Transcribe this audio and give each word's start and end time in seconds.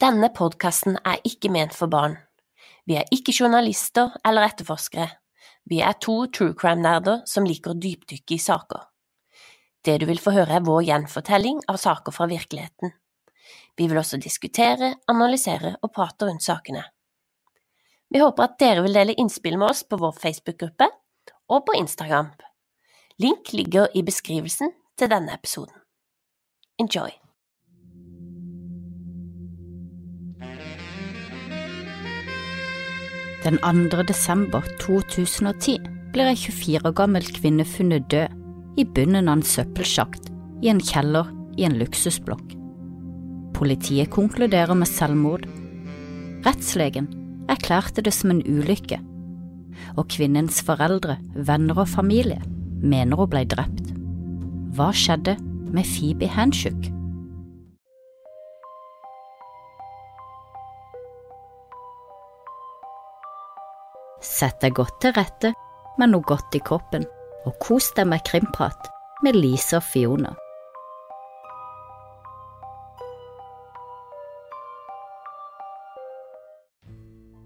Denne 0.00 0.30
podkasten 0.32 0.94
er 1.04 1.18
ikke 1.28 1.50
ment 1.52 1.74
for 1.76 1.90
barn. 1.92 2.14
Vi 2.88 2.96
er 2.96 3.10
ikke 3.12 3.34
journalister 3.36 4.14
eller 4.24 4.46
etterforskere. 4.48 5.10
Vi 5.68 5.82
er 5.84 5.98
to 6.00 6.14
true 6.32 6.54
crime-nerder 6.56 7.20
som 7.28 7.44
liker 7.44 7.74
å 7.74 7.76
dypdykke 7.76 8.38
i 8.38 8.40
saker. 8.40 8.86
Det 9.84 9.98
du 10.00 10.06
vil 10.08 10.22
få 10.22 10.32
høre 10.32 10.56
er 10.56 10.64
vår 10.64 10.86
gjenfortelling 10.88 11.60
av 11.68 11.76
saker 11.84 12.16
fra 12.16 12.30
virkeligheten. 12.32 12.94
Vi 13.76 13.88
vil 13.92 14.00
også 14.00 14.16
diskutere, 14.24 14.94
analysere 15.12 15.76
og 15.82 15.92
prate 15.92 16.30
rundt 16.30 16.48
sakene. 16.48 16.86
Vi 18.08 18.24
håper 18.24 18.48
at 18.48 18.58
dere 18.60 18.88
vil 18.88 18.96
dele 18.96 19.20
innspill 19.20 19.60
med 19.60 19.68
oss 19.68 19.84
på 19.84 20.00
vår 20.00 20.16
Facebook-gruppe 20.16 20.88
og 21.52 21.66
på 21.68 21.76
Instagram. 21.76 22.32
Link 23.20 23.52
ligger 23.52 23.92
i 23.92 24.02
beskrivelsen 24.06 24.72
til 24.96 25.12
denne 25.12 25.36
episoden. 25.36 25.76
Enjoy! 26.80 27.19
Den 33.40 33.56
2. 33.56 34.02
desember 34.04 34.60
2010 34.82 35.78
blir 36.12 36.28
ei 36.28 36.36
24 36.36 36.82
år 36.84 36.92
gammel 36.92 37.24
kvinne 37.24 37.64
funnet 37.64 38.04
død 38.12 38.34
i 38.76 38.84
bunnen 38.84 39.30
av 39.32 39.38
en 39.38 39.44
søppelsjakt 39.46 40.28
i 40.60 40.68
en 40.68 40.82
kjeller 40.84 41.30
i 41.56 41.64
en 41.64 41.78
luksusblokk. 41.80 42.52
Politiet 43.56 44.12
konkluderer 44.12 44.76
med 44.76 44.92
selvmord. 44.92 45.48
Rettslegen 46.44 47.08
erklærte 47.48 48.04
det 48.04 48.12
som 48.12 48.34
en 48.34 48.44
ulykke, 48.44 49.00
og 49.96 50.12
kvinnens 50.12 50.60
foreldre, 50.60 51.16
venner 51.32 51.80
og 51.80 51.88
familie 51.88 52.42
mener 52.84 53.16
hun 53.16 53.32
ble 53.32 53.46
drept. 53.48 53.94
Hva 54.76 54.92
skjedde 54.92 55.38
med 55.72 55.88
Phoebe 55.88 56.28
Hanchuk? 56.28 56.92
Sett 64.20 64.60
deg 64.60 64.74
godt 64.76 64.98
til 65.00 65.14
rette 65.16 65.54
med 66.00 66.12
noe 66.12 66.24
godt 66.28 66.52
i 66.56 66.60
kroppen, 66.60 67.06
og 67.48 67.56
kos 67.64 67.88
deg 67.96 68.10
med 68.10 68.20
krimprat 68.28 68.90
med 69.24 69.38
Lise 69.38 69.78
og 69.78 69.86
Fiona. 69.88 70.34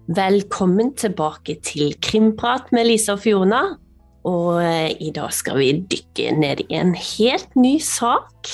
Velkommen 0.05 0.91
tilbake 0.99 1.55
til 1.65 1.95
Krimprat 2.03 2.69
med 2.75 2.85
Lise 2.91 3.15
og 3.15 3.23
Fiona. 3.23 3.63
Og 4.27 4.59
eh, 4.61 4.91
i 5.01 5.09
dag 5.15 5.31
skal 5.33 5.57
vi 5.61 5.71
dykke 5.79 6.35
ned 6.35 6.65
i 6.67 6.75
en 6.77 6.91
helt 6.93 7.55
ny 7.57 7.77
sak. 7.81 8.51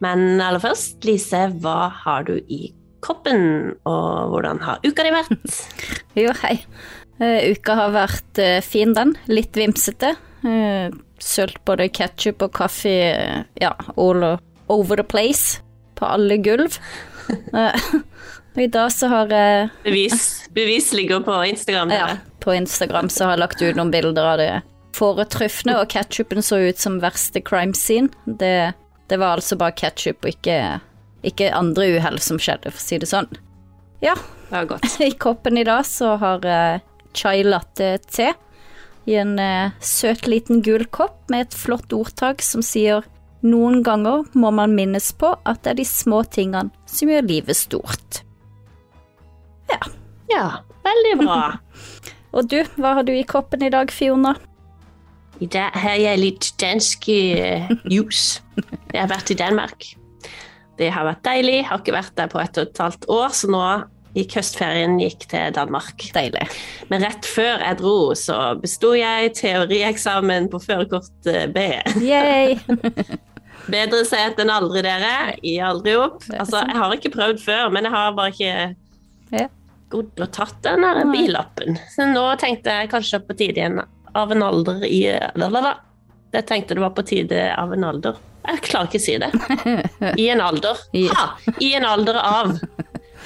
Men 0.00 0.38
aller 0.38 0.62
først, 0.62 1.02
Lise, 1.04 1.48
hva 1.60 1.90
har 2.04 2.24
du 2.30 2.38
i 2.46 2.70
koppen, 3.04 3.74
og 3.88 4.32
hvordan 4.32 4.62
har 4.62 4.80
uka 4.86 5.04
di 5.06 5.12
vært? 5.14 5.60
Jo, 6.18 6.32
hei. 6.42 6.56
Uh, 7.18 7.50
uka 7.52 7.74
har 7.78 7.94
vært 7.94 8.40
uh, 8.42 8.58
fin, 8.64 8.94
den. 8.96 9.14
Litt 9.30 9.56
vimsete. 9.58 10.14
Uh, 10.44 10.94
sølt 11.18 11.58
både 11.66 11.88
ketsjup 11.90 12.44
og 12.46 12.54
kaffe 12.54 12.92
ja, 13.58 13.72
all 13.96 14.24
over 14.70 15.00
the 15.00 15.06
place. 15.06 15.60
På 15.98 16.12
alle 16.14 16.38
gulv. 16.42 16.78
og 18.54 18.60
i 18.62 18.70
dag 18.70 18.92
så 18.94 19.10
har 19.10 19.32
jeg 19.34 19.68
bevis, 19.84 20.22
bevis 20.54 20.92
ligger 20.96 21.20
på 21.26 21.42
Instagram. 21.50 21.92
Ja, 21.92 22.14
på 22.40 22.54
Instagram 22.54 23.10
så 23.12 23.26
har 23.26 23.36
jeg 23.36 23.42
lagt 23.42 23.62
ut 23.62 23.76
noen 23.76 23.92
bilder 23.92 24.32
av 24.34 24.38
det 24.40 24.52
fåretrufne, 24.98 25.76
og 25.78 25.90
ketsjupen 25.92 26.42
så 26.44 26.60
ut 26.68 26.80
som 26.80 27.00
verste 27.02 27.42
crime 27.44 27.76
scene. 27.76 28.10
Det, 28.24 28.72
det 29.10 29.20
var 29.20 29.38
altså 29.38 29.58
bare 29.58 29.76
ketsjup 29.78 30.24
og 30.24 30.32
ikke, 30.32 30.58
ikke 31.26 31.52
andre 31.54 31.90
uhell 31.96 32.18
som 32.22 32.40
skjedde, 32.42 32.72
for 32.72 32.80
å 32.80 32.86
si 32.86 33.00
det 33.02 33.10
sånn. 33.10 33.30
Ja. 34.04 34.16
Det 34.48 34.54
var 34.56 34.70
godt. 34.74 35.00
I 35.08 35.12
koppen 35.20 35.60
i 35.60 35.66
dag 35.68 35.86
så 35.86 36.14
har 36.20 36.46
jeg 36.46 36.80
chai 37.18 37.42
latte-te 37.46 38.32
i 39.08 39.16
en 39.18 39.38
eh, 39.40 39.74
søt 39.80 40.28
liten 40.28 40.62
gul 40.64 40.84
kopp 40.94 41.30
med 41.32 41.46
et 41.48 41.56
flott 41.56 41.92
ordtak 41.96 42.44
som 42.44 42.64
sier 42.64 43.06
noen 43.46 43.82
ganger 43.86 44.26
må 44.34 44.50
man 44.54 44.74
minnes 44.74 45.12
på 45.14 45.30
at 45.46 45.62
det 45.62 45.72
er 45.72 45.78
de 45.80 45.86
små 45.88 46.24
tingene 46.26 46.74
som 46.90 47.10
gjør 47.10 47.28
livet 47.28 47.58
stort. 47.58 48.22
Ja. 49.70 49.80
Ja, 50.28 50.46
veldig 50.84 51.14
bra. 51.22 51.38
Og 52.36 52.48
du, 52.50 52.58
hva 52.76 52.98
har 52.98 53.06
du 53.08 53.14
i 53.14 53.24
koppen 53.24 53.62
i 53.64 53.70
dag, 53.72 53.92
Fiona? 53.94 54.34
I 55.40 55.46
dag 55.48 55.76
har 55.78 55.96
jeg 55.96 56.20
litt 56.20 56.50
dansk 56.60 57.06
uh, 57.08 57.70
juice. 57.88 58.42
Jeg 58.90 58.98
har 58.98 59.08
vært 59.08 59.30
i 59.32 59.38
Danmark. 59.38 59.86
Det 60.78 60.90
har 60.92 61.06
vært 61.06 61.22
deilig. 61.24 61.60
Jeg 61.60 61.68
har 61.70 61.80
ikke 61.80 61.94
vært 61.94 62.16
der 62.18 62.28
på 62.32 62.42
et 62.42 62.58
og 62.58 62.66
et 62.66 62.82
halvt 62.82 63.08
år, 63.14 63.32
så 63.34 63.50
nå 63.54 63.62
gikk 64.18 64.38
høstferien 64.40 64.98
gikk 65.00 65.28
til 65.30 65.54
Danmark. 65.56 66.08
Deilig. 66.14 66.44
Men 66.90 67.06
rett 67.06 67.28
før 67.28 67.62
jeg 67.64 67.78
dro, 67.80 67.96
så 68.18 68.38
besto 68.60 68.94
jeg 68.98 69.32
teorieksamen 69.38 70.50
på 70.52 70.60
førerkort 70.64 71.30
eh, 71.30 71.46
B. 71.52 71.70
Yay! 72.02 72.58
Bedre 73.72 74.00
sent 74.08 74.38
enn 74.40 74.52
aldri, 74.52 74.82
dere. 74.86 75.34
Gi 75.44 75.58
aldri 75.60 75.94
opp. 76.00 76.22
Altså, 76.32 76.62
jeg 76.64 76.78
har 76.80 76.94
ikke 76.96 77.12
prøvd 77.12 77.42
før, 77.42 77.66
men 77.74 77.84
jeg 77.84 77.92
har 77.92 78.14
bare 78.16 78.32
ikke 78.32 79.48
gått 79.92 80.20
og 80.20 80.30
tatt 80.32 80.56
den 80.64 80.84
der 80.84 81.02
billappen. 81.12 81.76
Så 81.92 82.06
nå 82.08 82.24
tenkte 82.40 82.78
jeg 82.80 82.90
kanskje 82.92 83.20
på 83.24 83.36
tide 83.38 83.68
av 84.16 84.32
en 84.32 84.44
alder 84.44 84.84
i 84.88 85.02
Jeg 85.08 86.46
tenkte 86.48 86.76
det 86.76 86.84
var 86.84 86.96
på 86.96 87.04
tide 87.08 87.44
av 87.56 87.72
en 87.76 87.86
alder. 87.88 88.16
Jeg 88.48 88.62
klarer 88.64 88.88
ikke 88.88 89.00
å 89.00 89.04
si 89.04 89.16
det. 89.20 89.30
I 90.22 90.28
en 90.32 90.40
alder. 90.40 90.80
Ha! 91.12 91.26
I 91.60 91.74
en 91.76 91.86
alder 91.88 92.20
av 92.22 92.54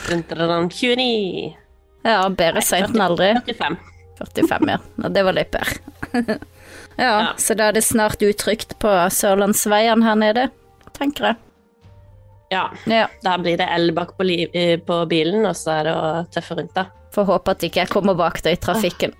29 0.08 1.56
Ja, 2.02 2.18
bedre 2.28 2.62
seint 2.64 2.90
enn 2.90 3.04
aldri. 3.04 3.32
45. 3.46 3.78
45, 4.18 4.70
ja. 4.74 5.08
Det 5.08 5.22
var 5.22 5.36
litt 5.36 5.54
bedre. 5.54 6.36
ja, 6.96 7.14
så 7.38 7.54
da 7.58 7.70
er 7.70 7.78
det 7.78 7.84
snart 7.86 8.22
utrygt 8.22 8.76
på 8.82 8.92
Sørlandsveien 9.14 10.02
her 10.04 10.18
nede, 10.18 10.48
tenker 10.98 11.32
jeg. 11.32 11.40
Ja. 12.52 12.70
ja. 12.84 13.06
Da 13.24 13.38
blir 13.40 13.56
det 13.56 13.68
el 13.72 13.94
bak 13.96 14.16
på, 14.18 14.26
eh, 14.28 14.78
på, 14.80 15.04
bilen, 15.08 15.46
og 15.48 15.56
så 15.56 15.78
er 15.78 15.88
det 15.88 15.94
å 15.96 16.08
tøffe 16.34 16.58
rundt, 16.58 16.74
da. 16.76 16.90
Får 17.12 17.28
håpe 17.28 17.54
at 17.54 17.64
ikke 17.64 17.84
jeg 17.84 17.92
kommer 17.92 18.16
bak 18.16 18.42
deg 18.44 18.58
i 18.58 18.60
trafikken. 18.60 19.14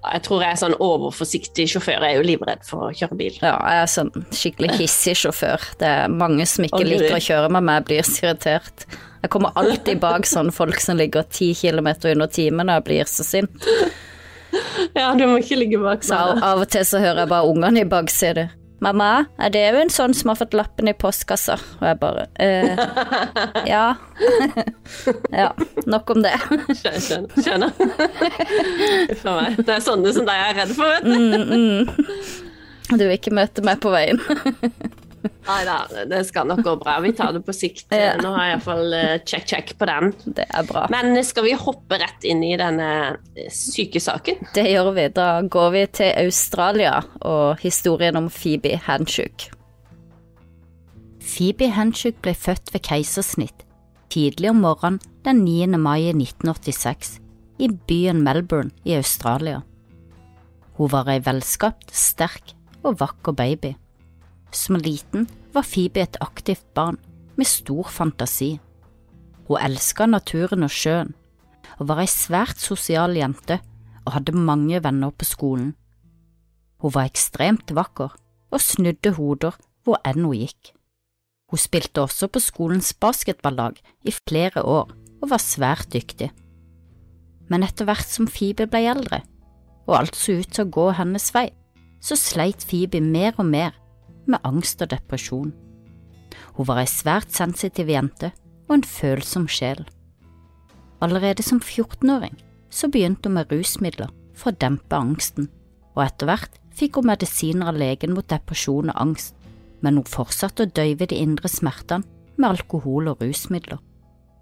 Jeg 0.00 0.22
tror 0.24 0.40
jeg 0.40 0.54
er 0.54 0.58
sånn 0.62 0.74
overforsiktig 0.80 1.66
sjåfør. 1.74 2.06
Jeg 2.06 2.16
er 2.16 2.18
jo 2.22 2.24
livredd 2.24 2.62
for 2.64 2.88
å 2.88 2.92
kjøre 2.96 3.18
bil. 3.18 3.34
Ja, 3.42 3.52
jeg 3.60 3.82
er 3.84 3.90
sånn 3.92 4.10
skikkelig 4.32 4.78
hissig 4.78 5.16
sjåfør. 5.20 5.66
Det 5.82 5.90
er 5.90 6.14
mange 6.14 6.46
som 6.48 6.64
ikke 6.64 6.82
liker 6.86 7.18
å 7.18 7.22
kjøre 7.22 7.50
med 7.52 7.66
meg, 7.68 7.84
blir 7.90 8.06
så 8.06 8.24
irritert. 8.24 8.86
Jeg 9.20 9.32
kommer 9.32 9.56
alltid 9.60 10.00
bak 10.00 10.28
sånne 10.28 10.54
folk 10.54 10.80
som 10.80 10.96
ligger 11.00 11.26
ti 11.28 11.52
kilometer 11.54 12.14
under 12.14 12.30
timen 12.32 12.72
og 12.72 12.86
blir 12.86 13.08
så 13.10 13.26
sint. 13.26 13.68
Ja, 14.96 15.12
du 15.14 15.26
må 15.28 15.36
ikke 15.38 15.60
ligge 15.60 15.78
bak 15.78 16.02
Så 16.02 16.16
av, 16.16 16.40
av 16.42 16.64
og 16.64 16.70
til 16.72 16.82
så 16.88 16.98
hører 16.98 17.22
jeg 17.22 17.30
bare 17.30 17.50
ungene 17.52 17.84
i 17.84 17.88
baksetet. 17.88 18.56
Mamma, 18.80 19.26
er 19.36 19.50
det 19.52 19.60
jo 19.60 19.80
en 19.82 19.90
sånn 19.92 20.14
som 20.16 20.30
har 20.32 20.38
fått 20.40 20.54
lappen 20.56 20.88
i 20.88 20.94
postkassa? 20.96 21.58
Og 21.78 21.84
jeg 21.84 21.98
bare 22.00 22.24
eh, 22.40 22.80
Ja. 23.68 23.82
ja, 25.42 25.50
nok 25.84 26.14
om 26.14 26.22
det. 26.24 26.32
Skjønner. 26.80 27.28
Skjønner. 27.36 27.74
Uff 29.12 29.26
a 29.28 29.34
meg. 29.36 29.60
Det 29.60 29.74
er 29.76 29.84
sånne 29.84 30.14
som 30.16 30.24
deg 30.24 30.40
jeg 30.40 30.54
er 30.54 30.58
redd 30.62 30.72
for, 30.78 30.94
vet 30.96 31.04
du. 31.04 31.12
Mm, 31.12 31.44
mm. 31.52 32.96
Du 32.96 33.04
vil 33.04 33.18
ikke 33.18 33.36
møte 33.36 33.62
meg 33.68 33.84
på 33.84 33.92
veien. 33.92 34.16
Nei 35.20 35.60
da, 35.68 35.76
det 36.08 36.20
skal 36.28 36.48
nok 36.48 36.62
gå 36.64 36.74
bra. 36.80 36.96
Vi 37.04 37.12
tar 37.16 37.34
det 37.36 37.44
på 37.46 37.54
sikt. 37.56 37.86
Ja. 38.00 38.14
Nå 38.16 38.30
har 38.32 38.46
jeg 38.46 38.54
iallfall 38.54 38.94
check-check 39.28 39.72
eh, 39.74 39.76
på 39.76 39.88
den. 39.90 40.12
Det 40.38 40.46
er 40.48 40.66
bra. 40.68 40.86
Men 40.92 41.12
skal 41.26 41.44
vi 41.44 41.52
hoppe 41.58 41.98
rett 42.00 42.24
inn 42.24 42.40
i 42.46 42.54
denne 42.58 42.90
eh, 43.36 43.50
syke 43.52 44.00
saken? 44.00 44.46
Det 44.56 44.64
gjør 44.70 44.92
vi. 44.96 45.06
Da 45.14 45.28
går 45.44 45.72
vi 45.76 45.86
til 46.00 46.12
Australia 46.24 47.00
og 47.20 47.60
historien 47.60 48.16
om 48.20 48.30
Phoebe 48.32 48.78
Handshook. 48.86 49.50
Phoebe 51.20 51.68
Handshook 51.76 52.22
ble 52.24 52.34
født 52.34 52.72
ved 52.74 52.86
keisersnitt 52.88 53.66
tidlig 54.10 54.50
om 54.50 54.62
morgenen 54.64 55.00
den 55.24 55.44
9. 55.44 55.78
mai 55.78 56.10
1986 56.10 57.18
i 57.60 57.68
byen 57.68 58.22
Melbourne 58.24 58.72
i 58.84 58.96
Australia. 58.96 59.60
Hun 60.78 60.90
var 60.90 61.10
ei 61.12 61.20
velskapt, 61.24 61.92
sterk 61.92 62.54
og 62.82 62.98
vakker 63.02 63.36
baby. 63.36 63.74
Som 64.50 64.76
liten 64.76 65.28
var 65.54 65.66
Phoebe 65.66 66.02
et 66.02 66.18
aktivt 66.20 66.66
barn 66.74 66.98
med 67.38 67.46
stor 67.46 67.88
fantasi. 67.88 68.58
Hun 69.48 69.62
elska 69.62 70.06
naturen 70.06 70.66
og 70.66 70.74
sjøen, 70.74 71.14
og 71.78 71.88
var 71.90 72.02
ei 72.02 72.10
svært 72.10 72.60
sosial 72.62 73.16
jente 73.18 73.60
og 74.04 74.14
hadde 74.16 74.34
mange 74.36 74.82
venner 74.82 75.14
på 75.14 75.26
skolen. 75.26 75.72
Hun 76.80 76.94
var 76.94 77.08
ekstremt 77.08 77.72
vakker 77.76 78.14
og 78.50 78.62
snudde 78.62 79.14
hoder 79.16 79.56
hvor 79.84 80.00
enn 80.06 80.24
hun 80.24 80.36
gikk. 80.38 80.72
Hun 81.50 81.58
spilte 81.58 82.04
også 82.04 82.28
på 82.30 82.42
skolens 82.42 82.92
basketballag 82.94 83.80
i 84.06 84.14
flere 84.14 84.62
år 84.62 84.92
og 85.20 85.30
var 85.32 85.42
svært 85.42 85.90
dyktig. 85.94 86.30
Men 87.50 87.66
etter 87.66 87.88
hvert 87.88 88.06
som 88.06 88.28
Phoebe 88.30 88.68
ble 88.70 88.84
eldre, 88.92 89.22
og 89.88 89.96
alt 89.98 90.16
så 90.16 90.38
ut 90.38 90.52
til 90.54 90.66
å 90.66 90.72
gå 90.76 90.86
hennes 90.94 91.26
vei, 91.34 91.48
så 92.00 92.16
sleit 92.16 92.62
Phoebe 92.64 93.00
mer 93.02 93.34
og 93.36 93.48
mer 93.50 93.74
med 94.26 94.42
angst 94.44 94.82
og 94.82 94.90
depresjon. 94.92 95.52
Hun 96.56 96.68
var 96.68 96.82
ei 96.82 96.90
svært 96.90 97.32
sensitiv 97.34 97.90
jente 97.90 98.32
og 98.68 98.78
en 98.78 98.86
følsom 98.86 99.48
sjel. 99.50 99.82
Allerede 101.00 101.42
som 101.42 101.60
14-åring 101.60 102.36
så 102.70 102.90
begynte 102.92 103.28
hun 103.28 103.38
med 103.38 103.52
rusmidler 103.52 104.12
for 104.36 104.52
å 104.52 104.60
dempe 104.60 104.96
angsten, 104.96 105.48
og 105.96 106.04
etter 106.04 106.28
hvert 106.30 106.58
fikk 106.76 107.00
hun 107.00 107.10
medisiner 107.10 107.72
av 107.72 107.78
legen 107.80 108.14
mot 108.14 108.28
depresjon 108.28 108.92
og 108.92 109.00
angst, 109.00 109.34
men 109.80 109.96
hun 109.96 110.08
fortsatte 110.08 110.66
å 110.66 110.72
døyve 110.76 111.08
de 111.10 111.18
indre 111.18 111.48
smertene 111.48 112.06
med 112.36 112.50
alkohol 112.52 113.10
og 113.12 113.24
rusmidler. 113.24 113.80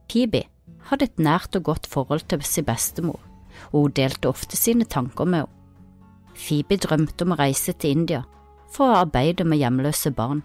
Phoebe 0.08 0.44
hadde 0.90 1.08
et 1.08 1.22
nært 1.22 1.56
og 1.58 1.68
godt 1.70 1.88
forhold 1.90 2.26
til 2.30 2.42
sin 2.46 2.66
bestemor, 2.66 3.20
og 3.72 3.86
hun 3.86 3.94
delte 3.96 4.30
ofte 4.30 4.58
sine 4.58 4.86
tanker 4.88 5.28
med 5.28 5.44
henne. 5.44 5.54
Phoebe 6.38 6.76
drømte 6.78 7.26
om 7.26 7.32
å 7.34 7.38
reise 7.40 7.72
til 7.74 7.96
India 7.96 8.20
for 8.72 8.88
å 8.88 9.02
arbeide 9.04 9.44
med 9.44 9.60
hjemløse 9.62 10.12
barn. 10.14 10.42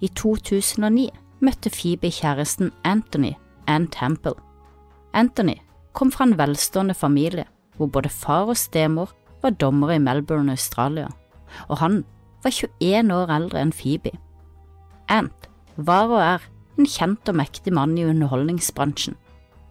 I 0.00 0.08
2009 0.16 1.10
møtte 1.44 1.72
Phoebe 1.72 2.10
kjæresten 2.12 2.72
Anthony 2.84 3.34
Ann 3.68 3.88
Temple. 3.92 4.36
Anthony 5.12 5.58
kom 5.92 6.12
fra 6.12 6.26
en 6.28 6.38
velstående 6.38 6.94
familie 6.94 7.46
hvor 7.76 7.90
både 7.92 8.12
far 8.12 8.50
og 8.52 8.56
stemor 8.60 9.12
var 9.42 9.56
dommere 9.56 9.96
i 9.96 10.02
Melbourne, 10.02 10.52
Australia, 10.52 11.08
og 11.68 11.78
han 11.80 12.04
var 12.44 12.52
21 12.52 13.12
år 13.14 13.32
eldre 13.36 13.60
enn 13.60 13.72
Phoebe. 13.72 14.12
Ant 15.08 15.48
var 15.76 16.08
og 16.12 16.20
er 16.20 16.44
en 16.78 16.88
kjent 16.88 17.28
og 17.28 17.36
mektig 17.40 17.72
mann 17.76 17.96
i 17.98 18.04
underholdningsbransjen. 18.08 19.16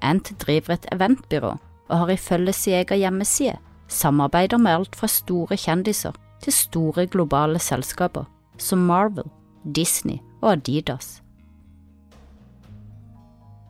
Ant 0.02 0.32
driver 0.42 0.76
et 0.76 0.88
eventbyrå 0.94 1.56
og 1.90 1.96
har 1.98 2.14
ifølge 2.14 2.54
sin 2.54 2.80
egen 2.82 3.02
hjemmeside 3.02 3.58
samarbeider 3.90 4.58
med 4.62 4.72
alt 4.72 4.96
fra 4.96 5.10
store 5.10 5.58
kjendiser 5.58 6.14
til 6.44 6.54
store 6.54 7.08
globale 7.08 7.60
selskaper 7.60 8.28
som 8.58 8.80
Marvel, 8.88 9.28
Disney 9.76 10.20
og 10.42 10.52
Adidas. 10.52 11.20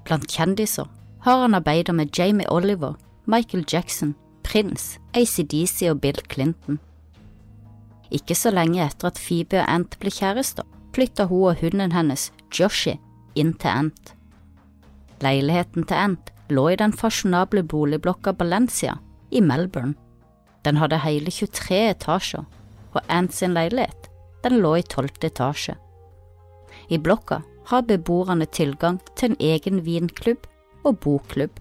Blant 0.06 0.30
kjendiser 0.32 0.90
har 1.22 1.42
han 1.42 1.54
arbeidet 1.54 1.96
med 1.96 2.18
Jamie 2.18 2.50
Oliver, 2.50 2.94
Michael 3.26 3.66
Jackson, 3.74 4.16
Prince, 4.44 5.00
ACDC 5.14 5.90
og 5.90 6.02
Bill 6.02 6.20
Clinton. 6.32 6.80
Ikke 8.12 8.36
så 8.36 8.50
lenge 8.52 8.82
etter 8.82 9.12
at 9.12 9.22
Phoebe 9.22 9.60
og 9.62 9.70
Ant 9.70 9.98
ble 10.02 10.10
kjærester, 10.10 10.66
flytta 10.96 11.28
hun 11.30 11.52
og 11.52 11.60
hunden 11.62 11.94
hennes, 11.94 12.32
Joshi, 12.60 12.96
inn 13.36 13.54
til 13.54 13.70
Ant. 13.70 14.14
Leiligheten 15.22 15.86
til 15.86 16.00
Ant 16.00 16.32
lå 16.50 16.70
i 16.74 16.80
den 16.80 16.94
fasjonable 16.96 17.64
boligblokka 17.64 18.34
Balencia 18.34 18.98
i 19.32 19.42
Melbourne. 19.42 19.94
Den 20.66 20.80
hadde 20.82 21.04
hele 21.04 21.32
23 21.32 21.84
etasjer, 21.92 22.48
og 22.94 23.02
Ant 23.08 23.34
sin 23.34 23.54
leilighet 23.54 24.10
den 24.44 24.60
lå 24.64 24.76
i 24.80 24.84
tolvte 24.88 25.28
etasje. 25.28 25.76
I 26.90 26.98
blokka 26.98 27.42
har 27.70 27.86
beboerne 27.86 28.46
tilgang 28.46 29.00
til 29.16 29.32
en 29.32 29.40
egen 29.40 29.84
vinklubb 29.86 30.48
og 30.88 31.00
bokklubb, 31.04 31.60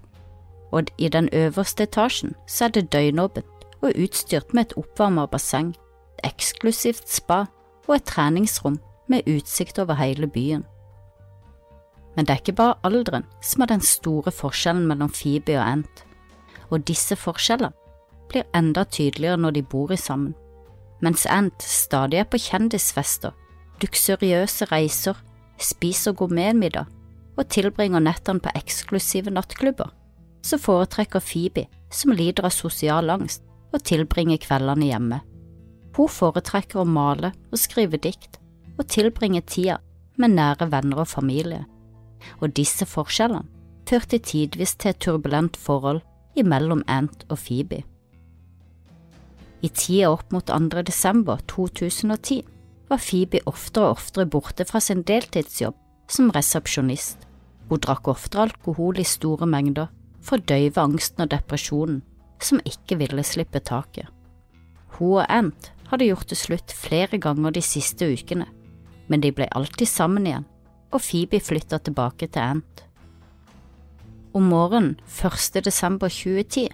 og 0.72 0.90
i 0.98 1.08
den 1.08 1.28
øverste 1.32 1.88
etasjen 1.88 2.34
så 2.46 2.68
er 2.68 2.76
det 2.76 2.90
døgnåpent 2.92 3.66
og 3.82 3.94
utstyrt 3.94 4.54
med 4.54 4.68
et 4.68 4.76
oppvarma 4.80 5.26
basseng, 5.26 5.74
et 6.18 6.32
eksklusivt 6.32 7.08
spa 7.10 7.44
og 7.86 7.94
et 7.96 8.04
treningsrom 8.04 8.78
med 9.08 9.28
utsikt 9.28 9.78
over 9.78 9.98
hele 9.98 10.26
byen. 10.26 10.64
Men 12.16 12.26
det 12.26 12.34
er 12.34 12.42
ikke 12.42 12.58
bare 12.58 12.78
alderen 12.84 13.24
som 13.42 13.62
er 13.62 13.72
den 13.72 13.84
store 13.84 14.32
forskjellen 14.34 14.86
mellom 14.86 15.10
Phoebe 15.14 15.58
og 15.58 15.66
Ant, 15.66 16.04
og 16.70 16.84
disse 16.88 17.16
forskjellene 17.16 17.72
blir 18.28 18.48
enda 18.54 18.84
tydeligere 18.84 19.40
når 19.40 19.56
de 19.56 19.62
bor 19.62 19.94
sammen. 19.96 20.34
Mens 21.04 21.26
Ant 21.30 21.62
stadig 21.62 22.22
er 22.22 22.28
på 22.28 22.40
kjendisfester, 22.42 23.34
luksuriøse 23.82 24.68
reiser, 24.72 25.18
spiser 25.58 26.16
gourmetmiddag 26.18 26.90
og 27.38 27.48
tilbringer 27.54 28.02
nettene 28.02 28.42
på 28.42 28.52
eksklusive 28.58 29.30
nattklubber, 29.30 29.92
så 30.42 30.58
foretrekker 30.58 31.22
Phoebe, 31.22 31.68
som 31.90 32.12
lider 32.12 32.48
av 32.48 32.54
sosial 32.54 33.10
angst, 33.14 33.44
å 33.74 33.78
tilbringe 33.78 34.38
kveldene 34.42 34.90
hjemme. 34.90 35.22
Hun 35.94 36.10
foretrekker 36.10 36.82
å 36.82 36.88
male 36.88 37.32
og 37.52 37.58
skrive 37.60 37.98
dikt, 38.00 38.38
og 38.78 38.86
tilbringe 38.90 39.42
tida 39.46 39.80
med 40.18 40.34
nære 40.34 40.70
venner 40.72 41.02
og 41.02 41.10
familie 41.10 41.64
og 42.40 42.54
disse 42.56 42.86
forskjellene 42.88 43.46
førte 43.88 44.20
tidvis 44.20 44.74
til 44.76 44.92
et 44.92 45.00
turbulent 45.00 45.56
forhold 45.56 46.02
imellom 46.38 46.82
Ant 46.86 47.24
og 47.28 47.38
Phoebe. 47.40 47.82
I 49.62 49.68
tida 49.74 50.10
opp 50.12 50.32
mot 50.32 50.46
2. 50.46 50.82
desember 50.86 51.40
2010 51.50 52.42
var 52.88 53.00
Phoebe 53.02 53.40
oftere 53.46 53.88
og 53.88 53.98
oftere 53.98 54.26
borte 54.30 54.66
fra 54.68 54.80
sin 54.80 55.02
deltidsjobb 55.02 55.74
som 56.08 56.30
resepsjonist. 56.34 57.24
Hun 57.68 57.82
drakk 57.84 58.08
oftere 58.08 58.46
alkohol 58.48 59.00
i 59.00 59.04
store 59.04 59.46
mengder 59.46 59.90
for 60.24 60.38
døyve 60.38 60.80
angsten 60.80 61.26
og 61.26 61.32
depresjonen, 61.34 62.02
som 62.40 62.62
ikke 62.64 63.00
ville 63.00 63.24
slippe 63.26 63.60
taket. 63.60 64.06
Hun 64.98 65.18
og 65.18 65.26
Ant 65.28 65.72
hadde 65.90 66.06
gjort 66.06 66.30
det 66.30 66.38
slutt 66.38 66.72
flere 66.72 67.18
ganger 67.18 67.52
de 67.52 67.62
siste 67.64 68.06
ukene, 68.06 68.46
men 69.08 69.20
de 69.24 69.32
ble 69.34 69.48
alltid 69.56 69.90
sammen 69.90 70.26
igjen 70.26 70.46
og 70.92 71.02
Phoebe 71.04 71.40
flytta 71.40 71.78
tilbake 71.84 72.28
til 72.32 72.40
Ant. 72.42 72.84
Om 74.36 74.48
morgenen 74.48 74.96
1. 75.08 75.64
desember 75.64 76.08
2010 76.08 76.68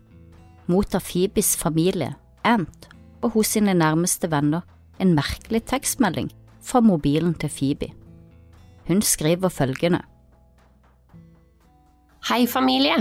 mottar 0.71 1.03
Phoebes 1.03 1.57
familie, 1.57 2.15
Ant, 2.45 2.89
og 3.25 3.39
hos 3.39 3.55
sine 3.57 3.73
nærmeste 3.77 4.29
venner 4.31 4.65
en 5.01 5.15
merkelig 5.17 5.65
tekstmelding 5.71 6.29
fra 6.65 6.83
mobilen 6.85 7.35
til 7.41 7.51
Phoebe. 7.53 7.91
Hun 8.89 9.01
skriver 9.03 9.49
følgende. 9.49 10.03
Hei, 12.29 12.47
familie. 12.49 12.97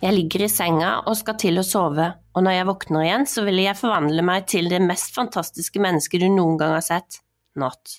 Jeg 0.00 0.16
ligger 0.16 0.46
i 0.46 0.48
senga 0.48 0.90
og 1.04 1.16
skal 1.16 1.36
til 1.40 1.60
å 1.60 1.64
sove, 1.64 2.06
og 2.32 2.44
når 2.44 2.56
jeg 2.56 2.68
våkner 2.70 3.04
igjen, 3.04 3.26
så 3.28 3.44
vil 3.44 3.60
jeg 3.60 3.76
forvandle 3.76 4.24
meg 4.24 4.46
til 4.48 4.70
det 4.72 4.80
mest 4.84 5.12
fantastiske 5.16 5.80
mennesket 5.80 6.24
du 6.24 6.30
noen 6.32 6.56
gang 6.60 6.72
har 6.78 6.84
sett. 6.84 7.20
Not. 7.60 7.98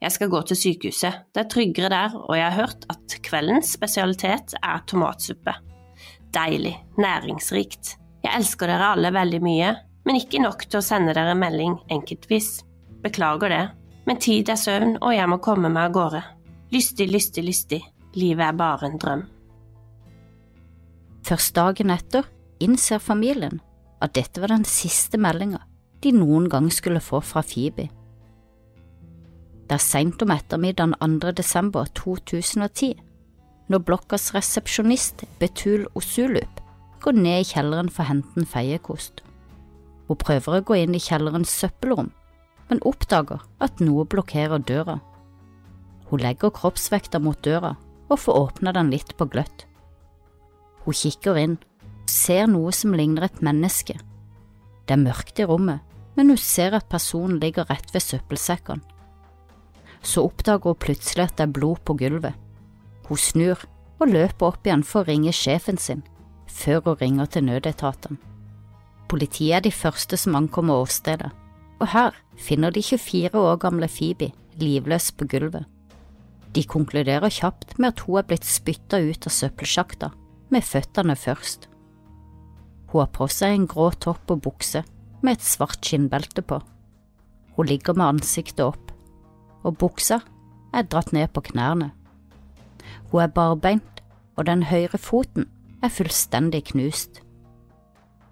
Jeg 0.00 0.14
skal 0.14 0.30
gå 0.32 0.40
til 0.48 0.56
sykehuset, 0.56 1.26
det 1.34 1.44
er 1.44 1.50
tryggere 1.52 1.90
der, 1.92 2.16
og 2.16 2.32
jeg 2.38 2.46
har 2.46 2.56
hørt 2.56 2.86
at 2.92 3.16
kveldens 3.24 3.74
spesialitet 3.76 4.56
er 4.60 4.80
tomatsuppe. 4.88 5.54
Deilig, 6.32 6.74
næringsrikt. 7.00 7.96
Jeg 8.24 8.32
elsker 8.36 8.70
dere 8.70 8.94
alle 8.94 9.12
veldig 9.12 9.40
mye, 9.44 9.74
men 10.06 10.18
ikke 10.18 10.40
nok 10.42 10.64
til 10.66 10.80
å 10.80 10.84
sende 10.84 11.14
dere 11.16 11.36
melding 11.38 11.76
enkeltvis. 11.92 12.60
Beklager 13.04 13.52
det, 13.52 13.64
men 14.08 14.20
tid 14.20 14.50
er 14.52 14.60
søvn, 14.60 14.96
og 15.00 15.14
jeg 15.14 15.28
må 15.30 15.40
komme 15.44 15.70
meg 15.72 15.90
av 15.90 15.96
gårde. 15.96 16.22
Lystig, 16.74 17.08
lystig, 17.10 17.44
lystig. 17.46 17.80
Livet 18.16 18.46
er 18.48 18.58
bare 18.58 18.88
en 18.88 18.98
drøm. 19.00 19.24
Først 21.26 21.54
dagen 21.54 21.92
etter 21.94 22.26
innser 22.60 22.98
familien 22.98 23.60
at 24.00 24.14
dette 24.16 24.40
var 24.42 24.50
den 24.50 24.64
siste 24.66 25.20
meldinga 25.20 25.60
de 26.02 26.12
noen 26.16 26.48
gang 26.48 26.70
skulle 26.72 27.02
få 27.04 27.20
fra 27.20 27.42
Phoebe. 27.44 27.90
Det 29.68 29.76
er 29.76 29.84
seint 29.84 30.22
om 30.24 30.32
ettermiddagen 30.34 30.96
2. 30.98 31.32
desember 31.38 31.86
2010, 31.94 32.96
når 33.70 33.84
blokkas 33.86 34.32
resepsjonist 34.34 35.22
Betul 35.38 35.86
Osulup 35.94 36.62
går 37.00 37.12
ned 37.12 37.44
i 37.44 37.50
kjelleren 37.52 37.92
for 37.92 38.02
å 38.02 38.10
hente 38.10 38.40
en 38.40 38.48
feiekost. 38.48 39.22
Hun 40.10 40.18
prøver 40.18 40.56
å 40.58 40.62
gå 40.66 40.74
inn 40.74 40.94
i 40.98 40.98
kjellerens 40.98 41.52
søppelrom, 41.54 42.08
men 42.66 42.80
oppdager 42.82 43.44
at 43.62 43.78
noe 43.78 44.02
blokkerer 44.10 44.58
døra. 44.66 44.96
Hun 46.10 46.18
legger 46.18 46.50
kroppsvekta 46.50 47.20
mot 47.22 47.38
døra 47.46 47.76
og 48.10 48.18
får 48.18 48.38
åpna 48.40 48.72
den 48.74 48.88
litt 48.90 49.12
på 49.14 49.28
gløtt. 49.30 49.68
Hun 50.82 50.96
kikker 50.98 51.38
inn 51.38 51.54
og 51.62 52.10
ser 52.10 52.48
noe 52.50 52.72
som 52.74 52.96
ligner 52.98 53.28
et 53.28 53.38
menneske. 53.38 53.94
Det 54.88 54.96
er 54.96 55.04
mørkt 55.04 55.38
i 55.38 55.46
rommet, 55.46 55.78
men 56.18 56.32
hun 56.34 56.40
ser 56.42 56.74
at 56.74 56.90
personen 56.90 57.38
ligger 57.38 57.68
rett 57.70 57.94
ved 57.94 58.02
søppelsekken. 58.02 58.82
så 60.02 60.24
oppdager 60.24 60.72
hun 60.72 60.80
plutselig 60.80 61.26
at 61.28 61.36
det 61.36 61.44
er 61.44 61.52
blod 61.52 61.84
på 61.84 61.94
gulvet. 61.94 62.34
Hun 63.06 63.16
snur 63.20 63.62
og 64.00 64.08
løper 64.08 64.46
opp 64.46 64.66
igjen 64.66 64.82
for 64.82 65.04
å 65.04 65.06
ringe 65.06 65.30
sjefen 65.36 65.78
sin, 65.78 66.02
før 66.48 66.80
hun 66.80 66.98
ringer 67.04 67.30
til 67.30 67.44
nødetatene. 67.44 68.29
Politiet 69.10 69.56
er 69.56 69.64
de 69.66 69.72
første 69.74 70.16
som 70.20 70.36
ankommer 70.38 70.84
åstedet, 70.84 71.32
og 71.80 71.88
her 71.90 72.14
finner 72.38 72.70
de 72.70 72.82
24 72.84 73.34
år 73.34 73.58
gamle 73.58 73.88
Phoebe 73.90 74.30
livløs 74.60 75.10
på 75.12 75.26
gulvet. 75.30 75.66
De 76.54 76.62
konkluderer 76.66 77.30
kjapt 77.30 77.76
med 77.78 77.92
at 77.92 78.04
hun 78.06 78.20
er 78.20 78.28
blitt 78.28 78.46
spytta 78.46 79.00
ut 79.02 79.26
av 79.26 79.34
søppelsjakta, 79.34 80.12
med 80.50 80.66
føttene 80.66 81.14
først. 81.18 81.66
Hun 82.90 83.04
har 83.04 83.10
på 83.14 83.26
seg 83.30 83.54
en 83.54 83.66
grå 83.70 83.90
topp 84.02 84.30
og 84.34 84.42
bukse 84.46 84.82
med 85.22 85.36
et 85.36 85.46
svart 85.46 85.82
skinnbelte 85.86 86.42
på. 86.42 86.58
Hun 87.54 87.68
ligger 87.70 87.94
med 87.98 88.16
ansiktet 88.16 88.64
opp 88.66 88.90
og 89.62 89.76
buksa 89.78 90.20
er 90.72 90.86
dratt 90.86 91.12
ned 91.12 91.32
på 91.34 91.42
knærne. 91.50 91.90
Hun 93.10 93.22
er 93.22 93.34
barbeint, 93.34 94.02
og 94.36 94.46
den 94.46 94.62
høyre 94.70 94.98
foten 94.98 95.48
er 95.82 95.92
fullstendig 95.92 96.64
knust. 96.70 97.20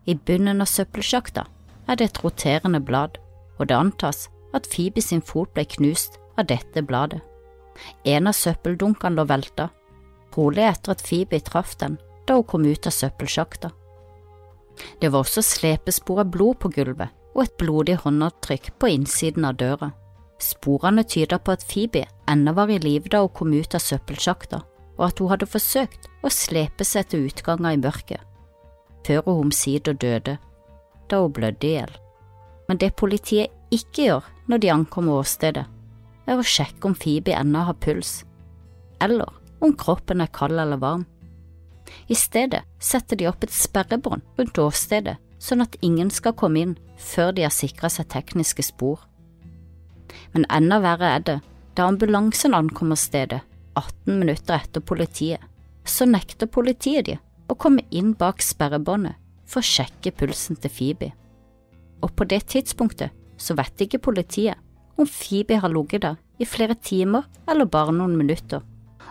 I 0.09 0.15
bunnen 0.17 0.65
av 0.65 0.71
søppelsjakta 0.71 1.45
er 1.88 1.99
det 2.00 2.07
et 2.09 2.21
roterende 2.25 2.81
blad, 2.81 3.19
og 3.59 3.69
det 3.69 3.77
antas 3.77 4.29
at 4.57 4.69
Phoebe 4.73 5.03
sin 5.05 5.21
fot 5.21 5.50
ble 5.53 5.67
knust 5.69 6.17
av 6.41 6.49
dette 6.49 6.83
bladet. 6.83 7.21
En 8.09 8.31
av 8.31 8.37
søppeldunkene 8.37 9.19
lå 9.19 9.27
velta, 9.29 9.69
trolig 10.33 10.65
etter 10.65 10.95
at 10.95 11.05
Phoebe 11.05 11.41
traff 11.45 11.77
den 11.83 11.99
da 12.29 12.38
hun 12.38 12.49
kom 12.49 12.65
ut 12.65 12.88
av 12.88 12.95
søppelsjakta. 12.95 13.71
Det 15.00 15.11
var 15.11 15.25
også 15.27 15.43
slepespor 15.43 16.23
av 16.23 16.33
blod 16.33 16.59
på 16.62 16.71
gulvet 16.73 17.15
og 17.35 17.45
et 17.45 17.57
blodig 17.61 17.99
håndavtrykk 18.03 18.73
på 18.81 18.91
innsiden 18.95 19.47
av 19.49 19.59
døra. 19.61 19.93
Sporene 20.43 21.05
tyder 21.05 21.41
på 21.43 21.55
at 21.55 21.67
Phoebe 21.67 22.07
ennå 22.31 22.55
var 22.55 22.71
i 22.71 22.79
live 22.83 23.11
da 23.11 23.21
hun 23.25 23.35
kom 23.35 23.53
ut 23.53 23.75
av 23.75 23.83
søppelsjakta, 23.83 24.62
og 24.99 25.05
at 25.09 25.21
hun 25.21 25.33
hadde 25.33 25.50
forsøkt 25.50 26.09
å 26.23 26.33
slepe 26.33 26.87
seg 26.87 27.11
til 27.11 27.27
utganger 27.29 27.75
i 27.75 27.81
mørket, 27.83 28.23
før 29.09 29.25
hun 29.25 29.49
omsider 29.49 29.97
døde, 29.97 30.37
da 31.09 31.21
hun 31.23 31.33
blødde 31.33 31.67
i 31.67 31.75
hjel. 31.79 31.93
Men 32.69 32.81
det 32.81 32.97
politiet 33.00 33.55
ikke 33.73 34.05
gjør 34.05 34.33
når 34.49 34.61
de 34.62 34.73
ankommer 34.73 35.23
åstedet, 35.23 35.65
er 36.29 36.37
å 36.37 36.45
sjekke 36.45 36.91
om 36.91 36.97
Phoebe 36.97 37.33
ennå 37.33 37.65
har 37.65 37.79
puls, 37.81 38.23
eller 39.00 39.33
om 39.65 39.73
kroppen 39.77 40.21
er 40.21 40.33
kald 40.33 40.61
eller 40.61 40.81
varm. 40.83 41.07
I 42.12 42.17
stedet 42.19 42.67
setter 42.85 43.17
de 43.17 43.29
opp 43.31 43.45
et 43.45 43.55
sperrebånd 43.55 44.25
rundt 44.37 44.61
åstedet, 44.61 45.17
sånn 45.41 45.65
at 45.65 45.79
ingen 45.81 46.11
skal 46.12 46.37
komme 46.37 46.61
inn 46.61 46.75
før 47.00 47.33
de 47.33 47.47
har 47.47 47.55
sikret 47.55 47.95
seg 47.95 48.11
tekniske 48.12 48.67
spor. 48.67 49.00
Men 50.35 50.45
enda 50.53 50.81
verre 50.85 51.15
er 51.15 51.25
det 51.25 51.38
da 51.79 51.87
ambulansen 51.88 52.57
ankommer 52.59 52.99
stedet 52.99 53.41
18 53.79 54.19
minutter 54.19 54.59
etter 54.59 54.85
politiet, 54.85 55.41
så 55.88 56.05
nekter 56.05 56.50
politiet 56.50 57.07
de 57.07 57.17
å 57.49 57.57
komme 57.57 57.85
inn 57.90 58.12
bak 58.19 58.43
sperrebåndet 58.45 59.17
for 59.49 59.62
å 59.62 59.69
sjekke 59.69 60.12
pulsen 60.12 60.59
til 60.61 60.73
Phoebe. 60.73 61.12
Og 62.05 62.12
på 62.14 62.26
det 62.28 62.45
tidspunktet 62.52 63.14
så 63.40 63.57
vet 63.59 63.85
ikke 63.85 64.02
politiet 64.02 64.59
om 64.99 65.07
Phoebe 65.07 65.61
har 65.62 65.73
ligget 65.73 66.05
der 66.05 66.19
i 66.38 66.47
flere 66.47 66.75
timer 66.75 67.26
eller 67.49 67.71
bare 67.71 67.95
noen 67.95 68.17
minutter, 68.19 68.62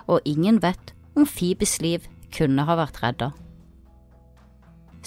og 0.08 0.24
ingen 0.26 0.62
vet 0.64 0.94
om 1.16 1.26
Phoebes 1.26 1.80
liv 1.82 2.08
kunne 2.36 2.66
ha 2.68 2.78
vært 2.78 3.02
redda. 3.04 3.32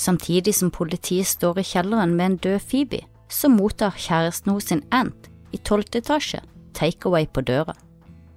Samtidig 0.01 0.55
som 0.57 0.73
politiet 0.73 1.29
står 1.29 1.61
i 1.61 1.67
kjelleren 1.67 2.15
med 2.17 2.27
en 2.27 2.39
død 2.47 2.61
Phoebe, 2.65 3.03
så 3.31 3.51
mottar 3.53 3.99
kjæresten 4.01 4.53
hos 4.55 4.71
sin 4.71 4.83
Ant 4.91 5.29
i 5.55 5.59
tolvte 5.59 6.01
etasje 6.01 6.41
takeaway 6.75 7.29
på 7.29 7.45
døra. 7.47 7.75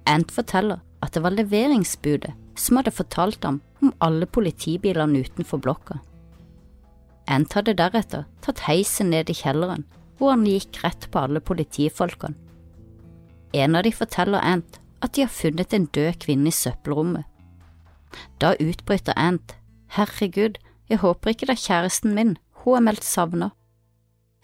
Ant 0.06 0.30
forteller 0.34 0.82
at 1.02 1.14
det 1.14 1.22
var 1.24 1.34
leveringsbudet 1.34 2.34
som 2.56 2.78
hadde 2.78 2.94
fortalt 2.94 3.44
ham 3.44 3.60
om 3.82 3.92
alle 4.04 4.26
politibilene 4.26 5.24
utenfor 5.24 5.60
blokka. 5.62 5.98
Ant 7.30 7.54
hadde 7.56 7.76
deretter 7.78 8.26
tatt 8.44 8.64
heisen 8.68 9.10
ned 9.10 9.30
i 9.32 9.36
kjelleren, 9.36 9.84
hvor 10.18 10.34
han 10.34 10.46
gikk 10.46 10.82
rett 10.84 11.08
på 11.10 11.24
alle 11.24 11.40
politifolkene. 11.40 12.36
En 13.54 13.76
av 13.78 13.84
de 13.86 13.92
forteller 13.94 14.42
Ant 14.42 14.80
at 15.04 15.14
de 15.14 15.22
har 15.22 15.30
funnet 15.30 15.74
en 15.74 15.86
død 15.86 16.18
kvinne 16.24 16.50
i 16.50 16.54
søppelrommet. 16.54 17.24
Da 18.42 18.54
utbryter 18.60 19.14
Ant, 19.16 19.54
herregud, 19.94 20.58
jeg 20.90 21.00
håper 21.02 21.32
ikke 21.32 21.46
det 21.46 21.54
er 21.56 21.62
kjæresten 21.62 22.14
min, 22.16 22.34
hun 22.64 22.80
er 22.80 22.86
meldt 22.88 23.06
savnet. 23.06 23.54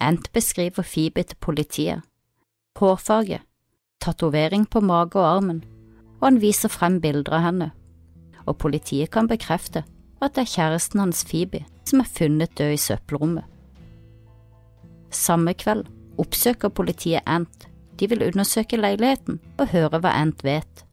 Ant 0.00 0.30
beskriver 0.32 0.86
Phoebe 0.86 1.22
til 1.22 1.36
politiet. 1.40 2.06
Hårfarge, 2.78 3.40
tatovering 4.00 4.64
på 4.70 4.80
mage 4.80 5.18
og 5.18 5.26
armen, 5.26 5.64
og 6.20 6.30
han 6.30 6.40
viser 6.40 6.72
frem 6.72 7.00
bilder 7.00 7.36
av 7.36 7.44
henne. 7.44 7.70
Og 8.50 8.58
politiet 8.58 9.12
kan 9.14 9.30
bekrefte 9.30 9.84
at 10.20 10.34
det 10.34 10.44
er 10.44 10.52
kjæresten 10.54 11.00
hans 11.00 11.22
Phoebe 11.24 11.62
som 11.86 12.02
er 12.02 12.10
funnet 12.10 12.54
død 12.58 12.74
i 12.74 12.80
søppelrommet. 12.80 13.46
Samme 15.10 15.54
kveld 15.58 15.86
oppsøker 16.20 16.70
politiet 16.70 17.26
Ant. 17.26 17.66
De 17.98 18.08
vil 18.08 18.24
undersøke 18.26 18.78
leiligheten 18.78 19.40
og 19.58 19.72
høre 19.72 20.00
hva 20.00 20.14
Ant 20.20 20.44
vet. 20.46 20.84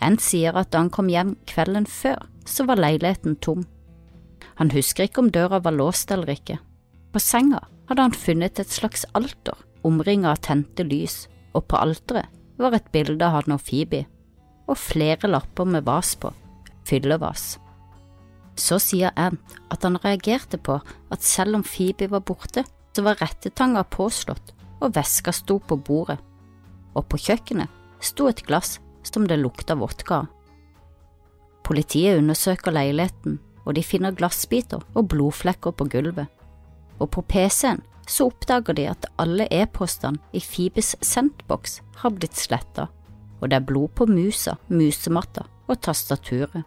Ant 0.00 0.22
sier 0.22 0.56
at 0.56 0.72
da 0.72 0.80
han 0.82 0.92
kom 0.94 1.10
hjem 1.12 1.34
kvelden 1.50 1.86
før, 1.86 2.22
så 2.46 2.66
var 2.66 2.80
leiligheten 2.80 3.36
tom. 3.42 3.66
Han 4.60 4.72
husker 4.72 5.06
ikke 5.06 5.22
om 5.22 5.30
døra 5.34 5.60
var 5.62 5.76
låst 5.76 6.10
eller 6.14 6.32
ikke. 6.32 6.58
På 7.12 7.20
senga 7.20 7.60
hadde 7.88 8.06
han 8.06 8.16
funnet 8.16 8.60
et 8.62 8.72
slags 8.72 9.04
alter 9.14 9.58
omringet 9.84 10.30
av 10.30 10.42
tente 10.46 10.86
lys, 10.86 11.26
og 11.52 11.66
på 11.68 11.78
alteret 11.80 12.30
var 12.62 12.76
et 12.76 12.90
bilde 12.94 13.26
av 13.26 13.40
han 13.40 13.56
og 13.56 13.64
Phoebe, 13.66 14.04
og 14.70 14.78
flere 14.78 15.30
lapper 15.30 15.66
med 15.68 15.84
vas 15.84 16.14
på, 16.16 16.30
fyllevas. 16.88 17.56
Så 18.58 18.78
sier 18.82 19.14
Ant 19.16 19.56
at 19.72 19.84
han 19.86 20.00
reagerte 20.02 20.58
på 20.60 20.78
at 20.82 21.24
selv 21.24 21.56
om 21.58 21.64
Phoebe 21.64 22.10
var 22.12 22.24
borte, 22.26 22.64
så 22.92 23.04
var 23.06 23.20
rettetanga 23.22 23.84
påslått 23.88 24.52
og 24.82 24.92
veska 24.96 25.32
sto 25.32 25.58
på 25.58 25.78
bordet, 25.80 26.18
og 26.92 27.06
på 27.08 27.20
kjøkkenet 27.20 27.70
sto 28.02 28.28
et 28.28 28.42
glass 28.44 28.76
som 29.06 29.26
det 29.28 29.38
lukta 29.40 29.76
vodka 29.78 30.22
av. 30.22 30.28
Politiet 31.62 32.18
undersøker 32.18 32.74
leiligheten, 32.74 33.38
og 33.64 33.76
de 33.78 33.84
finner 33.86 34.14
glassbiter 34.18 34.82
og 34.98 35.08
blodflekker 35.12 35.74
på 35.78 35.86
gulvet. 35.88 36.26
Og 36.98 37.08
på 37.14 37.22
PC-en 37.22 37.80
så 38.10 38.26
oppdager 38.28 38.74
de 38.74 38.88
at 38.90 39.06
alle 39.22 39.46
e-postene 39.54 40.18
i 40.34 40.42
Fibes 40.42 40.96
sendboks 41.00 41.78
har 42.02 42.14
blitt 42.16 42.36
sletta, 42.36 42.88
og 43.40 43.50
det 43.50 43.60
er 43.60 43.66
blod 43.66 43.94
på 43.94 44.08
musa, 44.10 44.56
musematta 44.68 45.46
og 45.70 45.78
tastaturet. 45.86 46.66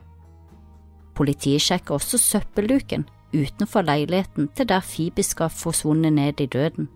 Politiet 1.16 1.64
sjekker 1.64 1.96
også 1.96 2.20
søppelluken 2.20 3.06
utenfor 3.36 3.86
leiligheten 3.86 4.50
til 4.56 4.68
der 4.70 4.84
Phoebe 4.84 5.24
skal 5.24 5.50
forsvunnet 5.50 6.14
ned 6.14 6.42
i 6.42 6.46
døden. 6.46 6.90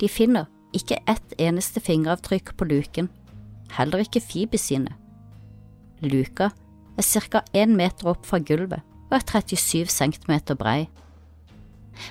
De 0.00 0.08
finner 0.08 0.44
ikke 0.72 1.00
ett 1.08 1.34
eneste 1.38 1.80
fingeravtrykk 1.80 2.56
på 2.56 2.64
luken, 2.64 3.08
heller 3.72 4.04
ikke 4.04 4.20
Phoebe 4.20 4.58
sine. 4.58 4.94
Luka 6.00 6.50
er 6.98 7.02
ca. 7.02 7.42
én 7.54 7.76
meter 7.76 8.08
opp 8.08 8.26
fra 8.26 8.38
gulvet 8.38 8.82
og 9.10 9.16
er 9.16 9.24
37 9.42 9.88
centimeter 9.88 10.54
brei. 10.54 10.88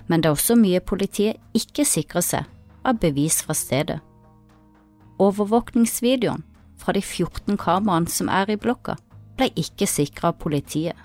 Men 0.07 0.21
det 0.21 0.29
er 0.29 0.35
også 0.35 0.55
mye 0.55 0.79
politiet 0.79 1.37
ikke 1.53 1.85
sikrer 1.85 2.21
seg 2.21 2.45
av 2.83 2.99
bevis 2.99 3.41
fra 3.43 3.53
stedet. 3.53 3.99
Overvåkningsvideoen 5.19 6.43
fra 6.77 6.93
de 6.93 7.01
14 7.01 7.57
kameraene 7.57 8.09
som 8.09 8.29
er 8.29 8.51
i 8.51 8.57
blokka, 8.57 8.97
ble 9.37 9.49
ikke 9.55 9.87
sikret 9.87 10.33
av 10.33 10.39
politiet, 10.41 10.95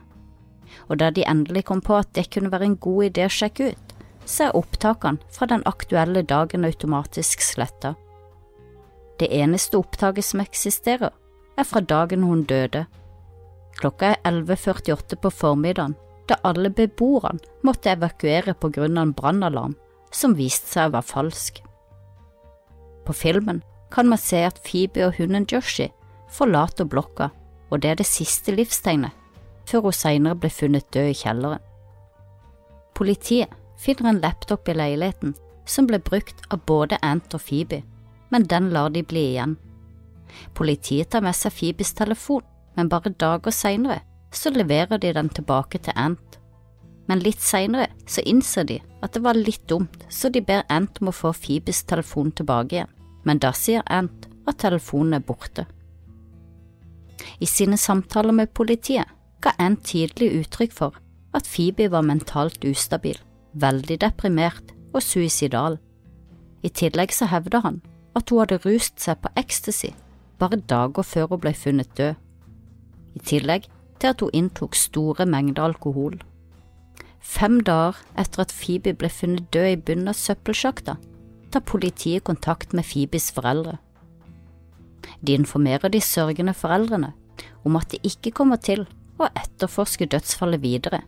og 0.88 0.98
da 1.00 1.10
de 1.10 1.24
endelig 1.28 1.64
kom 1.68 1.80
på 1.84 1.96
at 1.98 2.12
det 2.16 2.30
kunne 2.34 2.52
være 2.52 2.70
en 2.70 2.78
god 2.80 3.10
idé 3.10 3.26
å 3.26 3.32
sjekke 3.32 3.72
ut, 3.72 3.94
så 4.24 4.48
er 4.48 4.56
opptakene 4.56 5.32
fra 5.34 5.48
den 5.50 5.64
aktuelle 5.66 6.22
dagen 6.22 6.64
automatisk 6.64 7.42
sletta. 7.42 7.94
Det 9.18 9.28
eneste 9.34 9.78
opptaket 9.78 10.24
som 10.24 10.42
eksisterer, 10.42 11.12
er 11.58 11.68
fra 11.68 11.82
dagen 11.84 12.24
hun 12.24 12.46
døde. 12.48 12.86
Klokka 13.78 14.14
er 14.14 14.22
11.48 14.24 15.18
på 15.20 15.30
formiddagen, 15.30 15.96
da 16.28 16.38
alle 16.46 16.70
beboerne 16.70 17.42
måtte 17.66 17.92
evakuere 17.92 18.54
på 18.54 18.70
grunn 18.72 18.98
av 18.98 19.08
en 19.08 19.16
brannalarm 19.16 19.76
som 20.14 20.36
viste 20.38 20.70
seg 20.70 20.90
å 20.90 20.96
være 20.96 21.08
falsk. 21.08 21.60
På 23.06 23.14
filmen 23.16 23.62
kan 23.92 24.08
man 24.08 24.20
se 24.20 24.44
at 24.46 24.60
Phoebe 24.64 25.06
og 25.08 25.18
hunden 25.18 25.46
Joshi 25.50 25.90
forlater 26.32 26.88
blokka, 26.88 27.30
og 27.70 27.82
det 27.82 27.90
er 27.90 27.98
det 28.00 28.08
siste 28.08 28.54
livstegnet, 28.54 29.12
før 29.68 29.88
hun 29.88 29.96
senere 29.96 30.38
ble 30.38 30.50
funnet 30.50 30.88
død 30.94 31.10
i 31.10 31.18
kjelleren. 31.22 31.62
Politiet 32.94 33.52
finner 33.80 34.10
en 34.10 34.20
laptop 34.22 34.68
i 34.68 34.76
leiligheten 34.76 35.34
som 35.66 35.86
ble 35.88 35.98
brukt 36.02 36.42
av 36.50 36.64
både 36.66 36.98
Ant 37.02 37.34
og 37.34 37.42
Phoebe, 37.46 37.82
men 38.30 38.46
den 38.50 38.70
lar 38.74 38.90
de 38.90 39.02
bli 39.02 39.24
igjen. 39.32 39.56
Politiet 40.56 41.12
tar 41.12 41.24
med 41.24 41.36
seg 41.36 41.54
Phoebes 41.54 41.92
telefon, 41.96 42.44
men 42.76 42.88
bare 42.88 43.12
dager 43.20 43.52
senere 43.52 44.00
så 44.32 44.50
leverer 44.50 44.98
de 44.98 45.12
den 45.12 45.28
tilbake 45.28 45.78
til 45.78 45.96
Ant. 45.96 46.38
Men 47.08 47.20
litt 47.20 47.42
senere 47.42 47.90
så 48.08 48.22
innser 48.24 48.64
de 48.68 48.78
at 49.02 49.12
det 49.14 49.22
var 49.24 49.36
litt 49.36 49.66
dumt, 49.68 50.06
så 50.08 50.30
de 50.32 50.40
ber 50.40 50.64
Ant 50.72 51.00
om 51.02 51.10
å 51.10 51.16
få 51.16 51.34
Phoebes 51.36 51.82
telefon 51.84 52.32
tilbake 52.32 52.78
igjen, 52.78 52.92
men 53.24 53.42
da 53.42 53.52
sier 53.56 53.84
Ant 53.86 54.28
at 54.48 54.60
telefonen 54.62 55.18
er 55.18 55.26
borte. 55.26 55.66
I 57.42 57.46
sine 57.46 57.76
samtaler 57.78 58.34
med 58.34 58.54
politiet 58.54 59.10
ga 59.42 59.52
en 59.58 59.76
tydelig 59.76 60.30
uttrykk 60.40 60.72
for 60.74 60.98
at 61.34 61.48
Phoebe 61.48 61.88
var 61.90 62.04
mentalt 62.06 62.64
ustabil, 62.68 63.18
veldig 63.52 63.98
deprimert 64.04 64.72
og 64.92 65.02
suicidal. 65.02 65.78
I 66.62 66.70
tillegg 66.70 67.14
så 67.14 67.28
hevder 67.32 67.64
han 67.64 67.80
at 68.16 68.30
hun 68.30 68.42
hadde 68.42 68.60
rust 68.66 69.00
seg 69.00 69.20
på 69.22 69.32
ecstasy 69.40 69.92
bare 70.38 70.60
dager 70.70 71.06
før 71.06 71.30
hun 71.32 71.42
ble 71.44 71.54
funnet 71.54 71.90
død, 71.98 72.14
i 73.14 73.22
tillegg 73.30 73.68
til 74.00 74.10
at 74.10 74.22
hun 74.24 74.34
inntok 74.34 74.76
store 74.78 75.26
mengder 75.26 75.64
alkohol. 75.64 76.18
Fem 77.22 77.60
dager 77.62 78.00
etter 78.18 78.42
at 78.42 78.54
Phoebe 78.54 78.94
ble 78.98 79.10
funnet 79.12 79.46
død 79.54 79.68
i 79.70 79.78
bunnen 79.78 80.10
av 80.10 80.18
søppelsjakta, 80.18 80.96
tar 81.52 81.66
politiet 81.68 82.24
kontakt 82.24 82.72
med 82.74 82.86
Phoebes 82.88 83.30
foreldre. 83.34 83.76
De 85.22 85.36
informerer 85.36 85.92
de 85.92 86.00
sørgende 86.00 86.54
foreldrene 86.54 87.12
om 87.64 87.76
at 87.78 87.92
det 87.92 88.02
ikke 88.06 88.32
kommer 88.34 88.56
til 88.56 88.86
å 89.24 89.32
etterforske 89.38 90.08
dødsfallet 90.10 90.62
videre, 90.62 91.02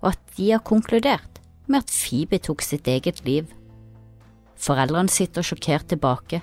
og 0.00 0.12
at 0.12 0.22
de 0.36 0.50
har 0.52 0.64
konkludert 0.66 1.40
med 1.66 1.84
at 1.84 1.92
Phoebe 1.92 2.40
tok 2.42 2.64
sitt 2.64 2.88
eget 2.90 3.22
liv. 3.26 3.50
Foreldrene 4.58 5.10
sitter 5.10 5.46
sjokkert 5.46 5.88
tilbake, 5.90 6.42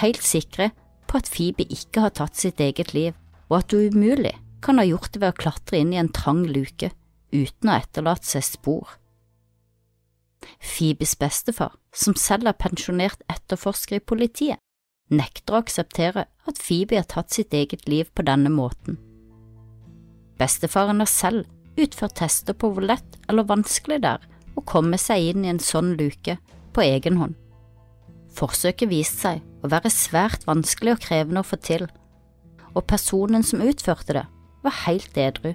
helt 0.00 0.22
sikre 0.22 0.70
på 1.10 1.20
at 1.20 1.30
Phoebe 1.30 1.66
ikke 1.70 2.06
har 2.06 2.14
tatt 2.16 2.38
sitt 2.38 2.60
eget 2.62 2.94
liv, 2.94 3.14
og 3.50 3.60
at 3.60 3.74
hun 3.74 3.94
umulig 3.94 4.34
kan 4.64 4.80
ha 4.80 4.86
gjort 4.86 5.12
det 5.12 5.22
ved 5.22 5.34
å 5.34 5.40
klatre 5.44 5.80
inn 5.80 5.92
i 5.92 6.00
en 6.00 6.12
trang 6.12 6.44
luke 6.48 6.90
uten 7.34 7.70
å 7.70 7.78
etterlate 7.78 8.26
seg 8.26 8.46
spor. 8.46 8.98
Phoebes 10.60 11.14
bestefar, 11.20 11.74
som 11.94 12.16
selv 12.18 12.50
er 12.50 12.58
pensjonert 12.60 13.22
etterforsker 13.32 13.98
i 13.98 14.04
politiet, 14.04 14.60
nekter 15.12 15.56
å 15.56 15.62
akseptere 15.62 16.26
at 16.48 16.60
Phoebe 16.60 16.98
har 17.00 17.08
tatt 17.08 17.32
sitt 17.34 17.54
eget 17.56 17.88
liv 17.88 18.10
på 18.14 18.24
denne 18.26 18.52
måten. 18.52 18.98
Bestefaren 20.40 21.02
har 21.02 21.10
selv 21.10 21.46
utført 21.80 22.16
tester 22.18 22.56
på 22.56 22.70
hvor 22.72 22.86
lett 22.86 23.18
eller 23.28 23.46
vanskelig 23.48 24.00
det 24.02 24.16
er 24.16 24.28
å 24.54 24.62
komme 24.66 24.98
seg 25.00 25.30
inn 25.30 25.44
i 25.44 25.50
en 25.50 25.62
sånn 25.62 25.94
luke 25.98 26.36
på 26.74 26.84
egen 26.84 27.18
hånd. 27.20 27.34
Forsøket 28.34 28.90
viste 28.90 29.20
seg 29.20 29.42
å 29.64 29.70
være 29.70 29.90
svært 29.92 30.46
vanskelig 30.48 30.96
og 30.96 31.04
krevende 31.04 31.42
å 31.42 31.46
få 31.46 31.58
til, 31.62 31.86
og 32.74 32.86
personen 32.90 33.46
som 33.46 33.62
utførte 33.62 34.16
det, 34.16 34.24
var 34.64 34.80
helt 34.86 35.18
edru. 35.20 35.52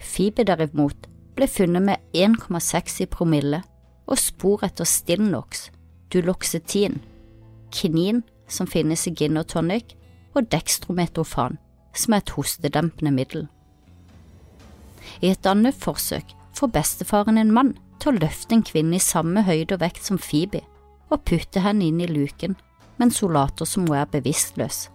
Phoebe 0.00 0.46
derimot 0.46 1.08
ble 1.36 1.48
funnet 1.50 1.82
med 1.84 2.14
1,6 2.14 3.02
i 3.04 3.08
promille 3.10 3.60
og 4.06 4.20
spor 4.20 4.64
etter 4.64 4.88
Stilnox, 4.88 5.68
Duloxetin, 6.12 7.00
kinin 7.74 8.22
som 8.48 8.68
finnes 8.70 9.06
i 9.08 9.14
gin 9.16 9.40
og 9.40 9.48
tonic, 9.50 9.96
og 10.34 10.48
dextrometrofan, 10.50 11.58
som 11.94 12.14
er 12.14 12.22
et 12.22 12.32
hostedempende 12.36 13.12
middel. 13.14 13.46
I 15.22 15.30
et 15.32 15.46
annet 15.46 15.76
forsøk 15.76 16.34
får 16.54 16.72
bestefaren 16.74 17.38
en 17.38 17.52
mann 17.54 17.74
til 18.02 18.12
å 18.12 18.20
løfte 18.22 18.56
en 18.56 18.64
kvinne 18.66 18.98
i 18.98 19.02
samme 19.02 19.44
høyde 19.46 19.76
og 19.76 19.82
vekt 19.84 20.06
som 20.06 20.20
Phoebe, 20.20 20.62
og 21.10 21.24
putte 21.28 21.62
henne 21.62 21.86
inn 21.88 22.00
i 22.02 22.10
luken 22.10 22.56
mens 22.98 23.18
hun 23.22 23.34
later 23.34 23.66
som 23.66 23.88
hun 23.88 23.98
er 23.98 24.10
bevisstløs. 24.10 24.88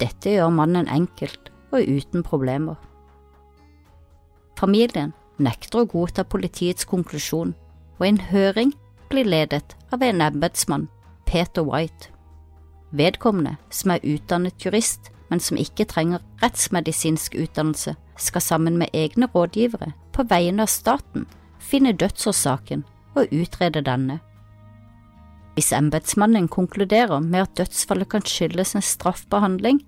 Dette 0.00 0.34
gjør 0.34 0.52
mannen 0.52 0.88
enkelt 0.90 1.52
og 1.72 1.88
uten 1.88 2.24
problemer. 2.26 2.76
Familien 4.58 5.14
nekter 5.42 5.82
å 5.82 5.88
godta 5.88 6.24
politiets 6.28 6.86
konklusjon, 6.88 7.54
og 7.98 8.06
en 8.06 8.20
høring 8.30 8.74
blir 9.10 9.28
ledet 9.28 9.76
av 9.92 10.02
en 10.04 10.22
embetsmann, 10.24 10.88
Peter 11.26 11.64
White. 11.66 12.10
Vedkommende, 12.92 13.56
som 13.70 13.94
er 13.94 14.04
utdannet 14.04 14.60
jurist, 14.60 15.10
men 15.32 15.40
som 15.40 15.56
ikke 15.56 15.86
trenger 15.88 16.20
rettsmedisinsk 16.42 17.38
utdannelse, 17.40 17.94
skal 18.20 18.44
sammen 18.44 18.76
med 18.76 18.92
egne 18.92 19.30
rådgivere 19.32 19.94
på 20.12 20.26
vegne 20.28 20.66
av 20.66 20.68
staten 20.68 21.24
finne 21.62 21.94
dødsårsaken 21.96 22.82
og 23.16 23.32
utrede 23.32 23.80
denne. 23.86 24.18
Hvis 25.56 25.72
embetsmannen 25.72 26.50
konkluderer 26.52 27.24
med 27.24 27.46
at 27.46 27.54
dødsfallet 27.62 28.10
kan 28.12 28.26
skyldes 28.28 28.74
en 28.76 28.84
straffbehandling, 28.84 29.80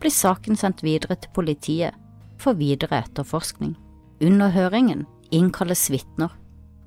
blir 0.00 0.12
saken 0.12 0.56
sendt 0.56 0.80
videre 0.84 1.18
til 1.20 1.32
politiet 1.36 1.92
for 2.40 2.56
videre 2.56 3.02
etterforskning. 3.04 3.76
Under 4.24 4.48
høringen 4.52 5.04
innkalles 5.28 5.90
vitner, 5.92 6.32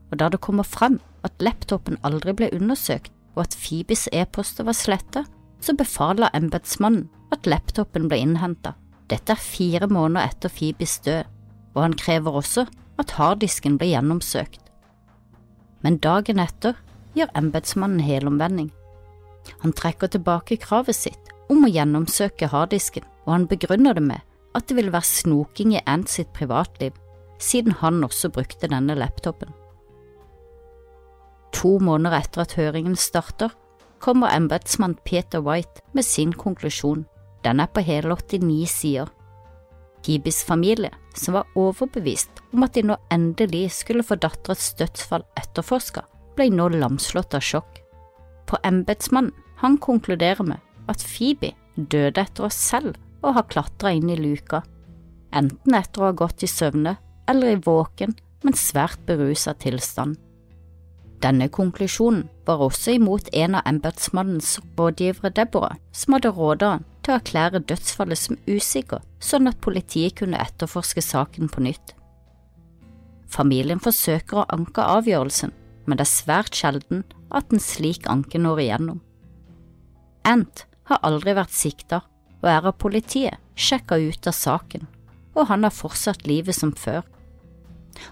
og 0.09 0.17
da 0.17 0.31
det 0.33 0.41
kommer 0.41 0.65
frem 0.65 0.97
at 1.21 1.45
laptopen 1.45 2.01
aldri 2.01 2.33
ble 2.33 2.49
undersøkt 2.57 3.13
og 3.35 3.45
at 3.45 3.53
Fibis 3.53 4.07
e-poster 4.13 4.65
var 4.65 4.77
sletta, 4.77 5.27
så 5.61 5.77
befaler 5.77 6.33
embetsmannen 6.33 7.05
at 7.33 7.50
laptopen 7.50 8.07
ble 8.09 8.19
innhenta. 8.24 8.75
Dette 9.09 9.33
er 9.33 9.41
fire 9.41 9.89
måneder 9.89 10.29
etter 10.29 10.53
Phoebes 10.53 11.00
død, 11.05 11.29
og 11.75 11.81
han 11.81 11.98
krever 11.98 12.39
også 12.41 12.65
at 13.00 13.15
harddisken 13.17 13.77
ble 13.79 13.91
gjennomsøkt. 13.93 14.62
Men 15.81 16.00
dagen 16.03 16.41
etter 16.43 16.77
gjør 17.17 17.31
embetsmannen 17.39 18.03
helomvending. 18.03 18.69
Han 19.63 19.74
trekker 19.74 20.12
tilbake 20.12 20.59
kravet 20.62 20.98
sitt 20.98 21.31
om 21.50 21.63
å 21.65 21.71
gjennomsøke 21.71 22.50
harddisken, 22.51 23.05
og 23.25 23.33
han 23.33 23.48
begrunner 23.50 23.98
det 23.98 24.05
med 24.05 24.25
at 24.57 24.67
det 24.69 24.77
vil 24.79 24.91
være 24.93 25.07
snoking 25.07 25.75
i 25.77 25.83
Ant 25.89 26.09
sitt 26.09 26.31
privatliv, 26.36 26.93
siden 27.39 27.77
han 27.79 28.03
også 28.03 28.31
brukte 28.33 28.69
denne 28.69 28.98
laptopen. 28.98 29.53
To 31.55 31.77
måneder 31.81 32.20
etter 32.20 32.44
at 32.44 32.55
høringen 32.59 32.98
starter, 33.00 33.53
kommer 34.00 34.31
embetsmann 34.31 34.96
Peter 35.03 35.42
White 35.44 35.83
med 35.94 36.05
sin 36.07 36.31
konklusjon. 36.33 37.05
Den 37.43 37.59
er 37.59 37.71
på 37.71 37.83
hele 37.85 38.15
89 38.15 38.67
sider. 38.67 39.09
Hibis 40.05 40.43
familie, 40.43 40.91
som 41.15 41.35
var 41.35 41.47
overbevist 41.59 42.41
om 42.53 42.63
at 42.63 42.75
de 42.75 42.85
nå 42.87 42.95
endelig 43.11 43.67
skulle 43.75 44.05
få 44.05 44.15
datterets 44.15 44.71
dødsfall 44.79 45.25
etterforska, 45.39 46.05
ble 46.37 46.49
nå 46.53 46.69
lamslått 46.75 47.35
av 47.35 47.43
sjokk. 47.43 47.81
For 48.49 48.61
embetsmannen, 48.65 49.35
han 49.59 49.75
konkluderer 49.77 50.45
med 50.47 50.63
at 50.89 51.03
Phoebe 51.03 51.51
døde 51.75 52.23
etter 52.23 52.47
å 52.47 52.53
selv 52.53 52.95
å 53.21 53.33
ha 53.35 53.43
klatra 53.43 53.91
inn 53.91 54.09
i 54.09 54.17
luka, 54.17 54.63
enten 55.35 55.75
etter 55.75 56.01
å 56.01 56.09
ha 56.09 56.15
gått 56.23 56.45
i 56.47 56.49
søvne 56.49 56.95
eller 57.29 57.53
i 57.53 57.61
våken, 57.61 58.15
men 58.43 58.55
svært 58.55 59.03
berusa 59.05 59.53
tilstand. 59.59 60.15
Denne 61.19 61.49
konklusjonen 61.51 62.29
var 62.47 62.63
også 62.63 62.95
imot 62.95 63.27
en 63.35 63.57
av 63.59 63.67
embetsmannens 63.67 64.55
rådgivere, 64.79 65.33
Deborah, 65.35 65.75
som 65.91 66.15
hadde 66.15 66.31
råda 66.31 66.71
han 66.77 66.87
til 67.03 67.14
å 67.14 67.20
erklære 67.20 67.62
dødsfallet 67.70 68.20
som 68.20 68.40
usikker, 68.48 69.01
sånn 69.24 69.50
at 69.50 69.62
politiet 69.64 70.18
kunne 70.20 70.40
etterforske 70.42 71.03
saken 71.03 71.51
på 71.51 71.64
nytt. 71.66 71.94
Familien 73.29 73.81
forsøker 73.81 74.42
å 74.42 74.48
anke 74.55 74.83
avgjørelsen, 74.98 75.53
men 75.85 75.98
det 75.98 76.05
er 76.05 76.12
svært 76.12 76.57
sjelden 76.57 77.03
at 77.35 77.53
en 77.53 77.62
slik 77.62 78.09
anke 78.09 78.42
når 78.42 78.64
igjennom. 78.66 79.03
Ant 80.27 80.66
har 80.90 81.03
aldri 81.05 81.35
vært 81.38 81.53
sikta 81.55 82.01
og 82.40 82.50
er 82.50 82.66
av 82.66 82.77
politiet 82.81 83.40
sjekka 83.59 84.00
ut 84.00 84.27
av 84.29 84.35
saken, 84.35 84.88
og 85.35 85.50
han 85.51 85.66
har 85.66 85.75
fortsatt 85.75 86.27
livet 86.27 86.57
som 86.57 86.74
før. 86.74 87.03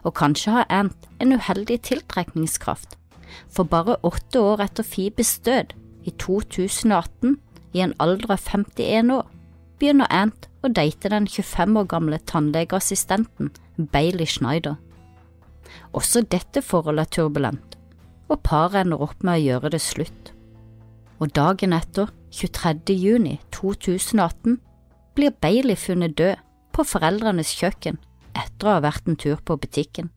Og 0.03 0.13
kanskje 0.19 0.53
har 0.53 0.69
Ant 0.73 1.09
en 1.23 1.33
uheldig 1.33 1.79
tiltrekningskraft 1.87 2.97
for 3.51 3.67
bare 3.69 3.97
åtte 4.07 4.41
år 4.41 4.63
etter 4.67 4.85
Fibes 4.87 5.37
død, 5.45 5.73
i 6.07 6.13
2018, 6.21 7.35
i 7.73 7.83
en 7.83 7.95
alder 8.03 8.35
av 8.35 8.43
51 8.43 9.11
år, 9.13 9.25
begynner 9.79 10.09
Ant 10.13 10.47
å 10.65 10.71
date 10.73 11.11
den 11.13 11.27
25 11.27 11.77
år 11.81 11.87
gamle 11.91 12.19
tannlegeassistenten 12.29 13.51
Bailey 13.93 14.25
Schneider. 14.25 14.77
Også 15.93 16.23
dette 16.23 16.63
forholdet 16.65 17.07
er 17.07 17.13
turbulent, 17.17 17.77
og 18.27 18.41
paret 18.43 18.81
ender 18.85 19.03
opp 19.03 19.23
med 19.23 19.37
å 19.37 19.43
gjøre 19.43 19.73
det 19.75 19.83
slutt. 19.83 20.33
Og 21.19 21.33
dagen 21.33 21.73
etter, 21.73 22.11
23. 22.31 22.93
juni 22.93 23.37
2018, 23.55 24.59
blir 25.17 25.33
Bailey 25.41 25.77
funnet 25.79 26.17
død 26.17 26.43
på 26.75 26.85
foreldrenes 26.85 27.55
kjøkken 27.57 27.97
etter 28.37 28.67
å 28.67 28.75
ha 28.75 28.83
vært 28.85 29.07
en 29.09 29.17
tur 29.17 29.39
på 29.41 29.57
butikken. 29.57 30.11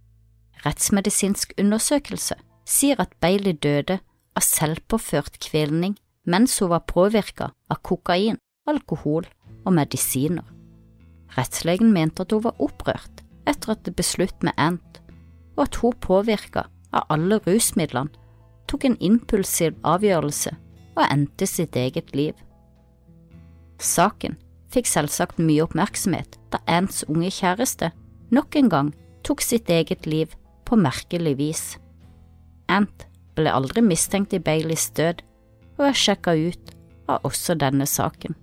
Rettsmedisinsk 0.64 1.54
undersøkelse 1.60 2.36
sier 2.68 3.00
at 3.00 3.14
Bailey 3.22 3.56
døde 3.56 4.00
av 4.36 4.44
selvpåført 4.44 5.38
kvelning 5.40 5.96
mens 6.30 6.56
hun 6.60 6.70
var 6.72 6.86
påvirka 6.86 7.50
av 7.70 7.80
kokain, 7.86 8.38
alkohol 8.70 9.26
og 9.64 9.74
medisiner. 9.74 10.46
Rettslegen 11.36 11.92
mente 11.94 12.24
at 12.24 12.34
hun 12.34 12.44
var 12.46 12.58
opprørt 12.62 13.24
etter 13.48 13.74
at 13.74 13.84
det 13.86 13.96
ble 13.96 14.28
med 14.46 14.54
Ant, 14.56 15.00
og 15.56 15.66
at 15.66 15.80
hun 15.82 15.96
påvirka 16.00 16.66
av 16.92 17.06
alle 17.10 17.40
rusmidlene 17.46 18.10
tok 18.70 18.86
en 18.86 18.98
impulsiv 19.02 19.74
avgjørelse 19.82 20.52
og 20.96 21.04
endte 21.06 21.46
sitt 21.46 21.76
eget 21.76 22.14
liv. 22.14 22.34
Saken 23.80 24.36
fikk 24.70 24.86
selvsagt 24.86 25.40
mye 25.42 25.64
oppmerksomhet 25.64 26.38
da 26.52 26.60
Ants 26.70 27.02
unge 27.08 27.30
kjæreste 27.34 27.90
nok 28.30 28.56
en 28.56 28.68
gang 28.70 28.90
tok 29.26 29.42
sitt 29.42 29.70
eget 29.70 30.06
liv 30.06 30.34
på 30.68 30.78
merkelig 30.78 31.34
vis. 31.38 31.64
Ant 32.70 33.06
ble 33.34 33.50
aldri 33.50 33.82
mistenkt 33.82 34.34
i 34.36 34.42
Baileys 34.42 34.90
død, 34.94 35.24
og 35.80 35.88
er 35.88 35.96
sjekka 35.96 36.36
ut 36.36 36.72
av 37.10 37.26
også 37.26 37.56
denne 37.58 37.88
saken. 37.88 38.36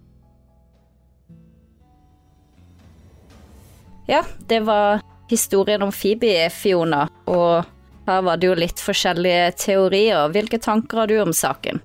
Ja, 4.08 4.24
det 4.48 4.64
var 4.66 5.04
historien 5.30 5.84
om 5.84 5.92
Phoebe, 5.92 6.48
Fiona, 6.50 7.06
og 7.28 7.68
her 8.08 8.24
var 8.24 8.40
det 8.40 8.48
jo 8.48 8.56
litt 8.56 8.80
forskjellige 8.82 9.52
teorier. 9.68 10.32
Hvilke 10.32 10.60
tanker 10.64 11.04
har 11.04 11.12
du 11.12 11.18
om 11.20 11.34
saken? 11.36 11.82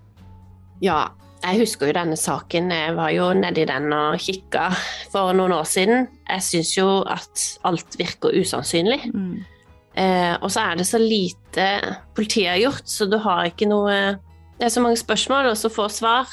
Ja, 0.83 1.11
jeg 1.43 1.65
husker 1.65 1.91
jo 1.91 1.97
denne 1.97 2.17
saken. 2.19 2.71
Jeg 2.71 2.95
var 2.95 3.11
jo 3.11 3.33
nedi 3.35 3.67
den 3.67 3.91
og 3.95 4.23
kikka 4.23 4.69
for 5.11 5.35
noen 5.35 5.55
år 5.57 5.67
siden. 5.67 6.07
Jeg 6.29 6.47
syns 6.47 6.77
jo 6.77 6.87
at 7.11 7.47
alt 7.67 7.99
virker 7.99 8.39
usannsynlig. 8.39 9.01
Mm. 9.11 9.41
Eh, 9.99 10.35
og 10.39 10.47
så 10.55 10.69
er 10.71 10.79
det 10.79 10.87
så 10.89 11.03
lite 11.03 11.67
politiet 12.15 12.55
har 12.55 12.63
gjort, 12.63 12.87
så 12.89 13.11
du 13.11 13.19
har 13.21 13.51
ikke 13.51 13.69
noe 13.69 13.97
Det 14.59 14.69
er 14.69 14.75
så 14.75 14.83
mange 14.85 15.01
spørsmål 15.01 15.53
og 15.53 15.59
så 15.59 15.71
få 15.73 15.89
svar. 15.93 16.31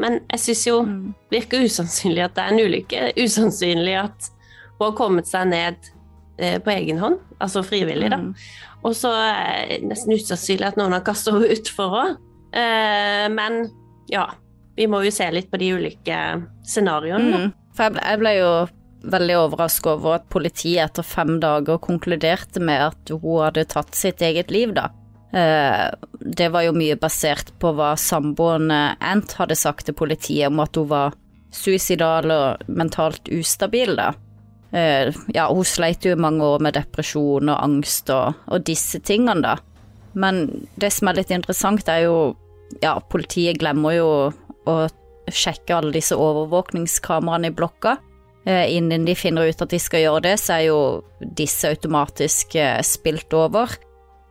Men 0.00 0.20
jeg 0.32 0.42
syns 0.46 0.66
jo 0.66 0.76
mm. 0.86 1.00
virker 1.32 1.64
usannsynlig 1.66 2.24
at 2.24 2.36
det 2.36 2.44
er 2.44 2.54
en 2.54 2.64
ulykke. 2.64 3.06
Usannsynlig 3.20 3.96
at 4.00 4.30
hun 4.78 4.86
har 4.86 4.96
kommet 4.96 5.28
seg 5.28 5.50
ned 5.50 5.90
eh, 6.40 6.56
på 6.64 6.72
egen 6.72 7.00
hånd, 7.02 7.18
altså 7.38 7.62
frivillig, 7.66 8.08
da. 8.12 8.22
Mm. 8.22 8.30
Og 8.88 8.96
så 8.96 9.12
er 9.12 9.74
det 9.74 9.90
nesten 9.90 10.16
usannsynlig 10.16 10.70
at 10.70 10.78
noen 10.80 10.96
har 10.96 11.04
kasta 11.04 11.34
henne 11.36 11.50
utfor 11.52 11.96
òg. 12.00 12.14
Eh, 12.56 13.26
men 13.34 13.66
ja, 14.10 14.24
vi 14.78 14.88
må 14.88 15.02
jo 15.04 15.12
se 15.12 15.28
litt 15.32 15.50
på 15.52 15.60
de 15.60 15.74
ulike 15.76 16.20
scenarioene. 16.66 17.42
Mm. 17.44 17.50
For 17.76 17.86
jeg 17.86 17.96
ble, 17.96 18.06
jeg 18.08 18.22
ble, 18.22 18.36
jo 18.40 18.52
veldig 19.10 19.36
overraska 19.40 19.94
over 19.96 20.18
at 20.18 20.26
politiet 20.32 20.82
etter 20.84 21.04
fem 21.06 21.38
dager 21.40 21.80
konkluderte 21.80 22.60
med 22.60 22.90
at 22.90 23.12
hun 23.12 23.44
hadde 23.46 23.68
tatt 23.68 23.96
sitt 23.96 24.24
eget 24.24 24.52
liv, 24.52 24.74
da. 24.76 24.90
Eh, 25.32 25.86
det 26.20 26.48
var 26.50 26.66
jo 26.66 26.74
mye 26.74 26.96
basert 26.98 27.52
på 27.62 27.70
hva 27.78 27.92
samboeren 27.98 28.70
Ant 28.72 29.36
hadde 29.38 29.58
sagt 29.58 29.86
til 29.86 29.94
politiet 29.94 30.50
om 30.50 30.58
at 30.62 30.74
hun 30.78 30.88
var 30.90 31.14
suicidal 31.54 32.30
og 32.34 32.66
mentalt 32.70 33.30
ustabil, 33.34 33.94
da. 33.98 34.12
Eh, 34.72 35.10
ja, 35.34 35.48
hun 35.50 35.66
sleit 35.66 36.06
jo 36.06 36.14
i 36.14 36.20
mange 36.20 36.46
år 36.46 36.62
med 36.62 36.76
depresjon 36.78 37.50
og 37.50 37.58
angst 37.58 38.10
og, 38.14 38.38
og 38.46 38.66
disse 38.66 39.00
tingene, 39.02 39.42
da. 39.42 39.56
Men 40.18 40.66
det 40.80 40.92
som 40.94 41.10
er 41.10 41.20
litt 41.20 41.34
interessant, 41.34 41.88
er 41.88 42.06
jo 42.08 42.20
Ja, 42.78 43.00
politiet 43.02 43.58
glemmer 43.58 43.96
jo 43.96 44.10
å 44.70 44.74
sjekke 45.26 45.74
alle 45.74 45.90
disse 45.90 46.14
overvåkningskameraene 46.14 47.48
i 47.50 47.54
blokka. 47.54 47.96
Eh, 48.46 48.76
innen 48.76 49.08
de 49.08 49.16
finner 49.18 49.50
ut 49.50 49.64
at 49.64 49.72
de 49.74 49.80
skal 49.82 50.04
gjøre 50.04 50.20
det, 50.28 50.36
så 50.38 50.54
er 50.54 50.62
jo 50.68 50.76
disse 51.18 51.66
automatisk 51.66 52.54
spilt 52.86 53.34
over. 53.34 53.74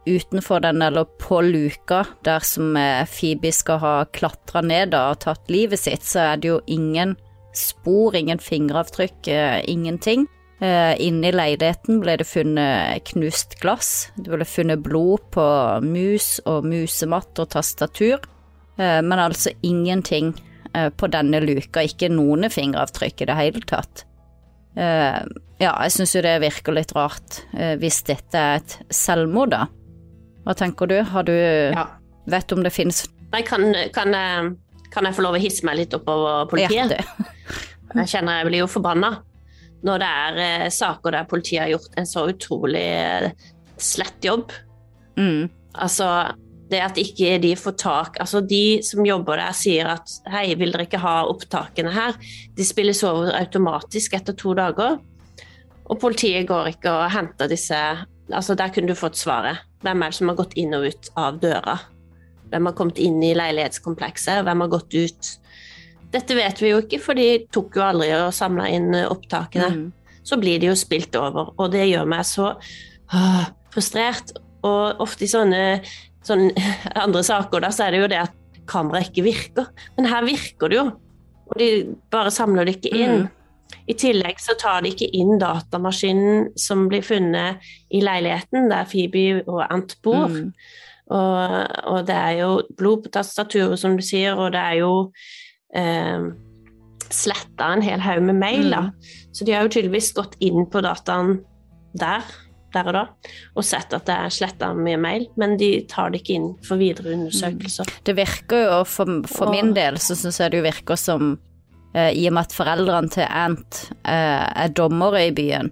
Utenfor 0.09 0.63
den, 0.63 0.81
eller 0.81 1.05
på 1.21 1.41
luka, 1.45 2.03
der 2.25 2.43
som 2.45 2.73
eh, 2.79 3.05
Phoebe 3.05 3.51
skal 3.53 3.81
ha 3.83 3.93
klatra 4.15 4.63
ned 4.65 4.97
og 4.97 5.21
tatt 5.25 5.51
livet 5.53 5.83
sitt, 5.83 6.07
så 6.07 6.31
er 6.31 6.41
det 6.41 6.49
jo 6.49 6.59
ingen 6.65 7.15
spor, 7.55 8.17
ingen 8.17 8.41
fingeravtrykk, 8.41 9.27
ingenting. 9.67 10.27
Inne 10.59 11.29
i 11.29 11.33
leiligheten 11.33 12.01
ble 12.03 12.17
det 12.19 12.27
funnet 12.27 13.07
knust 13.09 13.55
glass, 13.61 14.09
det 14.19 14.29
ble 14.29 14.45
funnet 14.45 14.83
blod 14.83 15.23
på 15.33 15.45
mus 15.81 16.27
og 16.43 16.67
musematt 16.67 17.39
og 17.41 17.49
tastatur, 17.55 18.19
men 18.77 19.23
altså 19.23 19.53
ingenting 19.65 20.33
Eh, 20.73 20.89
på 20.89 21.09
denne 21.09 21.41
luka, 21.41 21.81
ikke 21.81 22.11
noen 22.13 22.49
fingeravtrykk 22.51 23.23
i 23.23 23.29
det 23.29 23.37
hele 23.39 23.65
tatt. 23.69 24.05
Eh, 24.77 25.21
ja, 25.59 25.71
jeg 25.71 25.95
syns 25.95 26.13
jo 26.15 26.23
det 26.23 26.35
virker 26.43 26.75
litt 26.75 26.93
rart, 26.95 27.41
eh, 27.57 27.75
hvis 27.81 28.03
dette 28.05 28.37
er 28.37 28.61
et 28.61 28.77
selvmord, 28.93 29.55
da. 29.55 29.65
Hva 30.49 30.55
tenker 30.57 30.89
du? 30.89 30.97
Har 31.05 31.27
du 31.27 31.35
ja. 31.35 31.85
Vet 32.29 32.51
om 32.55 32.63
det 32.65 32.73
finnes 32.73 33.03
Nei, 33.29 33.43
kan, 33.45 33.67
kan, 33.93 34.15
kan, 34.89 35.05
jeg 35.05 35.13
få 35.13 35.21
lov 35.21 35.37
å 35.37 35.41
hisse 35.41 35.65
meg 35.67 35.77
litt 35.77 35.93
oppover 35.93 36.47
politiet? 36.49 36.95
jeg 37.99 38.09
kjenner 38.09 38.39
jeg 38.39 38.47
blir 38.49 38.63
jo 38.63 38.69
forbanna 38.69 39.19
når 39.85 40.01
det 40.01 40.07
er 40.09 40.71
saker 40.73 41.13
der 41.15 41.27
politiet 41.29 41.61
har 41.61 41.69
gjort 41.71 41.93
en 42.01 42.07
så 42.09 42.25
utrolig 42.27 42.81
slett 43.79 44.25
jobb. 44.25 44.51
Mm. 45.15 45.45
Altså, 45.79 46.09
det 46.69 46.81
at 46.83 46.99
ikke 46.99 47.37
de 47.41 47.53
får 47.57 47.75
tak 47.79 48.17
Altså 48.21 48.41
de 48.45 48.81
som 48.85 49.05
jobber 49.05 49.39
der 49.39 49.55
sier 49.55 49.89
at 49.93 50.11
hei, 50.33 50.51
vil 50.59 50.73
dere 50.73 50.89
ikke 50.89 51.01
ha 51.01 51.15
opptakene 51.29 51.93
her? 51.93 52.17
De 52.57 52.65
spilles 52.67 53.03
over 53.07 53.31
automatisk 53.37 54.17
etter 54.17 54.35
to 54.37 54.57
dager. 54.57 54.97
Og 55.89 56.01
politiet 56.01 56.49
går 56.49 56.73
ikke 56.73 56.91
og 56.93 57.11
henter 57.13 57.49
disse 57.49 57.79
Altså 58.29 58.55
der 58.57 58.71
kunne 58.73 58.91
du 58.91 58.97
fått 58.97 59.19
svaret. 59.19 59.63
Hvem 59.85 60.03
er 60.03 60.11
det 60.11 60.19
som 60.19 60.31
har 60.31 60.37
gått 60.39 60.57
inn 60.59 60.75
og 60.77 60.87
ut 60.89 61.11
av 61.19 61.39
døra? 61.41 61.77
Hvem 62.49 62.69
har 62.69 62.75
kommet 62.77 62.99
inn 63.01 63.21
i 63.23 63.35
leilighetskomplekset? 63.37 64.43
Hvem 64.45 64.65
har 64.65 64.73
gått 64.73 64.93
ut? 64.97 65.31
Dette 66.13 66.37
vet 66.37 66.61
vi 66.61 66.71
jo 66.71 66.81
ikke, 66.81 66.99
for 67.01 67.17
de 67.17 67.45
tok 67.53 67.77
jo 67.77 67.85
aldri 67.85 68.09
og 68.17 68.33
samla 68.33 68.67
inn 68.73 68.89
opptakene. 69.03 69.69
Mm. 69.75 70.19
Så 70.25 70.37
blir 70.41 70.61
de 70.61 70.71
jo 70.71 70.77
spilt 70.77 71.15
over, 71.17 71.53
og 71.57 71.71
det 71.73 71.87
gjør 71.89 72.09
meg 72.09 72.25
så 72.27 72.51
åh, 72.53 73.43
frustrert. 73.73 74.33
Og 74.65 74.99
ofte 75.05 75.23
i 75.23 75.31
sånne 75.31 75.61
sånne 76.27 76.69
andre 77.05 77.23
saker, 77.25 77.63
da, 77.63 77.71
så 77.73 77.87
er 77.87 77.95
det 77.95 78.03
jo 78.03 78.11
det 78.11 78.23
at 78.27 78.63
kameraet 78.69 79.11
ikke 79.11 79.25
virker. 79.25 79.69
Men 79.97 80.09
her 80.11 80.27
virker 80.27 80.71
det 80.71 80.79
jo, 80.79 80.85
og 81.49 81.59
de 81.61 81.69
bare 82.13 82.33
samler 82.33 82.67
det 82.67 82.79
ikke 82.79 82.93
inn. 82.97 83.23
Mm. 83.23 83.35
I 83.89 83.95
tillegg 83.97 84.41
så 84.41 84.55
tar 84.59 84.83
de 84.83 84.91
ikke 84.93 85.09
inn 85.17 85.39
datamaskinen 85.41 86.51
som 86.59 86.87
blir 86.89 87.05
funnet 87.05 87.65
i 87.93 88.01
leiligheten 88.05 88.69
der 88.71 88.87
Phoebe 88.89 89.43
og 89.45 89.63
Ant 89.65 89.95
bor. 90.05 90.29
Mm. 90.29 90.51
Og, 91.09 91.55
og, 91.89 92.03
det 92.05 92.17
er 92.17 92.35
jo 92.43 92.49
blod 92.77 93.05
på 93.05 93.13
tastaturet, 93.13 93.79
som 93.81 93.95
du 93.97 94.03
sier, 94.05 94.37
og 94.37 94.51
det 94.53 94.61
er 94.61 94.75
jo 94.83 94.91
eh, 95.77 96.27
sletta 97.09 97.71
en 97.73 97.81
hel 97.85 98.03
haug 98.05 98.21
med 98.27 98.37
mail, 98.37 98.69
da. 98.69 98.83
Mm. 98.89 99.15
Så 99.33 99.47
de 99.47 99.55
har 99.55 99.65
jo 99.65 99.73
tydeligvis 99.73 100.11
gått 100.17 100.37
inn 100.45 100.69
på 100.69 100.85
dataen 100.85 101.39
der 101.97 102.25
der 102.73 102.85
og 102.85 102.93
da, 102.93 103.03
og 103.57 103.65
sett 103.65 103.93
at 103.97 104.05
det 104.05 104.15
er 104.15 104.33
sletta 104.33 104.67
mye 104.77 104.97
mail, 105.01 105.23
men 105.41 105.55
de 105.57 105.71
tar 105.89 106.11
det 106.13 106.21
ikke 106.21 106.35
inn 106.37 106.49
for 106.65 106.77
videre 106.77 107.15
undersøkelser. 107.15 107.89
Det 108.05 108.13
virker 108.17 108.65
jo, 108.67 108.75
for, 108.85 109.09
for 109.29 109.49
min 109.53 109.73
del, 109.73 109.97
så 109.97 110.17
syns 110.17 110.37
jeg 110.41 110.53
det 110.53 110.61
virker 110.67 110.99
som 110.99 111.31
I 111.89 112.27
og 112.29 112.35
med 112.35 112.45
at 112.45 112.53
foreldrene 112.53 113.09
til 113.09 113.25
Ant 113.25 113.79
eh, 114.05 114.43
er 114.45 114.75
dommere 114.77 115.23
i 115.25 115.31
byen, 115.33 115.71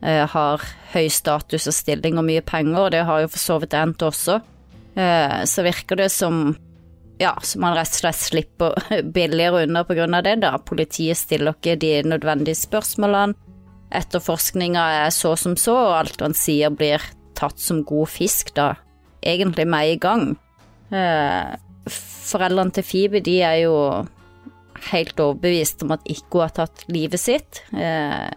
eh, 0.00 0.22
har 0.32 0.64
høy 0.94 1.10
status 1.12 1.68
og 1.68 1.76
stilling 1.76 2.16
og 2.16 2.24
mye 2.24 2.44
penger, 2.46 2.78
og 2.86 2.94
det 2.94 3.02
har 3.04 3.24
jo 3.24 3.28
for 3.34 3.42
så 3.42 3.58
vidt 3.60 3.76
Ant 3.76 4.06
også, 4.06 4.38
eh, 4.96 5.42
så 5.44 5.66
virker 5.66 6.00
det 6.00 6.08
som 6.14 6.56
ja, 7.18 7.34
så 7.42 7.58
man 7.60 7.74
rett 7.74 7.92
og 7.92 8.00
slett 8.00 8.20
slipper 8.22 8.88
billigere 9.16 9.66
unna 9.66 9.84
av 9.84 10.24
det, 10.24 10.36
da. 10.40 10.54
Politiet 10.62 11.18
stiller 11.18 11.56
ikke 11.58 11.76
de 11.76 11.92
nødvendige 12.06 12.56
spørsmålene 12.56 13.36
etterforskninga 13.94 14.82
er 15.04 15.14
så 15.14 15.34
som 15.40 15.56
så, 15.56 15.74
og 15.88 15.96
alt 16.02 16.20
han 16.24 16.36
sier 16.36 16.72
blir 16.74 17.02
tatt 17.38 17.60
som 17.60 17.84
god 17.86 18.10
fisk, 18.12 18.54
da 18.56 18.74
egentlig 19.24 19.66
med 19.68 19.94
i 19.94 19.98
gang. 20.00 20.36
Eh, 20.92 21.56
foreldrene 21.88 22.74
til 22.74 22.86
Phoebe 22.86 23.22
de 23.24 23.40
er 23.42 23.62
jo 23.64 23.74
helt 24.92 25.20
overbevist 25.20 25.82
om 25.84 25.92
at 25.96 26.06
Ikko 26.08 26.42
har 26.44 26.54
tatt 26.56 26.84
livet 26.92 27.20
sitt. 27.20 27.62
Eh, 27.72 28.28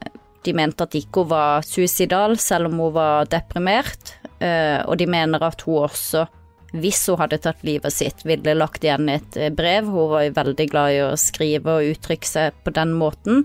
de 0.42 0.54
mente 0.58 0.86
at 0.88 0.98
Ikko 0.98 1.26
var 1.30 1.66
suicidal 1.66 2.38
selv 2.42 2.72
om 2.72 2.80
hun 2.82 2.94
var 2.96 3.30
deprimert, 3.30 4.16
eh, 4.40 4.80
og 4.86 4.98
de 4.98 5.08
mener 5.10 5.44
at 5.46 5.62
hun 5.68 5.84
også, 5.86 6.26
hvis 6.72 7.04
hun 7.12 7.20
hadde 7.22 7.42
tatt 7.44 7.66
livet 7.68 7.94
sitt, 7.94 8.24
ville 8.26 8.56
lagt 8.58 8.86
igjen 8.86 9.10
et 9.12 9.38
brev. 9.58 9.90
Hun 9.92 10.14
var 10.16 10.26
jo 10.26 10.38
veldig 10.40 10.70
glad 10.72 10.96
i 10.96 11.02
å 11.04 11.12
skrive 11.20 11.78
og 11.78 11.92
uttrykke 11.96 12.30
seg 12.30 12.62
på 12.64 12.74
den 12.74 12.96
måten. 12.96 13.44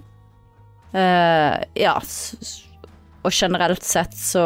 Ja, 0.97 1.97
og 3.27 3.35
generelt 3.35 3.83
sett 3.85 4.15
så 4.17 4.45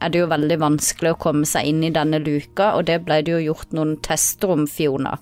er 0.00 0.12
det 0.12 0.22
jo 0.22 0.30
veldig 0.30 0.58
vanskelig 0.60 1.14
å 1.14 1.20
komme 1.20 1.48
seg 1.48 1.68
inn 1.70 1.82
i 1.84 1.92
denne 1.94 2.20
luka, 2.22 2.72
og 2.76 2.86
det 2.88 3.02
ble 3.04 3.20
det 3.24 3.34
jo 3.34 3.42
gjort 3.50 3.76
noen 3.76 3.98
tester 4.04 4.54
om, 4.54 4.66
Fiona. 4.70 5.18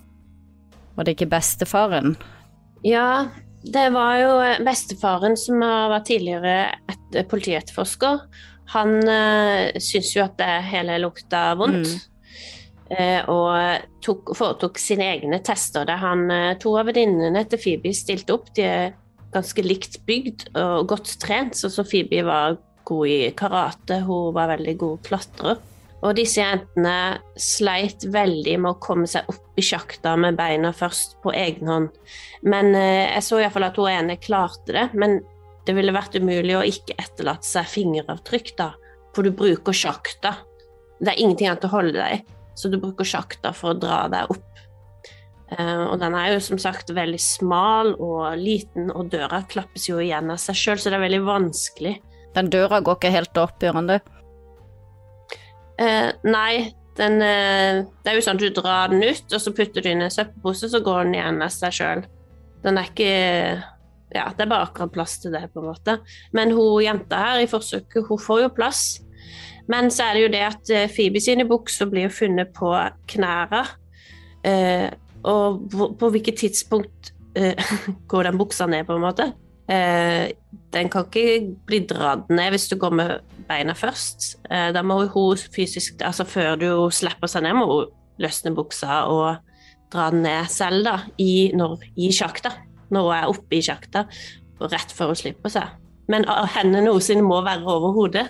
Var 0.99 1.07
det 1.07 1.15
ikke 1.15 1.29
bestefaren? 1.31 2.17
Ja, 2.83 3.29
det 3.63 3.85
var 3.95 4.17
jo 4.19 4.31
bestefaren 4.67 5.37
som 5.39 5.63
var 5.63 6.03
tidligere 6.03 6.73
et 6.91 7.21
politietterforsker. 7.31 8.25
Han 8.73 8.97
uh, 9.07 9.71
syntes 9.79 10.11
jo 10.17 10.25
at 10.25 10.35
det 10.41 10.51
hele 10.69 10.97
lukta 10.99 11.53
vondt. 11.59 11.87
Mm. 11.87 12.05
Uh, 12.89 13.29
og 13.31 14.03
tok, 14.03 14.33
foretok 14.35 14.79
sine 14.81 15.07
egne 15.13 15.39
tester 15.45 15.85
der 15.85 16.01
han 16.01 16.23
uh, 16.33 16.55
To 16.59 16.73
av 16.81 16.89
venninnene 16.89 17.45
til 17.47 17.61
Phoebe 17.63 17.93
stilte 17.95 18.35
opp. 18.35 18.51
De 18.57 18.65
er 18.67 18.91
ganske 19.31 19.63
likt 19.63 20.01
bygd 20.09 20.49
og 20.57 20.89
godt 20.91 21.15
trent. 21.21 21.55
Så 21.55 21.85
Phoebe 21.85 22.25
var 22.27 22.59
god 22.89 23.07
i 23.07 23.19
karate, 23.37 24.01
hun 24.03 24.33
var 24.35 24.51
veldig 24.57 24.75
god 24.83 25.03
klatrer. 25.05 25.63
Og 25.99 26.15
disse 26.15 26.39
jentene 26.39 27.19
sleit 27.39 28.05
veldig 28.07 28.55
med 28.63 28.71
å 28.71 28.79
komme 28.79 29.07
seg 29.09 29.27
opp 29.31 29.59
i 29.59 29.63
sjakta 29.65 30.13
med 30.19 30.37
beina 30.39 30.71
først 30.75 31.17
på 31.23 31.33
egen 31.35 31.67
hånd. 31.67 31.89
Men 32.47 32.71
eh, 32.77 33.09
jeg 33.17 33.25
så 33.27 33.41
iallfall 33.41 33.67
at 33.67 33.79
hun 33.79 33.91
ene 33.91 34.19
klarte 34.21 34.75
det. 34.75 34.85
Men 34.95 35.19
det 35.67 35.75
ville 35.75 35.93
vært 35.93 36.15
umulig 36.15 36.55
å 36.55 36.65
ikke 36.65 36.95
etterlate 36.97 37.45
seg 37.45 37.67
fingeravtrykk, 37.69 38.53
da. 38.57 38.71
For 39.15 39.27
du 39.27 39.33
bruker 39.35 39.75
sjakta. 39.75 40.37
Det 40.99 41.11
er 41.11 41.19
ingenting 41.19 41.49
annet 41.49 41.67
å 41.67 41.73
holde 41.73 41.97
deg 41.97 42.15
i, 42.15 42.37
så 42.57 42.71
du 42.71 42.79
bruker 42.81 43.07
sjakta 43.07 43.51
for 43.55 43.73
å 43.73 43.79
dra 43.79 44.05
deg 44.11 44.31
opp. 44.33 44.45
Uh, 45.49 45.89
og 45.89 45.95
den 46.01 46.13
er 46.13 46.35
jo 46.35 46.41
som 46.45 46.59
sagt 46.61 46.91
veldig 46.93 47.19
smal 47.21 47.95
og 47.95 48.37
liten, 48.37 48.91
og 48.93 49.09
døra 49.13 49.41
klappes 49.49 49.87
jo 49.89 49.97
igjen 50.01 50.29
av 50.29 50.37
seg 50.41 50.57
sjøl, 50.57 50.81
så 50.81 50.91
det 50.91 50.99
er 50.99 51.05
veldig 51.07 51.21
vanskelig. 51.25 51.95
Den 52.35 52.51
døra 52.53 52.81
går 52.85 52.99
ikke 52.99 53.13
helt 53.15 53.41
opp, 53.41 53.57
gjør 53.63 53.79
den 53.79 53.93
det? 53.95 53.99
Uh, 55.79 56.11
nei, 56.27 56.71
den 56.99 57.21
uh, 57.23 57.85
Det 58.03 58.11
er 58.11 58.17
jo 58.17 58.23
sånn 58.25 58.39
at 58.39 58.43
du 58.43 58.55
drar 58.55 58.91
den 58.91 59.03
ut, 59.05 59.25
og 59.31 59.41
så 59.41 59.53
putter 59.55 59.85
du 59.85 59.91
inn 59.91 60.03
en 60.03 60.13
søppelpose, 60.13 60.71
så 60.71 60.81
går 60.83 61.05
den 61.07 61.19
igjen 61.19 61.43
av 61.45 61.53
seg 61.55 61.75
sjøl. 61.79 62.05
Den 62.65 62.79
er 62.79 62.89
ikke 62.89 63.11
Ja, 64.09 64.25
det 64.33 64.41
er 64.41 64.49
bare 64.49 64.65
akkurat 64.65 64.95
plass 64.95 65.19
til 65.21 65.35
det, 65.35 65.45
på 65.53 65.61
en 65.61 65.69
måte. 65.69 65.99
Men 66.33 66.51
hun 66.57 66.81
jenta 66.81 67.21
her 67.21 67.43
i 67.43 67.49
forsøket, 67.49 68.07
hun 68.09 68.19
får 68.19 68.41
jo 68.47 68.55
plass. 68.57 68.81
Men 69.69 69.91
så 69.93 70.07
er 70.07 70.17
det 70.17 70.23
jo 70.23 70.31
det 70.33 70.41
at 70.47 70.71
Phoebe 70.95 71.21
sine 71.21 71.45
bukser 71.45 71.85
blir 71.91 72.07
jo 72.07 72.15
funnet 72.15 72.49
på 72.57 72.71
knærne. 73.13 73.61
Og 75.29 75.95
på 75.99 76.09
hvilket 76.13 76.39
tidspunkt 76.41 77.13
eh, 77.35 77.71
går 78.11 78.29
den 78.29 78.39
buksa 78.39 78.67
ned, 78.69 78.85
på 78.87 78.95
en 78.95 79.03
måte? 79.03 79.31
Uh, 79.69 80.31
den 80.73 80.89
kan 80.89 81.05
ikke 81.05 81.53
bli 81.69 81.83
dratt 81.85 82.29
ned 82.33 82.55
hvis 82.55 82.65
du 82.71 82.75
går 82.81 82.95
med 82.97 83.11
beina 83.49 83.75
først. 83.77 84.31
Uh, 84.49 84.71
da 84.73 84.81
må 84.81 85.03
hun 85.13 85.37
fysisk 85.53 86.01
Altså 86.01 86.25
før 86.25 86.55
du 86.57 86.69
slipper 86.93 87.29
seg 87.29 87.45
ned, 87.45 87.57
må 87.59 87.67
hun 87.69 87.91
løsne 88.19 88.55
buksa 88.57 89.03
og 89.09 89.37
dra 89.93 90.09
den 90.13 90.23
ned 90.25 90.49
selv, 90.49 90.83
da, 90.85 90.97
i, 91.21 91.51
når, 91.57 91.85
i 91.97 92.09
sjakta. 92.13 92.51
Når 92.89 93.05
hun 93.05 93.15
er 93.19 93.29
oppe 93.29 93.57
i 93.59 93.61
sjakta. 93.65 94.07
rett 94.59 94.91
før 94.91 95.13
hun 95.13 95.15
slipper 95.21 95.53
seg. 95.53 95.77
Men 96.09 96.25
ah, 96.27 96.47
hendene 96.55 96.89
hennes 96.89 97.21
må 97.23 97.41
være 97.45 97.63
over 97.69 97.93
hodet 97.93 98.27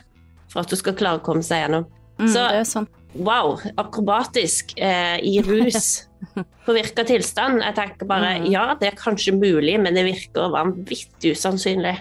for 0.52 0.62
at 0.62 0.70
hun 0.70 0.78
skal 0.82 0.98
klare 1.00 1.22
å 1.22 1.24
komme 1.24 1.44
seg 1.46 1.64
gjennom. 1.64 1.88
Mm, 2.20 2.28
Så- 2.28 2.50
det 2.52 2.60
er 2.60 2.68
sånn. 2.68 2.88
Wow, 3.18 3.58
akrobatisk 3.82 4.76
eh, 4.78 5.18
i 5.26 5.42
rus. 5.42 6.06
Påvirka 6.66 7.04
tilstand. 7.08 7.64
Jeg 7.66 7.76
tenker 7.76 8.06
bare 8.10 8.36
Mm. 8.40 8.52
ja, 8.52 8.76
det 8.80 8.92
er 8.92 8.98
kanskje 9.00 9.34
mulig, 9.34 9.80
men 9.82 9.96
det 9.98 10.04
virker 10.06 10.52
vanvittig 10.54 11.34
usannsynlig. 11.34 11.96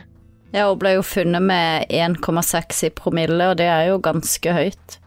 Ja, 0.52 0.66
hun 0.68 0.78
ble 0.80 0.94
jo 0.96 1.02
funnet 1.04 1.42
med 1.44 1.86
1,6 1.92 2.84
i 2.86 2.90
promille, 2.90 3.50
og 3.50 3.56
det 3.60 3.66
er 3.68 3.88
jo 3.90 3.98
ganske 4.04 4.52
høyt. 4.52 4.98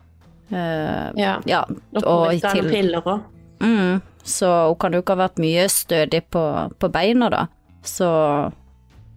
Eh, 0.51 1.11
Ja. 1.17 1.39
ja, 1.45 1.63
Og 1.95 2.03
og 2.05 2.41
til... 2.41 2.69
piller 2.69 3.01
òg. 3.01 3.21
Mm, 3.61 4.01
så 4.23 4.67
hun 4.69 4.75
kan 4.81 4.93
jo 4.93 5.01
ikke 5.01 5.15
ha 5.15 5.27
vært 5.27 5.39
mye 5.41 5.67
stødig 5.69 6.23
på, 6.33 6.43
på 6.79 6.89
beina, 6.91 7.29
da. 7.29 7.47
Så 7.83 8.51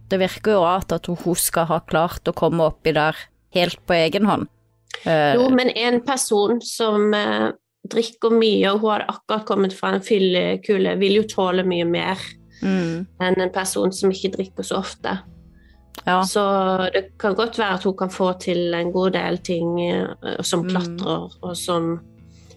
det 0.08 0.20
virker 0.20 0.52
jo 0.52 0.64
rart 0.64 0.92
at 0.92 1.06
hun 1.06 1.34
skal 1.36 1.66
ha 1.66 1.80
klart 1.80 2.24
å 2.28 2.34
komme 2.36 2.60
oppi 2.68 2.92
der 2.92 3.16
helt 3.56 3.80
på 3.86 3.96
egen 3.96 4.26
hånd. 4.28 4.48
Eh, 5.04 5.34
Jo, 5.36 5.48
men 5.50 5.68
en 5.76 6.00
person 6.06 6.60
som 6.64 7.14
eh, 7.14 7.50
drikker 7.90 8.30
mye, 8.32 8.70
og 8.72 8.80
hun 8.80 8.90
hadde 8.94 9.10
akkurat 9.12 9.44
kommet 9.44 9.72
fra 9.76 9.94
en 9.94 10.00
fyllekule, 10.04 10.96
vil 10.98 11.18
jo 11.20 11.22
tåle 11.28 11.64
mye 11.68 11.84
mer 11.84 12.16
mm, 12.62 13.06
enn 13.20 13.40
en 13.40 13.52
person 13.52 13.92
som 13.92 14.10
ikke 14.14 14.30
drikker 14.38 14.62
så 14.64 14.78
ofte. 14.80 15.18
ja. 16.06 16.22
Så 16.24 16.40
det 16.94 17.18
kan 17.20 17.34
godt 17.34 17.58
være 17.58 17.74
at 17.74 17.84
hun 17.84 17.96
kan 17.96 18.10
få 18.10 18.32
til 18.40 18.74
en 18.74 18.92
god 18.92 19.10
del 19.18 19.38
ting 19.38 19.80
eh, 19.80 20.40
som 20.42 20.64
Mm. 20.64 20.70
klatrer 20.70 21.28
og 21.42 21.56
som 21.56 22.00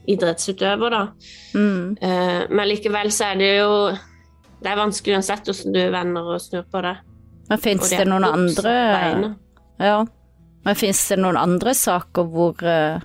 idrettsutøver, 0.08 0.90
da. 0.90 1.08
Mm, 1.54 1.98
Eh, 2.02 2.44
men 2.50 2.68
likevel 2.70 3.12
så 3.12 3.26
er 3.34 3.36
det 3.38 3.58
jo 3.60 3.98
Det 4.64 4.72
er 4.72 4.76
vanskelig 4.80 5.14
uansett 5.16 5.44
hvordan 5.46 5.74
du 5.74 5.92
vender 5.92 6.22
og 6.34 6.42
snur 6.42 6.64
på 6.72 6.82
det. 6.82 6.96
men 7.50 7.58
fins 7.60 7.90
det 7.90 8.08
noen 8.08 8.24
andre 8.24 8.72
beina. 8.94 9.36
Ja. 9.80 10.06
Men 10.66 10.76
fins 10.76 11.02
det 11.10 11.20
noen 11.22 11.38
andre 11.40 11.74
saker 11.78 12.24
hvor 12.34 12.64
eh, 12.64 13.00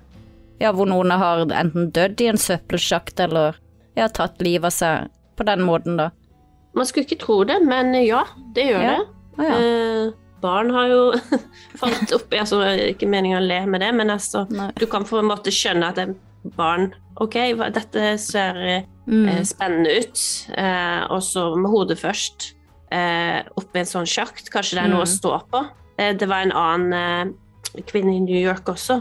Ja, 0.62 0.70
hvor 0.72 0.86
noen 0.86 1.10
har 1.10 1.42
enten 1.50 1.90
dødd 1.90 2.20
i 2.22 2.28
en 2.30 2.38
søppelsjakt 2.38 3.18
eller 3.24 3.56
ja, 3.98 4.06
tatt 4.08 4.40
livet 4.40 4.68
av 4.70 4.74
seg 4.76 5.08
på 5.36 5.44
den 5.48 5.62
måten, 5.66 5.96
da? 5.98 6.10
Man 6.76 6.86
skulle 6.86 7.04
ikke 7.08 7.18
tro 7.24 7.40
det, 7.44 7.58
men 7.66 7.90
ja, 8.06 8.22
det 8.54 8.68
gjør 8.70 8.82
Ja. 8.86 8.92
det. 8.96 9.08
Ah, 9.38 9.44
ja. 9.48 9.56
Eh, 9.58 10.12
barn 10.42 10.70
har 10.70 10.86
jo 10.88 11.00
falt 11.80 12.12
oppi 12.12 12.38
altså, 12.38 12.60
Ikke 12.92 13.08
meningen 13.08 13.38
å 13.40 13.46
le 13.46 13.60
med 13.66 13.80
det, 13.80 13.90
men 13.94 14.10
altså 14.10 14.44
Du 14.78 14.86
kan 14.86 15.04
på 15.08 15.18
en 15.18 15.28
måte 15.30 15.50
skjønne 15.54 15.88
at 15.88 15.96
det 15.96 16.08
er 16.08 16.52
barn 16.56 16.90
OK, 17.20 17.36
dette 17.74 18.14
ser 18.22 18.56
eh, 18.62 18.82
Mm. 19.02 19.26
spennende 19.42 19.90
ut. 19.98 20.20
Eh, 20.54 21.00
og 21.10 21.18
så 21.26 21.56
med 21.58 21.72
hodet 21.72 21.96
først 21.98 22.52
eh, 22.94 23.40
oppi 23.58 23.80
en 23.80 23.88
sånn 23.90 24.06
sjakt. 24.06 24.46
Kanskje 24.54 24.76
det 24.78 24.84
er 24.84 24.92
noe 24.92 25.00
Mm. 25.02 25.08
å 25.08 25.10
stå 25.10 25.32
på. 25.50 25.62
Eh, 25.98 26.12
det 26.14 26.28
var 26.30 26.44
en 26.46 26.52
annen 26.54 26.92
eh, 26.94 27.32
kvinne 27.86 28.16
i 28.16 28.20
New 28.20 28.38
York 28.38 28.68
også 28.68 29.00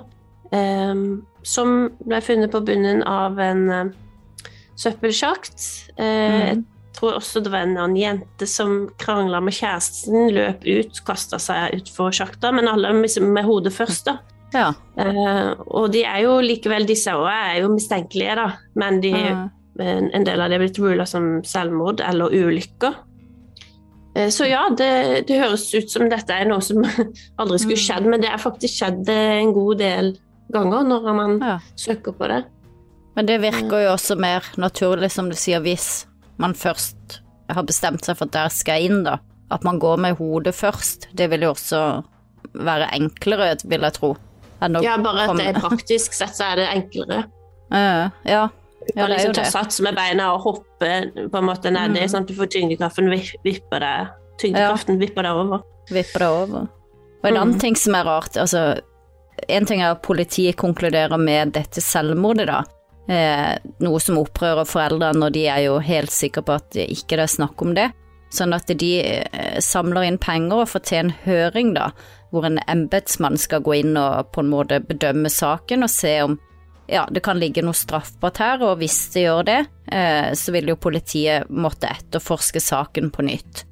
eh, 0.53 0.95
som 1.43 1.71
ble 2.05 2.19
funnet 2.21 2.51
på 2.53 2.61
bunnen 2.67 3.03
av 3.07 3.39
en 3.41 3.63
eh, 3.69 3.85
søppelsjakt. 4.75 5.69
Eh, 5.97 6.29
Mm. 6.51 6.65
Jeg 6.91 6.99
tror 7.07 7.15
også 7.17 7.39
det 7.41 7.51
var 7.53 7.63
en 7.63 7.77
annen 7.79 7.95
jente 7.97 8.45
som 8.45 8.89
krangla 8.99 9.39
med 9.41 9.53
kjæresten, 9.55 10.27
løp 10.35 10.65
ut, 10.67 10.99
kasta 11.07 11.39
seg 11.39 11.77
utfor 11.79 12.11
sjakta, 12.13 12.51
men 12.53 12.67
alle 12.67 12.91
med, 12.93 13.09
med 13.23 13.47
hodet 13.47 13.71
først, 13.73 14.05
da. 14.09 14.17
Ja. 14.53 14.67
Og 15.71 15.87
de 15.93 16.03
er 16.03 16.19
jo 16.25 16.35
likevel, 16.43 16.85
disse 16.85 17.13
òg 17.15 17.29
er 17.31 17.61
jo 17.63 17.71
mistenkelige, 17.73 18.35
da, 18.35 18.49
men 18.75 18.99
de, 19.01 19.13
Mm. 19.15 19.47
en, 19.79 20.09
en 20.13 20.23
del 20.27 20.41
av 20.43 20.51
det 20.51 20.57
er 20.59 20.65
blitt 20.65 20.79
rula 20.83 21.05
som 21.07 21.39
selvmord 21.47 22.03
eller 22.05 22.29
ulykker. 22.35 22.93
Eh, 24.15 24.29
så 24.29 24.47
ja, 24.49 24.65
det, 24.77 25.27
det 25.29 25.39
høres 25.39 25.69
ut 25.75 25.91
som 25.91 26.09
dette 26.11 26.35
er 26.35 26.49
noe 26.49 26.61
som 26.65 26.83
aldri 27.41 27.59
skulle 27.61 27.79
Mm. 27.79 27.85
skjedd, 27.85 28.09
men 28.11 28.21
det 28.23 28.31
er 28.31 28.41
faktisk 28.41 28.81
skjedd 28.81 29.09
eh, 29.09 29.37
en 29.41 29.53
god 29.55 29.77
del 29.79 30.13
ganger 30.51 30.83
når 30.83 31.13
man 31.15 31.37
ja. 31.39 31.57
søker 31.79 32.15
på 32.17 32.27
det. 32.27 32.41
Men 33.15 33.27
det 33.27 33.41
virker 33.43 33.85
jo 33.85 33.91
også 33.93 34.15
mer 34.19 34.45
naturlig, 34.59 35.11
som 35.11 35.29
du 35.31 35.35
sier, 35.35 35.59
hvis 35.63 36.05
man 36.39 36.53
først 36.55 37.21
har 37.51 37.63
bestemt 37.67 38.05
seg 38.07 38.15
for 38.17 38.27
at 38.29 38.35
der 38.35 38.51
skal 38.51 38.79
jeg 38.79 38.91
inn, 38.91 39.03
da. 39.03 39.17
At 39.51 39.65
man 39.67 39.79
går 39.79 39.97
med 39.99 40.15
hodet 40.15 40.53
først. 40.55 41.09
Det 41.11 41.27
vil 41.31 41.43
jo 41.43 41.49
også 41.51 41.81
være 42.55 42.87
enklere, 42.95 43.49
vil 43.67 43.83
jeg 43.83 43.95
tro. 43.97 44.13
Ja, 44.61 44.95
bare 45.01 45.25
at 45.25 45.35
det 45.39 45.47
er 45.49 45.59
praktisk 45.59 46.13
sett 46.15 46.35
så 46.37 46.51
er 46.51 46.61
det 46.61 46.67
enklere. 46.75 47.23
Ja. 47.71 48.09
ja. 48.27 48.47
Du 48.81 48.93
Ja, 48.95 49.03
kan 49.05 49.09
det 49.11 49.17
jo 49.21 49.29
liksom 49.29 49.33
ta 49.37 49.43
sats 49.51 49.79
med 49.85 49.95
beina 49.95 50.33
og 50.33 50.41
hoppe 50.41 50.89
på 51.29 51.37
en 51.37 51.45
måte 51.45 51.69
nedi, 51.71 52.01
Mm. 52.01 52.09
sånn 52.09 52.21
at 52.21 52.27
du 52.27 52.33
får 52.33 52.47
tyngdekraften 52.49 53.09
vipper 53.43 53.79
deg 53.79 54.07
Tyngdekraften 54.41 54.97
vipper 54.97 55.21
deg 55.23 55.31
over. 55.37 55.61
Vipper 55.91 56.19
deg 56.19 56.29
over. 56.29 56.61
Og 57.23 57.25
en 57.29 57.37
annen 57.37 57.53
Mm. 57.53 57.59
ting 57.59 57.75
som 57.75 57.93
er 57.95 58.03
rart, 58.05 58.33
altså 58.37 58.81
En 59.49 59.65
ting 59.65 59.81
er 59.81 59.91
at 59.91 60.01
politiet 60.03 60.55
konkluderer 60.55 61.17
med 61.17 61.53
dette 61.53 61.81
selvmordet, 61.81 62.45
da. 62.47 62.63
Eh, 63.09 63.57
noe 63.79 63.99
som 63.99 64.17
opprører 64.17 64.65
foreldrene, 64.67 65.23
og 65.25 65.31
de 65.33 65.47
er 65.47 65.63
jo 65.65 65.79
helt 65.79 66.09
sikre 66.11 66.43
på 66.43 66.53
at 66.55 66.69
det 66.71 66.89
ikke 66.89 67.17
er 67.17 67.25
snakk 67.27 67.59
om 67.61 67.73
det. 67.73 67.91
Sånn 68.29 68.53
at 68.53 68.67
de 68.67 68.99
eh, 69.01 69.57
samler 69.59 70.05
inn 70.07 70.17
penger 70.19 70.61
og 70.61 70.67
får 70.67 70.83
til 70.83 70.97
en 70.99 71.09
høring, 71.25 71.73
da, 71.73 71.91
hvor 72.31 72.45
en 72.45 72.59
embetsmann 72.67 73.37
skal 73.37 73.61
gå 73.61 73.79
inn 73.79 73.97
og 73.97 74.31
på 74.31 74.39
en 74.41 74.49
måte 74.51 74.79
bedømme 74.85 75.27
saken 75.31 75.83
og 75.83 75.89
se 75.89 76.21
om 76.21 76.39
ja, 76.91 77.07
det 77.11 77.23
kan 77.23 77.39
ligge 77.39 77.63
noe 77.63 77.77
straffbart 77.77 78.41
her, 78.43 78.63
og 78.67 78.79
hvis 78.81 78.99
det 79.13 79.25
gjør 79.25 79.43
det, 79.47 79.59
eh, 79.91 80.31
så 80.37 80.53
vil 80.55 80.73
jo 80.73 80.79
politiet 80.81 81.49
måtte 81.49 81.89
etterforske 81.89 82.61
saken 82.63 83.11
på 83.15 83.25
nytt. 83.27 83.63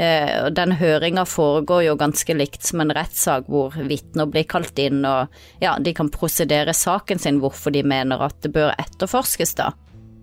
Eh, 0.00 0.48
den 0.54 0.76
høringa 0.80 1.26
foregår 1.28 1.84
jo 1.88 1.98
ganske 2.00 2.36
likt 2.36 2.64
som 2.64 2.80
en 2.84 2.92
rettssak 2.96 3.48
hvor 3.50 3.74
vitner 3.74 4.28
blir 4.30 4.46
kalt 4.48 4.78
inn 4.80 5.02
og 5.04 5.32
ja, 5.60 5.74
de 5.82 5.92
kan 5.96 6.08
prosedere 6.12 6.72
saken 6.76 7.20
sin 7.20 7.40
hvorfor 7.42 7.74
de 7.74 7.82
mener 7.84 8.22
at 8.24 8.38
det 8.44 8.52
bør 8.54 8.72
etterforskes, 8.78 9.56
da. 9.58 9.72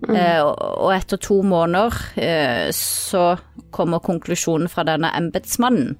Eh, 0.06 0.42
og 0.42 0.92
etter 0.94 1.18
to 1.18 1.40
måneder 1.42 1.94
eh, 2.22 2.68
så 2.74 3.32
kommer 3.74 4.02
konklusjonen 4.04 4.70
fra 4.70 4.84
denne 4.86 5.10
embetsmannen. 5.18 5.96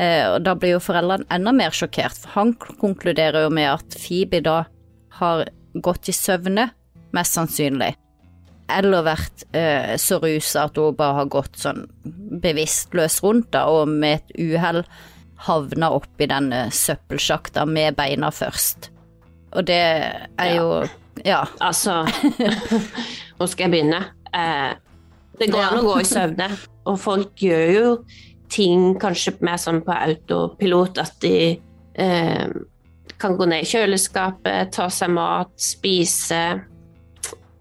Eh, 0.00 0.26
og 0.34 0.44
da 0.44 0.54
blir 0.56 0.76
jo 0.76 0.82
foreldrene 0.84 1.28
enda 1.32 1.54
mer 1.56 1.74
sjokkert, 1.74 2.20
for 2.20 2.36
han 2.36 2.52
konkluderer 2.60 3.46
jo 3.46 3.54
med 3.54 3.70
at 3.72 3.96
Phoebe 3.96 4.42
da 4.44 4.58
har 5.20 5.48
gått 5.74 6.08
i 6.08 6.12
søvne, 6.16 6.70
mest 7.12 7.36
sannsynlig 7.38 7.94
eller 8.70 9.02
vært 9.02 9.44
eh, 9.56 9.96
så 9.98 10.20
rusa 10.22 10.66
at 10.68 10.78
hun 10.78 10.94
bare 10.98 11.16
har 11.20 11.30
gått 11.32 11.58
sånn 11.58 11.84
bevisstløs 12.42 13.20
rundt 13.24 13.50
da, 13.56 13.64
og 13.66 13.90
med 13.90 14.20
et 14.20 14.36
uhell 14.38 14.84
havna 15.46 15.88
oppi 15.96 16.28
denne 16.30 16.66
søppelsjakta 16.74 17.64
med 17.66 17.96
beina 17.98 18.30
først. 18.34 18.90
Og 19.56 19.66
det 19.66 19.80
er 19.80 20.54
jo 20.54 20.86
Ja. 21.26 21.42
Altså 21.60 22.04
Hvor 23.36 23.48
skal 23.50 23.66
jeg 23.66 23.72
begynne? 23.74 24.04
Eh, 24.32 24.72
det 25.40 25.50
går 25.50 25.64
an 25.64 25.74
Ja. 25.74 25.80
å 25.80 25.86
gå 25.88 26.00
i 26.00 26.06
søvne, 26.08 26.50
og 26.86 26.98
folk 27.00 27.34
gjør 27.42 27.66
jo 27.74 27.86
ting 28.50 28.94
kanskje 29.00 29.34
mer 29.40 29.58
sånn 29.60 29.82
på 29.82 29.94
autopilot 29.94 30.98
at 31.02 31.18
de 31.22 31.60
eh, 31.94 32.48
kan 33.20 33.36
gå 33.38 33.46
ned 33.50 33.64
i 33.64 33.68
kjøleskapet, 33.68 34.72
ta 34.74 34.88
seg 34.92 35.12
mat, 35.14 35.52
spise, 35.60 36.42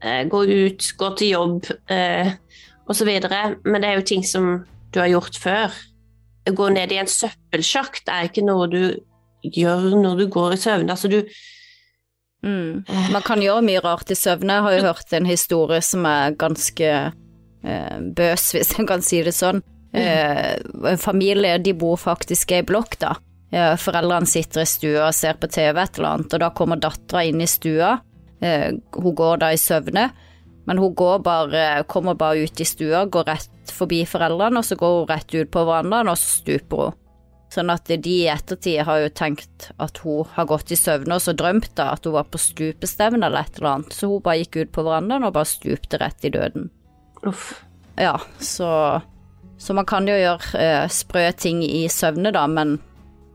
eh, 0.02 0.24
gå 0.32 0.44
ut, 0.48 0.90
gå 0.98 1.12
til 1.20 1.34
jobb 1.36 1.70
eh, 1.92 2.34
osv. 2.90 3.12
Men 3.66 3.82
det 3.82 3.92
er 3.92 4.00
jo 4.00 4.08
ting 4.14 4.26
som 4.26 4.50
du 4.94 5.00
har 5.02 5.12
gjort 5.12 5.38
før. 5.40 5.78
Å 6.50 6.56
gå 6.56 6.72
ned 6.74 6.96
i 6.96 7.00
en 7.02 7.12
søppelsjakt 7.12 8.10
er 8.10 8.30
ikke 8.30 8.46
noe 8.48 8.70
du 8.72 8.84
gjør 9.44 9.94
når 10.00 10.24
du 10.24 10.28
går 10.32 10.56
i 10.56 10.62
søvne. 10.62 10.96
Altså 10.96 11.12
du 11.12 11.24
Mm. 12.40 12.86
Man 13.12 13.24
kan 13.28 13.42
gjøre 13.44 13.66
mye 13.68 13.82
rart 13.84 14.12
i 14.14 14.16
søvne. 14.16 14.54
Jeg 14.56 14.64
har 14.64 14.76
jo 14.78 14.84
hørt 14.86 15.14
en 15.18 15.26
historie 15.28 15.82
som 15.84 16.06
er 16.08 16.38
ganske 16.40 16.88
eh, 16.88 17.98
bøs, 18.16 18.46
hvis 18.56 18.72
jeg 18.78 18.88
kan 18.88 19.04
si 19.04 19.20
det 19.26 19.36
sånn. 19.36 19.60
Eh, 19.92 20.56
en 20.88 21.02
familie, 21.02 21.58
de 21.60 21.74
bor 21.76 21.98
faktisk 22.00 22.54
i 22.54 22.62
ei 22.62 22.68
blokk, 22.68 22.96
da. 23.02 23.18
Eh, 23.52 23.76
foreldrene 23.82 24.30
sitter 24.30 24.64
i 24.64 24.70
stua 24.70 25.08
og 25.08 25.18
ser 25.18 25.40
på 25.42 25.50
TV 25.50 25.82
et 25.82 25.98
eller 25.98 26.16
annet, 26.16 26.34
og 26.36 26.44
da 26.44 26.52
kommer 26.56 26.82
dattera 26.82 27.26
inn 27.26 27.42
i 27.42 27.50
stua. 27.50 27.96
Eh, 28.42 28.72
hun 28.96 29.16
går 29.18 29.42
da 29.42 29.52
i 29.54 29.60
søvne, 29.62 30.10
men 30.70 30.82
hun 30.82 30.94
går 30.96 31.24
bare, 31.26 31.84
kommer 31.90 32.18
bare 32.18 32.46
ut 32.46 32.62
i 32.62 32.68
stua, 32.68 33.06
går 33.10 33.26
rett 33.32 33.74
forbi 33.74 34.04
foreldrene, 34.10 34.62
og 34.62 34.68
så 34.68 34.78
går 34.78 34.98
hun 35.00 35.10
rett 35.10 35.34
ut 35.34 35.52
på 35.52 35.66
verandaen, 35.66 36.12
og 36.12 36.20
så 36.20 36.42
stuper 36.44 36.84
hun. 36.86 36.98
Sånn 37.50 37.72
at 37.74 37.90
de 37.90 38.12
i 38.14 38.28
ettertid 38.30 38.84
har 38.86 39.00
jo 39.02 39.14
tenkt 39.18 39.72
at 39.82 39.98
hun 40.04 40.28
har 40.36 40.46
gått 40.52 40.70
i 40.70 40.78
søvne 40.78 41.16
og 41.18 41.24
så 41.24 41.34
drømt 41.34 41.72
da 41.80 41.88
at 41.96 42.06
hun 42.06 42.14
var 42.14 42.28
på 42.30 42.38
stupestevne 42.38 43.26
eller 43.26 43.42
et 43.42 43.58
eller 43.58 43.72
annet, 43.72 43.96
så 43.98 44.12
hun 44.12 44.22
bare 44.22 44.44
gikk 44.44 44.60
ut 44.60 44.76
på 44.76 44.84
verandaen 44.86 45.26
og 45.26 45.34
bare 45.34 45.50
stupte 45.50 45.98
rett 45.98 46.28
i 46.30 46.32
døden. 46.36 46.70
Uff. 47.26 47.56
Ja, 47.98 48.20
så, 48.38 48.70
så 49.58 49.76
man 49.76 49.90
kan 49.90 50.06
jo 50.08 50.14
gjøre 50.14 50.62
eh, 50.62 50.86
sprø 50.94 51.26
ting 51.42 51.64
i 51.66 51.88
søvne 51.90 52.30
da, 52.38 52.46
men, 52.48 52.78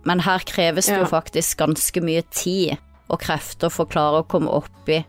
men 0.04 0.20
her 0.20 0.38
kreves 0.44 0.86
det 0.86 0.94
Ja. 0.96 1.00
jo 1.04 1.06
faktisk 1.06 1.58
ganske 1.58 2.00
mye 2.02 2.22
tid 2.30 2.76
og 3.10 3.20
krefter 3.20 3.70
for 3.70 3.86
å 3.86 3.90
klare 3.90 4.22
å 4.22 4.28
komme 4.28 4.48
opp 4.48 4.88
i 4.88 5.04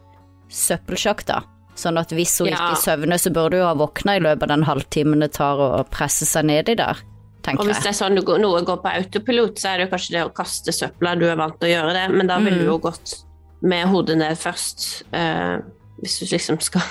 søppelsjakta. 0.49 1.43
Sånn 1.75 1.99
at 1.99 2.09
hvis 2.15 2.37
hun 2.39 2.47
Ja. 2.47 2.55
ikke 2.55 2.79
søvner, 2.79 3.17
så 3.19 3.31
burde 3.33 3.59
hun 3.59 3.65
ha 3.67 3.73
våkna 3.75 4.15
i 4.15 4.19
løpet 4.23 4.43
av 4.43 4.47
den 4.49 4.63
halvtimen 4.63 5.19
det 5.19 5.33
tar 5.33 5.57
å 5.57 5.83
presse 5.89 6.25
seg 6.25 6.45
nedi 6.45 6.75
der. 6.75 6.97
tenker 7.43 7.59
Og 7.61 7.67
hvis 7.67 7.83
det 7.83 7.87
er 7.91 7.91
sånn 7.99 8.17
at 8.17 8.39
noe 8.41 8.61
går 8.65 8.81
på 8.81 8.89
autopilot, 8.89 9.55
så 9.59 9.69
er 9.69 9.77
det 9.77 9.85
jo 9.85 9.91
kanskje 9.95 10.11
det 10.15 10.23
å 10.25 10.33
kaste 10.33 10.71
søpla, 10.73 11.15
du 11.19 11.25
er 11.29 11.35
vant 11.35 11.59
til 11.59 11.69
å 11.69 11.73
gjøre 11.75 11.93
det, 11.93 12.15
men 12.17 12.25
da 12.27 12.39
ville 12.39 12.57
du 12.57 12.65
Mm. 12.65 12.71
jo 12.71 12.79
gått 12.79 13.23
med 13.61 13.87
hodet 13.87 14.17
ned 14.17 14.35
først, 14.37 15.03
eh, 15.13 15.59
hvis 16.01 16.19
du 16.19 16.25
liksom 16.35 16.59
skal 16.59 16.81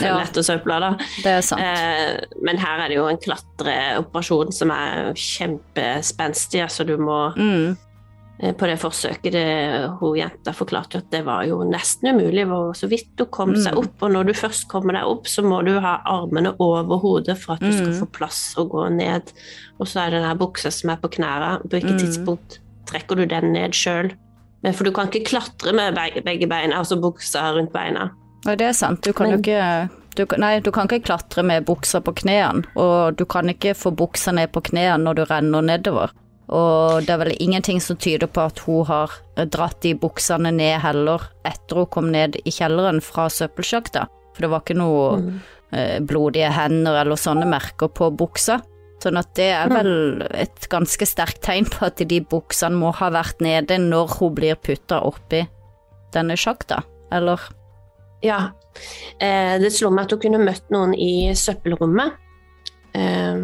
Ja. 0.00 0.16
da. 0.80 0.96
Det 1.22 1.26
er 1.26 1.40
sant. 1.42 1.60
Eh, 1.60 2.20
men 2.42 2.56
her 2.58 2.80
er 2.80 2.88
det 2.88 2.96
jo 2.96 3.06
en 3.08 3.18
klatreoperasjon 3.18 4.52
som 4.52 4.70
er 4.70 5.12
kjempespenstig, 5.14 6.62
altså 6.64 6.86
du 6.86 6.96
må 6.98 7.34
Mm. 7.36 7.76
eh, 8.40 8.52
På 8.54 8.66
det 8.66 8.78
forsøket 8.80 9.32
det, 9.32 9.90
hun 10.00 10.16
jenta 10.16 10.52
forklarte 10.52 10.94
jo 10.94 10.98
at 10.98 11.10
det 11.10 11.24
var 11.24 11.44
jo 11.46 11.58
nesten 11.64 12.08
umulig, 12.14 12.48
var 12.48 12.72
så 12.74 12.88
vidt 12.88 13.18
hun 13.18 13.26
kom 13.30 13.54
seg 13.54 13.74
Mm. 13.74 13.78
opp. 13.78 14.02
Og 14.02 14.10
når 14.10 14.24
du 14.26 14.32
først 14.32 14.66
kommer 14.68 14.92
deg 14.94 15.04
opp, 15.04 15.24
så 15.26 15.42
må 15.44 15.64
du 15.64 15.78
ha 15.78 16.00
armene 16.06 16.54
over 16.58 16.98
hodet 16.98 17.38
for 17.38 17.52
at 17.54 17.60
du 17.60 17.70
skal 17.72 17.88
Mm. 17.92 18.00
få 18.00 18.12
plass 18.12 18.54
å 18.56 18.68
gå 18.68 18.90
ned. 18.90 19.32
Og 19.78 19.86
så 19.86 20.00
er 20.06 20.10
det 20.10 20.20
den 20.22 20.28
her 20.28 20.34
buksa 20.36 20.72
som 20.72 20.90
er 20.90 20.96
på 20.96 21.08
knærne. 21.10 21.62
På 21.62 21.68
hvilket 21.68 21.94
Mm. 21.94 21.98
tidspunkt 22.00 22.58
trekker 22.86 23.16
du 23.16 23.26
den 23.26 23.52
ned 23.52 23.72
sjøl? 23.72 24.12
For 24.74 24.84
du 24.84 24.92
kan 24.92 25.08
ikke 25.08 25.24
klatre 25.26 25.72
med 25.74 25.94
begge 26.24 26.48
beina, 26.48 26.76
altså 26.78 26.96
buksa 27.00 27.52
rundt 27.54 27.72
beina. 27.72 28.10
Ja, 28.46 28.56
det 28.58 28.66
er 28.66 28.72
sant. 28.74 29.02
Du 29.02 29.12
kan 29.12 29.28
Men- 29.30 29.36
jo 29.38 29.42
ikke 29.42 29.90
du, 30.14 30.26
Nei, 30.38 30.60
du 30.60 30.70
kan 30.70 30.86
ikke 30.88 31.04
klatre 31.06 31.42
med 31.44 31.64
buksa 31.64 32.00
på 32.04 32.12
knærne, 32.14 32.64
og 32.76 33.16
du 33.16 33.24
kan 33.24 33.48
ikke 33.48 33.72
få 33.74 33.94
buksa 33.96 34.32
ned 34.34 34.52
på 34.52 34.60
knærne 34.62 35.02
når 35.04 35.14
du 35.14 35.24
renner 35.24 35.62
nedover. 35.62 36.10
Og 36.52 37.00
det 37.06 37.10
er 37.10 37.16
vel 37.22 37.36
ingenting 37.40 37.80
som 37.80 37.96
tyder 37.96 38.26
på 38.28 38.44
at 38.44 38.58
hun 38.66 38.84
har 38.84 39.08
dratt 39.46 39.80
de 39.80 39.94
buksene 39.94 40.52
ned 40.52 40.80
heller 40.82 41.20
etter 41.48 41.76
hun 41.76 41.86
kom 41.86 42.10
ned 42.12 42.36
i 42.44 42.50
kjelleren 42.50 43.00
fra 43.00 43.28
søppelsjakta. 43.28 44.06
For 44.34 44.42
det 44.42 44.50
var 44.50 44.60
ikke 44.60 44.76
noe 44.76 45.16
Mm. 45.22 45.40
eh, 45.72 46.00
blodige 46.00 46.50
hender 46.52 47.00
eller 47.00 47.16
sånne 47.16 47.46
merker 47.48 47.88
på 47.88 48.10
buksa. 48.14 48.60
Sånn 49.00 49.16
at 49.18 49.32
det 49.34 49.50
er 49.54 49.68
vel 49.68 50.22
et 50.34 50.68
ganske 50.68 51.06
sterkt 51.06 51.40
tegn 51.40 51.64
på 51.64 51.86
at 51.86 51.96
de 51.96 52.20
buksene 52.20 52.76
må 52.76 52.92
ha 52.94 53.08
vært 53.10 53.40
nede 53.40 53.78
når 53.78 54.18
hun 54.18 54.34
blir 54.34 54.54
putta 54.56 55.00
oppi 55.02 55.48
denne 56.12 56.36
sjakta, 56.36 56.82
eller? 57.10 57.38
Ja. 58.22 58.50
Eh, 59.18 59.58
det 59.60 59.72
slo 59.74 59.90
meg 59.90 60.06
at 60.06 60.14
hun 60.16 60.20
kunne 60.24 60.42
møtt 60.42 60.70
noen 60.72 60.94
i 60.94 61.32
søppelrommet. 61.36 62.12
Eh, 62.94 63.36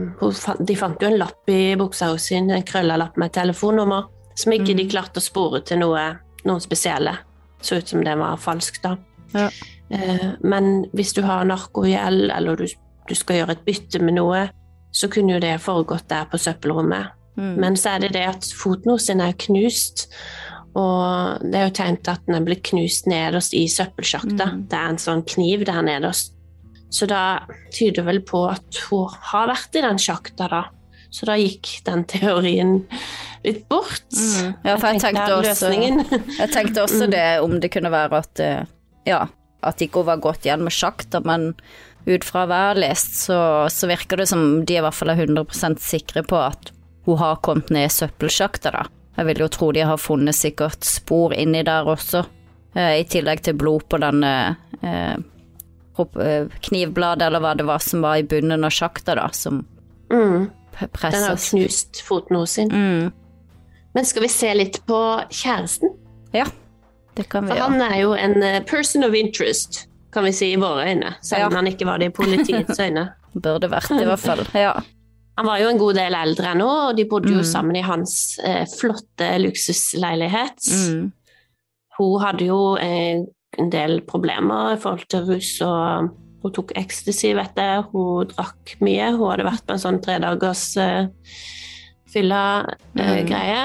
de 0.60 0.76
fant 0.76 1.00
jo 1.02 1.08
en 1.08 1.18
lapp 1.18 1.48
i 1.50 1.74
buksa 1.78 2.10
sin, 2.20 2.50
en 2.50 2.62
krølla 2.66 2.98
lapp 3.00 3.16
med 3.16 3.32
telefonnummer, 3.32 4.08
som 4.34 4.52
ikke 4.52 4.76
de 4.76 4.84
Mm. 4.84 4.90
klarte 4.90 5.20
å 5.20 5.24
spore 5.24 5.64
til 5.64 5.78
noe, 5.78 6.18
noen 6.44 6.60
spesielle. 6.60 7.16
Så 7.60 7.78
ut 7.78 7.88
som 7.88 8.04
det 8.04 8.16
var 8.18 8.36
falskt, 8.36 8.82
da. 8.82 8.96
Ja. 9.34 9.50
Eh, 9.90 10.32
men 10.42 10.86
hvis 10.94 11.12
du 11.14 11.22
har 11.22 11.44
narkogjeld, 11.44 12.30
eller 12.36 12.56
du, 12.56 12.66
du 13.08 13.14
skal 13.14 13.36
gjøre 13.36 13.50
et 13.56 13.64
bytte 13.64 14.00
med 14.00 14.14
noe, 14.14 14.50
så 14.92 15.08
kunne 15.10 15.34
jo 15.34 15.40
det 15.40 15.60
foregått 15.60 16.08
der 16.08 16.24
på 16.30 16.38
søppelrommet. 16.38 17.10
Mm. 17.36 17.56
Men 17.60 17.76
så 17.76 17.94
er 17.96 17.98
det 18.00 18.12
det 18.12 18.26
at 18.28 18.44
foten 18.56 18.96
hennes 18.98 19.10
er 19.10 19.32
knust, 19.38 20.08
og 20.78 21.42
det 21.42 21.58
er 21.58 21.68
jo 21.68 21.74
tegn 21.78 21.96
til 22.04 22.14
at 22.14 22.24
den 22.28 22.36
er 22.38 22.44
blitt 22.46 22.62
knust 22.70 23.08
nederst 23.10 23.54
i 23.58 23.64
søppelsjakta. 23.72 24.46
Mm. 24.52 24.60
Det 24.70 24.78
er 24.78 24.92
en 24.94 25.00
sånn 25.02 25.24
kniv 25.26 25.64
der 25.68 25.80
nederst. 25.86 26.34
Så 26.94 27.04
da 27.10 27.22
tyder 27.74 27.98
det 28.00 28.04
vel 28.06 28.20
på 28.24 28.44
at 28.48 28.78
hun 28.88 29.10
har 29.32 29.50
vært 29.50 29.74
i 29.76 29.82
den 29.84 29.98
sjakta, 30.00 30.46
da. 30.48 30.62
Så 31.10 31.26
da 31.28 31.34
gikk 31.40 31.82
den 31.88 32.04
teorien 32.08 32.78
litt 33.44 33.62
bort. 33.68 34.04
Mm. 34.12 34.54
Ja, 34.64 34.76
for 34.76 34.86
jeg 34.92 35.00
tenkte 35.02 35.36
også- 35.40 35.72
Jeg 36.38 36.50
tenkte 36.52 36.82
også 36.84 37.04
Mm. 37.06 37.10
det, 37.10 37.26
om 37.42 37.60
det 37.60 37.70
kunne 37.72 37.90
være 37.90 38.12
at 38.22 38.40
eh, 38.40 38.64
Ja, 39.06 39.26
at 39.62 39.78
ikke 39.80 40.00
hun 40.02 40.06
var 40.06 40.16
gått 40.18 40.44
igjen 40.44 40.62
med 40.62 40.72
sjakta, 40.72 41.20
men 41.24 41.54
ut 42.06 42.24
fra 42.24 42.46
hva 42.46 42.56
jeg 42.58 42.68
har 42.68 42.80
lest, 42.88 43.12
så, 43.26 43.66
så 43.68 43.88
virker 43.88 44.16
det 44.18 44.28
som 44.28 44.64
de 44.64 44.76
i 44.76 44.80
hvert 44.80 44.94
fall 44.94 45.10
er 45.10 45.16
100% 45.26 45.78
sikre 45.80 46.22
på 46.22 46.36
at 46.36 46.70
hun 47.06 47.16
har 47.18 47.36
kommet 47.36 47.70
ned 47.70 47.86
i 47.88 47.92
søppelsjakta, 47.92 48.70
da. 48.72 48.84
Jeg 49.18 49.26
vil 49.26 49.40
jo 49.42 49.48
tro 49.50 49.72
de 49.74 49.80
har 49.82 49.98
funnet 49.98 50.34
sikkert 50.38 50.84
spor 50.86 51.32
inni 51.34 51.64
der 51.66 51.88
også, 51.90 52.24
eh, 52.74 53.00
i 53.00 53.04
tillegg 53.10 53.40
til 53.42 53.56
blod 53.58 53.88
på 53.90 53.98
denne 54.00 54.56
eh, 54.82 55.16
eh, 55.98 56.46
knivbladet, 56.62 57.26
eller 57.26 57.42
hva 57.42 57.54
det 57.58 57.66
var 57.66 57.82
som 57.82 58.04
var 58.04 58.20
i 58.20 58.22
bunnen 58.30 58.64
av 58.64 58.70
sjakta, 58.70 59.14
da, 59.18 59.28
som 59.32 59.64
Mm. 60.10 60.50
p- 60.72 60.86
Den 61.10 61.22
har 61.24 61.36
knust 61.36 62.00
foten 62.06 62.36
hos 62.36 62.50
sin. 62.52 62.68
Mm. 62.70 63.12
Men 63.94 64.04
skal 64.04 64.22
vi 64.22 64.28
se 64.28 64.54
litt 64.54 64.78
på 64.86 65.00
kjæresten? 65.30 65.90
Ja, 66.32 66.44
det 67.16 67.28
kan 67.28 67.44
vi 67.44 67.50
gjøre. 67.50 67.58
For 67.58 67.70
han 67.72 67.82
er 67.82 67.96
jo 68.00 68.12
en 68.14 68.64
person 68.64 69.04
of 69.04 69.14
interest, 69.14 69.86
kan 70.12 70.24
vi 70.24 70.32
si 70.32 70.52
i 70.52 70.56
våre 70.56 70.86
øyne. 70.86 71.14
Selv 71.20 71.46
om 71.46 71.52
Ja. 71.52 71.56
han 71.58 71.66
ikke 71.66 71.84
var 71.86 71.98
det 71.98 72.06
i 72.06 72.10
politiets 72.10 72.78
øyne. 72.86 73.08
Burde 73.34 73.68
vært, 73.68 73.90
i 74.00 74.04
hvert 74.04 74.18
fall. 74.18 74.46
Ja. 74.54 74.72
Han 75.38 75.46
var 75.46 75.60
jo 75.62 75.68
en 75.70 75.78
god 75.78 75.94
del 76.00 76.14
eldre 76.18 76.52
nå, 76.58 76.66
og 76.88 76.96
de 76.98 77.04
bodde 77.06 77.30
jo 77.30 77.38
Mm. 77.44 77.46
sammen 77.46 77.76
i 77.78 77.82
hans 77.86 78.14
eh, 78.42 78.64
flotte 78.66 79.28
luksusleilighet. 79.38 80.64
Mm. 80.74 81.12
Hun 81.98 82.20
hadde 82.24 82.48
jo 82.48 82.58
eh, 82.82 83.22
en 83.58 83.70
del 83.70 84.00
problemer 84.06 84.74
i 84.74 84.80
forhold 84.82 85.06
til 85.10 85.28
rus, 85.30 85.52
og 85.62 86.10
hun 86.42 86.52
tok 86.54 86.72
ecstasy, 86.78 87.32
vet 87.38 87.54
jeg. 87.58 87.84
Hun 87.92 88.26
drakk 88.34 88.74
mye. 88.82 89.12
Hun 89.14 89.30
hadde 89.30 89.46
vært 89.46 89.64
på 89.66 89.74
en 89.76 89.82
sånn 89.82 90.00
tredagers 90.02 90.66
eh, 90.82 91.06
fylla-greie 92.12 93.62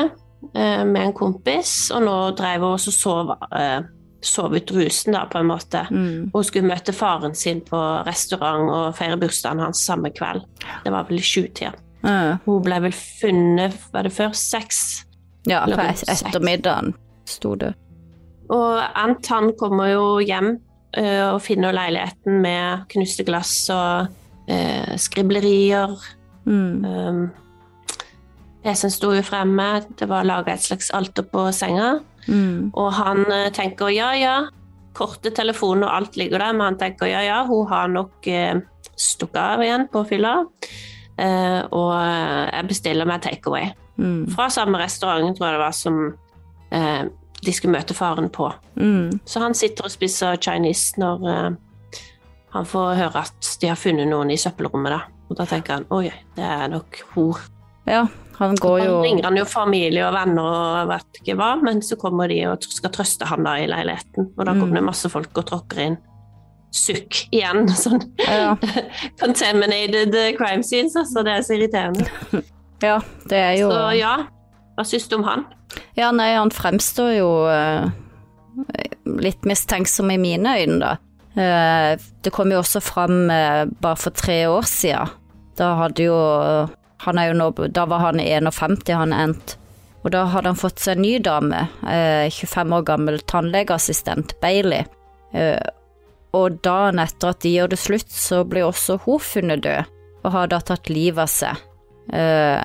eh, 0.53 0.83
med 0.86 1.01
en 1.07 1.13
kompis, 1.17 1.91
og 1.93 2.03
nå 2.05 2.15
drev 2.38 2.62
hun 2.65 2.75
også 2.77 2.93
sov, 2.95 3.33
eh, 3.55 3.81
sov 4.25 4.55
ut 4.55 4.71
rusen, 4.75 5.15
da, 5.15 5.25
på 5.29 5.39
en 5.39 5.49
måte. 5.49 5.86
Mm. 5.91 6.31
Hun 6.33 6.47
skulle 6.47 6.69
møte 6.69 6.95
faren 6.95 7.36
sin 7.38 7.62
på 7.65 7.79
restaurant 8.07 8.71
og 8.71 8.97
feire 8.97 9.19
bursdagen 9.21 9.63
hans 9.63 9.83
samme 9.86 10.13
kveld. 10.15 10.45
Det 10.83 10.93
var 10.93 11.09
vel 11.09 11.21
i 11.21 11.25
sjutida. 11.25 11.73
Ja. 12.03 12.38
Hun 12.43 12.63
ble 12.65 12.81
vel 12.83 12.95
funnet, 12.95 13.77
var 13.93 14.07
det 14.07 14.13
før 14.15 14.33
seks? 14.36 15.03
Ja, 15.47 15.63
på 15.67 15.75
ettermiddagen 16.12 16.93
sto 17.27 17.55
det. 17.59 17.73
Og 18.51 18.79
Ant 18.79 19.27
han 19.31 19.53
kommer 19.59 19.91
jo 19.91 20.05
hjem 20.23 20.57
eh, 20.97 21.29
og 21.29 21.41
finner 21.43 21.75
leiligheten 21.75 22.41
med 22.43 22.83
knuste 22.91 23.25
glass 23.27 23.55
og 23.73 24.12
eh, 24.51 24.95
skriblerier. 24.99 25.95
Mm. 26.43 26.83
Um, 26.83 27.23
PC-en 28.63 28.91
sto 28.91 29.12
jo 29.15 29.23
fremme, 29.25 29.67
det 29.99 30.07
var 30.12 30.27
laga 30.27 30.55
et 30.55 30.63
slags 30.63 30.91
alter 30.95 31.25
på 31.27 31.49
senga. 31.55 31.97
Mm. 32.27 32.71
Og 32.71 32.91
han 32.97 33.23
eh, 33.31 33.49
tenker 33.55 33.91
ja, 33.93 34.12
ja, 34.17 34.36
korte 34.97 35.33
telefoner 35.33 35.88
og 35.88 35.95
alt 35.97 36.17
ligger 36.19 36.41
der, 36.41 36.53
men 36.55 36.71
han 36.71 36.79
tenker 36.81 37.09
ja, 37.09 37.23
ja, 37.25 37.41
hun 37.49 37.67
har 37.71 37.89
nok 37.91 38.27
eh, 38.29 38.62
stukket 38.93 39.41
av 39.41 39.63
igjen 39.65 39.88
på 39.91 40.05
fylla. 40.09 40.36
Eh, 41.17 41.62
og 41.69 41.91
eh, 41.97 42.45
jeg 42.49 42.69
bestiller 42.69 43.09
meg 43.09 43.23
takeaway. 43.25 43.71
Mm. 43.97 44.29
Fra 44.33 44.49
samme 44.53 44.79
restaurant, 44.81 45.36
tror 45.38 45.49
jeg 45.49 45.57
det 45.57 45.63
var, 45.63 45.75
som 45.77 45.99
eh, 46.73 47.03
de 47.43 47.53
skulle 47.53 47.75
møte 47.75 47.97
faren 47.97 48.29
på. 48.33 48.49
Mm. 48.79 49.19
Så 49.25 49.43
han 49.43 49.57
sitter 49.57 49.88
og 49.88 49.93
spiser 49.93 50.39
Chinese 50.41 51.01
når 51.01 51.27
eh, 51.29 51.49
han 52.53 52.69
får 52.69 52.93
høre 52.99 53.25
at 53.25 53.49
de 53.62 53.71
har 53.71 53.79
funnet 53.79 54.09
noen 54.09 54.31
i 54.33 54.39
søppelrommet. 54.39 54.93
Da. 54.93 55.01
Og 55.29 55.39
da 55.39 55.47
tenker 55.49 55.79
han 55.79 55.89
oi, 55.93 56.07
det 56.38 56.45
er 56.45 56.69
nok 56.73 57.01
hun. 57.15 57.49
Ja, 57.88 58.06
han 58.39 58.56
går 58.56 58.80
jo 58.86 58.93
Han 58.96 59.04
ringer 59.04 59.24
han 59.28 59.38
jo 59.38 59.43
familie 59.46 60.06
og 60.08 60.13
venner 60.15 60.46
og 60.48 60.88
vet 60.89 61.19
ikke 61.22 61.36
hva, 61.38 61.52
men 61.62 61.82
så 61.86 61.98
kommer 62.00 62.28
de 62.32 62.39
og 62.50 62.63
skal 62.63 62.91
trøste 62.96 63.28
han 63.30 63.43
da 63.46 63.58
i 63.62 63.67
leiligheten. 63.69 64.32
Og 64.38 64.46
da 64.46 64.54
kommer 64.56 64.72
Mm. 64.74 64.80
det 64.80 64.84
masse 64.89 65.10
folk 65.12 65.38
og 65.38 65.46
tråkker 65.52 65.80
inn. 65.86 65.98
Sukk 66.74 67.28
igjen. 67.32 67.67
Sånn 67.84 68.02
ja, 68.24 68.56
contaminated 69.22 70.15
eh, 70.15 70.32
crime 70.38 70.63
scenes, 70.63 70.96
altså. 70.96 71.24
Det 71.24 71.36
er 71.36 71.41
så 71.46 71.58
irriterende. 71.58 72.08
ja, 72.89 73.00
det 73.30 73.38
er 73.38 73.58
jo 73.60 73.69
Så 73.69 73.82
ja, 74.00 74.13
hva 74.78 74.86
syns 74.88 75.08
du 75.12 75.17
om 75.19 75.28
han? 75.28 75.46
Ja, 75.98 76.12
nei, 76.12 76.32
han 76.36 76.50
fremstår 76.54 77.12
jo 77.19 77.30
eh, 77.50 77.89
litt 79.06 79.46
mistenksom 79.50 80.12
i 80.13 80.17
mine 80.22 80.56
øyne, 80.62 80.80
da. 80.82 80.96
Eh, 81.34 82.02
det 82.24 82.34
kom 82.34 82.52
jo 82.54 82.60
også 82.62 82.82
fram 82.82 83.28
bare 83.82 83.98
for 83.98 84.13
tre 84.13 84.44
år 84.50 84.65
siden. 84.69 85.10
Da 85.58 85.75
hadde 85.84 86.06
jo 86.08 86.17
nå, 87.12 87.71
Da 87.73 87.85
var 87.85 87.99
han 87.99 88.19
51, 88.19 88.93
han 88.93 89.13
endt. 89.13 89.58
Og 90.04 90.12
da 90.12 90.25
hadde 90.25 90.47
han 90.47 90.56
fått 90.56 90.79
seg 90.79 90.97
en 90.97 91.01
ny 91.01 91.19
dame, 91.19 91.69
eh, 91.87 92.29
25 92.29 92.73
år 92.73 92.83
gammel 92.83 93.19
tannlegeassistent, 93.19 94.33
Bailey. 94.41 94.85
Eh, 95.33 95.60
og 96.33 96.62
dagen 96.62 96.99
etter 96.99 97.29
at 97.29 97.39
de 97.39 97.49
gjør 97.56 97.69
det 97.69 97.79
slutt, 97.79 98.10
så 98.10 98.43
ble 98.47 98.62
også 98.67 98.99
hun 99.06 99.19
funnet 99.19 99.62
død, 99.63 99.85
og 100.25 100.31
har 100.31 100.47
da 100.47 100.60
tatt 100.60 100.89
livet 100.89 101.19
av 101.19 101.27
seg. 101.27 101.58
Eh, 102.12 102.63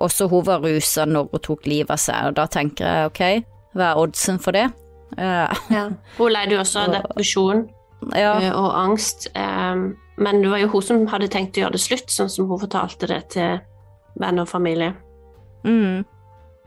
også 0.00 0.28
hun 0.30 0.44
var 0.44 0.60
rusa 0.60 1.04
når 1.06 1.28
hun 1.30 1.40
tok 1.40 1.66
livet 1.66 1.90
av 1.90 1.98
seg, 1.98 2.26
og 2.26 2.34
da 2.34 2.46
tenker 2.46 2.84
jeg 2.84 3.06
ok, 3.06 3.44
hva 3.76 3.92
er 3.92 3.96
oddsen 4.02 4.40
for 4.42 4.52
det? 4.52 4.66
Eh, 5.16 5.54
Hun 6.18 6.32
leide 6.32 6.50
jo 6.56 6.58
også 6.60 6.80
av 6.80 6.88
Og- 6.88 6.94
depresjon. 7.02 7.68
ja, 8.16 8.32
eh, 8.40 8.50
og 8.50 8.72
angst. 8.74 9.28
eh, 9.34 9.76
Men 10.16 10.42
det 10.42 10.50
var 10.50 10.58
jo 10.62 10.68
hun 10.68 10.82
som 10.82 11.06
hadde 11.10 11.28
tenkt 11.28 11.56
å 11.58 11.64
gjøre 11.64 11.72
det 11.76 11.80
slutt, 11.82 12.10
sånn 12.12 12.30
som 12.30 12.46
hun 12.48 12.60
fortalte 12.62 13.08
det 13.10 13.22
til 13.34 13.58
venner 14.20 14.42
og 14.46 14.48
familie. 14.48 14.94
mm, 15.64 16.04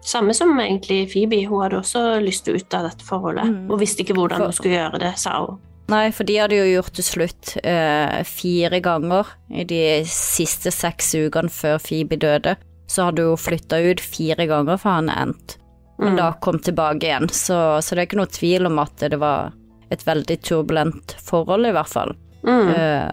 Samme 0.07 0.33
som 0.33 0.59
egentlig 0.59 1.09
Phoebe, 1.11 1.39
hun 1.49 1.63
hadde 1.63 1.79
også 1.79 2.19
lyst 2.21 2.45
til 2.45 2.53
å 2.55 2.59
ut 2.61 2.73
av 2.77 2.83
dette 2.85 3.03
forholdet. 3.03 3.47
Mm. 3.49 3.71
Og 3.71 3.79
visste 3.81 4.03
ikke 4.03 4.13
hvordan 4.15 4.43
hun 4.45 4.53
skulle 4.53 4.77
gjøre 4.77 4.99
det, 5.01 5.13
sa 5.19 5.39
hun. 5.45 5.57
Nei, 5.89 6.11
for 6.11 6.27
de 6.27 6.35
hadde 6.37 6.55
jo 6.59 6.67
gjort 6.67 6.93
det 6.99 7.05
slutt 7.07 7.53
eh, 7.63 8.23
fire 8.27 8.79
ganger 8.83 9.29
i 9.49 9.63
de 9.67 9.81
siste 10.11 10.71
seks 10.71 11.13
ukene 11.15 11.49
før 11.51 11.79
Phoebe 11.79 12.19
døde. 12.19 12.57
så 12.87 13.09
hadde 13.09 13.23
hun 13.27 13.35
flytta 13.39 13.79
ut 13.83 13.99
fire 13.99 14.45
ganger 14.47 14.77
for 14.79 14.89
han 14.89 15.09
endt, 15.09 15.57
men 15.99 16.13
Mm. 16.13 16.17
da 16.17 16.31
kom 16.39 16.59
tilbake 16.59 17.03
igjen, 17.03 17.27
så, 17.29 17.81
så 17.83 17.95
det 17.95 18.01
er 18.01 18.07
ikke 18.07 18.19
noe 18.21 18.31
tvil 18.31 18.65
om 18.65 18.79
at 18.79 18.95
det 19.11 19.19
var 19.19 19.51
et 19.91 20.05
veldig 20.07 20.37
turbulent 20.41 21.15
forhold, 21.19 21.65
i 21.67 21.71
hvert 21.75 21.89
fall. 21.91 22.15
Mm. 22.47 22.69
Eh, 22.71 23.09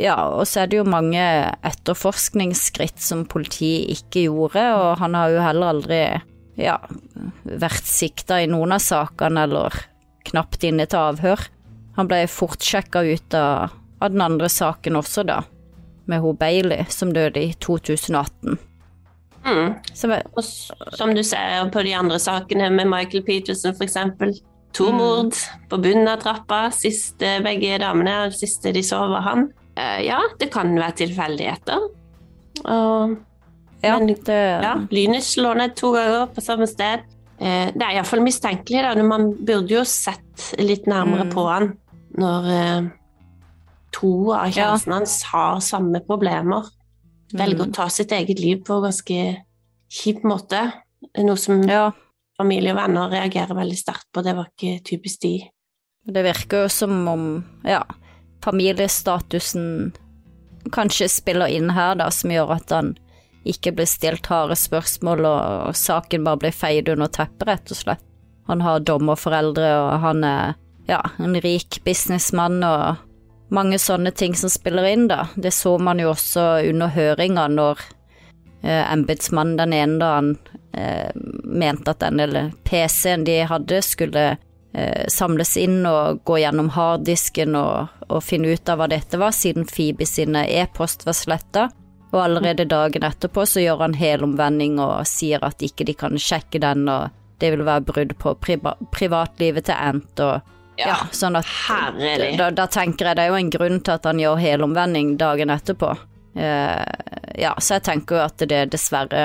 ja, 0.00 0.16
og 0.28 0.46
så 0.48 0.62
er 0.62 0.70
det 0.70 0.80
jo 0.80 0.88
mange 0.88 1.22
etterforskningsskritt 1.66 3.00
som 3.02 3.26
politiet 3.28 4.00
ikke 4.00 4.26
gjorde, 4.26 4.64
og 4.76 4.98
han 5.02 5.16
har 5.18 5.34
jo 5.34 5.44
heller 5.44 5.74
aldri 5.74 6.00
ja, 6.60 6.76
vært 7.44 7.86
sikta 7.88 8.40
i 8.42 8.48
noen 8.50 8.76
av 8.76 8.82
sakene, 8.84 9.46
eller 9.46 9.76
knapt 10.30 10.64
inne 10.66 10.86
til 10.90 11.12
avhør. 11.12 11.46
Han 11.98 12.08
ble 12.10 12.24
fort 12.30 12.64
sjekka 12.64 13.02
ut 13.06 13.36
av, 13.36 13.76
av 14.00 14.12
den 14.12 14.24
andre 14.24 14.50
saken 14.52 14.98
også, 15.00 15.24
da, 15.28 15.42
med 16.10 16.24
hun 16.24 16.38
Bailey, 16.40 16.86
som 16.92 17.14
døde 17.14 17.42
i 17.42 17.54
2018. 17.60 18.58
Mm. 19.40 19.74
Så 19.94 20.10
Og 20.36 20.44
som 20.44 21.14
du 21.16 21.22
ser 21.24 21.70
på 21.72 21.82
de 21.82 21.94
andre 21.96 22.18
sakene 22.20 22.68
med 22.70 22.88
Michael 22.90 23.24
Peterson 23.24 23.74
for 23.74 23.86
eksempel, 23.86 24.34
to 24.72 24.90
Mm. 24.90 24.96
mord 24.98 25.32
på 25.68 25.78
bunnen 25.82 26.08
av 26.08 26.20
trappa, 26.20 26.70
siste 26.72 27.40
begge 27.42 27.78
damene, 27.80 28.26
og 28.26 28.32
siste 28.32 28.72
de 28.72 28.82
så 28.82 29.08
var 29.08 29.22
han. 29.22 29.52
Eh, 29.76 30.04
ja, 30.06 30.20
det 30.38 30.50
kan 30.52 30.74
være 30.74 30.92
tilfeldigheter. 31.06 31.80
Og 32.64 33.16
ja, 33.82 33.98
Men- 33.98 34.06
det, 34.06 34.26
ja, 34.62 34.74
lynet 34.90 35.22
slår 35.22 35.56
ned 35.56 35.76
to 35.76 35.92
ganger 35.92 36.26
på 36.26 36.40
samme 36.42 36.66
sted. 36.68 37.00
Eh, 37.40 37.70
det 37.72 37.82
er 37.82 37.94
iallfall 37.96 38.20
mistenkelig, 38.20 38.82
da. 38.82 39.02
Man 39.02 39.32
burde 39.34 39.68
jo 39.70 39.84
sett 39.84 40.54
litt 40.58 40.84
nærmere 40.86 41.24
Mm. 41.24 41.32
på 41.32 41.48
han 41.48 41.78
når 42.18 42.44
eh, 42.50 42.90
to 43.92 44.32
av 44.32 44.48
Ja. 44.50 44.76
kjærestene 44.76 44.92
hans 44.94 45.22
har 45.22 45.56
samme 45.60 46.00
problemer. 46.06 46.68
Velger 47.32 47.64
Mm. 47.64 47.70
å 47.70 47.72
ta 47.72 47.88
sitt 47.88 48.10
eget 48.12 48.38
liv 48.38 48.62
på 48.64 48.76
en 48.76 48.82
ganske 48.90 49.36
kjip 49.90 50.22
måte. 50.22 50.72
Noe 51.16 51.36
som 51.36 51.62
ja, 51.62 51.90
familie 52.40 52.74
og 52.74 52.80
venner 52.80 53.12
reagerer 53.12 53.58
veldig 53.58 53.78
sterkt 53.78 54.08
på. 54.12 54.24
Det 54.24 54.36
var 54.36 54.48
ikke 54.50 54.84
typisk 54.86 55.24
de. 55.26 55.34
Det 56.10 56.22
virker 56.24 56.64
jo 56.64 56.70
som 56.72 56.94
om, 57.08 57.26
ja, 57.68 57.82
familiestatusen 58.44 59.92
kanskje 60.72 61.08
spiller 61.08 61.52
inn 61.52 61.70
her, 61.76 61.94
da, 62.00 62.08
som 62.12 62.32
gjør 62.32 62.56
at 62.56 62.72
han 62.74 62.94
ikke 63.48 63.72
blir 63.76 63.88
stilt 63.88 64.28
harde 64.28 64.56
spørsmål, 64.58 65.24
og, 65.28 65.76
saken 65.76 66.24
bare 66.26 66.40
blir 66.44 66.56
feid 66.56 66.90
under 66.92 67.08
teppet, 67.12 67.46
rett 67.48 67.72
og 67.72 67.78
slett. 67.78 68.04
Han 68.50 68.64
har 68.64 68.82
dommerforeldre, 68.84 69.70
og 69.78 69.92
han 70.04 70.24
er, 70.26 70.56
ja, 70.88 71.00
en 71.22 71.38
rik 71.44 71.80
businessmann, 71.86 72.60
og 72.66 73.52
mange 73.54 73.78
sånne 73.80 74.12
ting 74.16 74.34
som 74.36 74.52
spiller 74.52 74.88
inn, 74.90 75.06
da. 75.10 75.26
Det 75.36 75.52
så 75.54 75.76
man 75.78 76.00
jo 76.02 76.12
også 76.12 76.66
under 76.68 76.92
høringa 76.92 77.48
når 77.52 77.84
eh, 78.62 78.92
embetsmannen 78.92 79.56
den 79.56 79.72
ene 79.72 79.98
da 79.98 80.12
han 80.14 80.30
eh, 80.72 81.10
mente 81.44 81.90
at 81.90 82.00
den 82.00 82.20
eller 82.20 82.52
PC-en 82.64 83.24
de 83.24 83.40
hadde 83.50 83.82
skulle 83.82 84.24
eh, 84.72 85.06
samles 85.08 85.56
inn 85.56 85.82
og 85.86 86.22
gå 86.24 86.40
gjennom 86.42 86.72
harddisken 86.76 87.56
og, 87.58 87.90
og 88.08 88.24
finne 88.24 88.54
ut 88.54 88.68
av 88.68 88.80
hva 88.80 88.90
dette 88.90 89.20
var, 89.20 89.34
siden 89.36 89.68
Phoebe 89.68 90.06
sine 90.06 90.46
e-post 90.48 91.06
var 91.06 91.18
sletta. 91.18 91.68
Og 92.10 92.22
allerede 92.24 92.66
dagen 92.66 93.04
etterpå 93.06 93.44
så 93.46 93.62
gjør 93.62 93.84
han 93.84 93.94
helomvending 93.94 94.80
og 94.82 95.06
sier 95.06 95.44
at 95.46 95.62
ikke 95.62 95.86
de 95.86 95.94
kan 95.94 96.18
sjekke 96.18 96.58
den, 96.62 96.88
og 96.90 97.14
det 97.38 97.52
vil 97.54 97.62
være 97.66 97.86
brudd 97.86 98.16
på 98.18 98.34
priva 98.42 98.74
privatlivet 98.92 99.68
til 99.68 99.78
Ant 99.78 100.22
og 100.24 100.56
ja, 100.80 100.96
sånn 101.12 101.36
at 101.36 101.48
da, 102.38 102.48
da 102.56 102.66
tenker 102.70 103.10
jeg 103.10 103.18
det 103.18 103.24
er 103.24 103.32
jo 103.32 103.38
en 103.38 103.52
grunn 103.52 103.80
til 103.84 103.98
at 103.98 104.06
han 104.08 104.20
gjør 104.22 104.40
helomvending 104.40 105.14
dagen 105.20 105.52
etterpå. 105.52 105.92
Eh, 106.34 106.84
ja, 107.34 107.54
så 107.58 107.78
jeg 107.78 107.86
tenker 107.88 108.18
jo 108.18 108.26
at 108.26 108.44
det 108.50 108.66
dessverre 108.74 109.24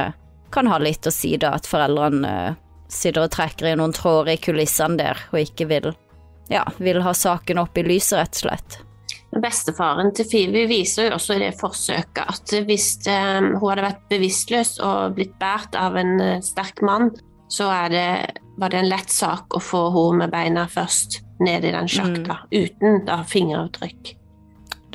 kan 0.54 0.70
ha 0.72 0.80
litt 0.82 1.06
å 1.08 1.14
si 1.14 1.36
da, 1.42 1.54
at 1.58 1.68
foreldrene 1.70 2.32
eh, 2.32 2.58
sitter 2.92 3.26
og 3.26 3.34
trekker 3.36 3.72
i 3.72 3.76
noen 3.78 3.94
tråder 3.96 4.36
i 4.36 4.42
kulissene 4.42 4.98
der, 5.02 5.22
og 5.34 5.42
ikke 5.42 5.68
vil, 5.70 5.92
ja, 6.50 6.64
vil 6.78 7.02
ha 7.06 7.14
saken 7.18 7.62
opp 7.62 7.78
i 7.78 7.86
lyset, 7.86 8.20
rett 8.22 8.40
og 8.40 8.44
slett. 8.46 8.80
Bestefaren 9.36 10.14
til 10.16 10.28
Fivi 10.30 10.62
viser 10.70 11.10
jo 11.10 11.18
også 11.18 11.36
i 11.36 11.42
det 11.44 11.56
forsøket 11.60 12.24
at 12.24 12.56
hvis 12.70 12.90
eh, 13.12 13.42
hun 13.44 13.60
hadde 13.60 13.88
vært 13.90 14.06
bevisstløs 14.14 14.78
og 14.86 15.18
blitt 15.18 15.36
båret 15.42 15.76
av 15.78 15.98
en 16.00 16.18
sterk 16.46 16.82
mann, 16.86 17.12
så 17.52 17.68
det, 17.92 18.08
var 18.58 18.72
det 18.72 18.80
en 18.80 18.90
lett 18.90 19.12
sak 19.12 19.54
å 19.54 19.62
få 19.62 19.88
henne 19.94 20.24
med 20.24 20.34
beina 20.34 20.66
først 20.72 21.20
ned 21.44 21.68
i 21.68 21.74
den 21.76 21.90
sjakta, 21.92 22.40
uten 22.52 23.04
da 23.06 23.20
fingeravtrykk. 23.28 24.16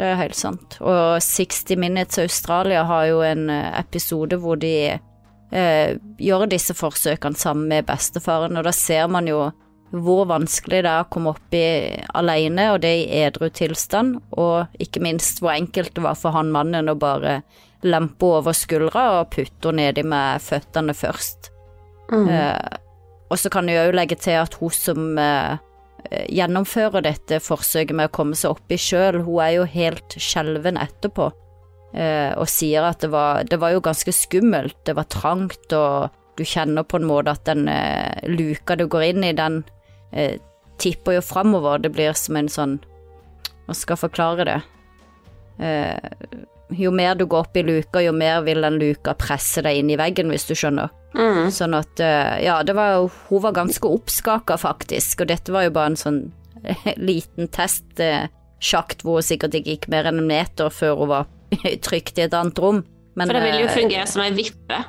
Det 0.00 0.06
er 0.08 0.16
helt 0.16 0.38
sant. 0.38 0.78
Og 0.80 1.20
60 1.20 1.76
Minutes 1.76 2.18
Australia 2.22 2.86
har 2.88 3.04
jo 3.10 3.20
en 3.20 3.50
eh, 3.52 3.72
episode 3.82 4.38
hvor 4.40 4.56
de 4.56 4.74
eh, 4.96 5.90
gjør 6.16 6.46
disse 6.48 6.72
forsøkene 6.72 7.36
sammen 7.36 7.68
med 7.68 7.84
bestefaren, 7.90 8.56
og 8.56 8.64
da 8.64 8.72
ser 8.72 9.10
man 9.12 9.28
jo 9.28 9.50
hvor 9.90 10.22
vanskelig 10.30 10.84
det 10.86 10.88
er 10.88 11.04
å 11.04 11.08
komme 11.10 11.34
opp 11.34 11.54
i 11.58 11.66
alene, 12.16 12.70
og 12.72 12.80
det 12.80 12.94
i 12.96 13.22
edru 13.26 13.50
tilstand, 13.52 14.20
og 14.40 14.80
ikke 14.80 15.02
minst 15.04 15.42
hvor 15.42 15.52
enkelt 15.52 15.92
det 15.98 16.04
var 16.06 16.16
for 16.16 16.32
han 16.32 16.52
mannen 16.54 16.88
å 16.88 16.96
bare 16.96 17.40
lempe 17.84 18.28
over 18.38 18.56
skuldra 18.56 19.06
og 19.18 19.32
putte 19.34 19.68
henne 19.68 19.90
nedi 19.90 20.06
med 20.06 20.40
føttene 20.44 20.96
først. 20.96 21.50
Mm. 22.08 22.24
Eh, 22.24 22.78
og 23.28 23.38
så 23.38 23.52
kan 23.52 23.68
jeg 23.68 23.84
jo 23.84 23.98
legge 23.98 24.16
til 24.16 24.40
at 24.40 24.56
hun 24.62 24.72
som 24.74 25.18
eh, 25.20 25.60
gjennomfører 26.08 27.04
dette 27.04 27.40
forsøket 27.42 27.96
med 27.96 28.10
å 28.10 28.14
komme 28.14 28.38
seg 28.38 28.54
opp 28.54 28.72
i 28.72 28.78
sjøl, 28.80 29.22
hun 29.26 29.40
er 29.44 29.54
jo 29.58 29.68
helt 29.68 30.16
skjelven 30.16 30.80
etterpå. 30.80 31.30
eh, 31.94 32.30
og 32.38 32.46
sier 32.48 32.86
at 32.86 33.00
det 33.02 33.10
var, 33.10 33.42
det 33.44 33.58
var 33.58 33.74
jo 33.74 33.82
ganske 33.82 34.12
skummelt, 34.14 34.76
det 34.86 34.94
var 34.94 35.08
trangt, 35.10 35.72
og 35.74 36.10
du 36.38 36.44
kjenner 36.46 36.86
på 36.86 37.00
en 37.00 37.08
måte 37.08 37.34
at 37.34 37.44
den 37.48 37.66
eh, 37.68 38.22
luka 38.30 38.76
du 38.78 38.86
går 38.86 39.08
inn 39.10 39.26
i, 39.26 39.32
den 39.34 39.64
eh, 40.12 40.38
tipper 40.78 41.18
jo 41.18 41.24
framover. 41.24 41.82
Det 41.82 41.92
blir 41.92 42.14
som 42.16 42.38
en 42.38 42.48
sånn 42.48 42.78
Hva 43.66 43.74
skal 43.76 43.94
jeg 43.94 44.04
forklare 44.06 44.46
det? 44.48 44.60
Eh, 46.70 46.80
jo 46.84 46.92
mer 46.94 47.14
du 47.18 47.26
går 47.26 47.46
opp 47.46 47.56
i 47.56 47.64
luka, 47.66 48.02
jo 48.04 48.12
mer 48.16 48.42
vil 48.46 48.62
den 48.62 48.78
luka 48.80 49.14
presse 49.18 49.62
deg 49.66 49.80
inn 49.80 49.90
i 49.90 49.98
veggen, 50.00 50.30
hvis 50.32 50.46
du 50.48 50.54
skjønner. 50.54 50.92
Mm. 51.14 51.50
Sånn 51.50 51.74
at, 51.74 52.00
eh, 52.00 52.44
ja, 52.44 52.60
det 52.62 52.76
var 52.78 52.92
jo 52.94 53.10
Hun 53.28 53.42
var 53.42 53.56
ganske 53.56 53.82
oppskaka, 53.82 54.56
faktisk, 54.58 55.24
og 55.24 55.32
dette 55.32 55.50
var 55.50 55.66
jo 55.66 55.74
bare 55.74 55.92
en 55.92 55.98
sånn 55.98 56.20
liten 57.00 57.48
testsjakt 57.48 59.02
hvor 59.02 59.18
hun 59.18 59.26
sikkert 59.26 59.56
ikke 59.56 59.70
gikk 59.74 59.88
mer 59.88 60.10
enn 60.10 60.20
en 60.20 60.28
meter 60.28 60.70
før 60.70 60.98
hun 61.00 61.08
var 61.08 61.28
trygt 61.86 62.18
i 62.18 62.26
et 62.26 62.34
annet 62.36 62.58
rom. 62.58 62.84
Men, 63.16 63.26
For 63.26 63.36
det 63.36 63.44
vil 63.46 63.62
jo 63.64 63.68
eh, 63.68 63.76
fungere 63.76 64.08
som 64.08 64.22
ei 64.24 64.32
vippe. 64.36 64.82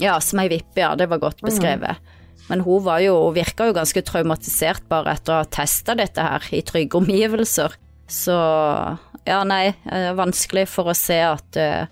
Ja, 0.00 0.18
som 0.24 0.40
ei 0.40 0.48
vippe, 0.52 0.80
ja, 0.80 0.94
det 0.96 1.08
var 1.10 1.20
godt 1.22 1.42
beskrevet. 1.44 1.98
Men 2.48 2.62
hun 2.64 2.82
var 2.84 3.02
jo, 3.04 3.16
hun 3.26 3.36
virka 3.36 3.66
jo 3.68 3.74
ganske 3.76 4.02
traumatisert 4.06 4.86
bare 4.90 5.16
etter 5.16 5.34
å 5.34 5.40
ha 5.42 5.48
testa 5.48 5.94
dette 5.98 6.22
her 6.22 6.46
i 6.54 6.62
trygge 6.66 6.98
omgivelser. 6.98 7.76
Så 8.12 8.36
ja, 9.24 9.40
nei, 9.48 9.72
eh, 9.88 10.12
vanskelig 10.18 10.66
for 10.68 10.92
å 10.92 10.96
se 10.96 11.16
at, 11.24 11.56
eh, 11.56 11.86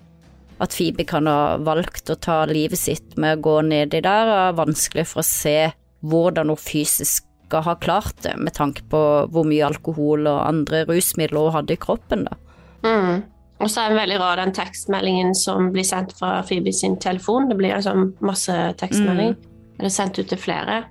at 0.61 0.75
Phoebe 0.77 1.05
kan 1.09 1.25
ha 1.25 1.57
valgt 1.57 2.11
å 2.13 2.19
ta 2.19 2.43
livet 2.45 2.79
sitt 2.79 3.17
med 3.17 3.39
å 3.39 3.41
gå 3.47 3.57
nedi 3.65 4.03
der, 4.05 4.29
og 4.29 4.59
vanskelig 4.59 5.07
for 5.09 5.23
å 5.23 5.27
se 5.27 5.71
hvordan 6.05 6.53
hun 6.53 6.61
fysisk 6.61 7.25
skal 7.51 7.65
ha 7.65 7.75
klart 7.75 8.21
det, 8.23 8.35
med 8.37 8.53
tanke 8.55 8.85
på 8.87 9.01
hvor 9.33 9.47
mye 9.47 9.65
alkohol 9.67 10.29
og 10.29 10.45
andre 10.45 10.85
rusmidler 10.87 11.49
hun 11.49 11.57
hadde 11.57 11.75
i 11.75 11.81
kroppen, 11.81 12.27
da. 12.29 12.37
Mm. 12.85 13.23
Og 13.61 13.69
så 13.69 13.83
er 13.83 13.91
det 13.91 13.99
veldig 13.99 14.19
rar 14.21 14.39
den 14.39 14.53
tekstmeldingen 14.57 15.35
som 15.37 15.67
blir 15.73 15.85
sendt 15.85 16.15
fra 16.17 16.39
Phoebe 16.47 16.71
sin 16.73 16.95
telefon. 16.97 17.49
Det 17.49 17.57
blir 17.59 17.81
sånn 17.85 18.15
masse 18.25 18.55
tekstmelding. 18.79 19.35
Det 19.77 19.85
er 19.85 19.93
sendt 19.93 20.17
ut 20.17 20.31
til 20.31 20.41
flere. 20.41 20.83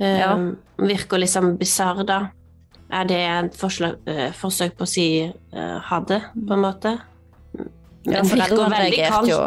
Um, 0.00 0.06
Ja. 0.06 0.32
Virker 0.76 1.22
liksom 1.22 1.54
bisarr, 1.56 2.02
da. 2.04 2.18
Er 2.92 3.04
det 3.04 3.16
et 3.18 3.56
forslag, 3.58 3.96
eh, 4.06 4.30
forsøk 4.32 4.76
på 4.78 4.84
å 4.86 4.88
si 4.88 5.06
uh, 5.26 5.78
ha 5.80 6.00
det, 6.06 6.20
på 6.46 6.52
en 6.54 6.60
måte? 6.62 6.92
Ja, 8.06 8.20
det 8.22 8.30
virker 8.30 8.70
veldig 8.70 9.00
kaldt. 9.10 9.28
jo. 9.32 9.40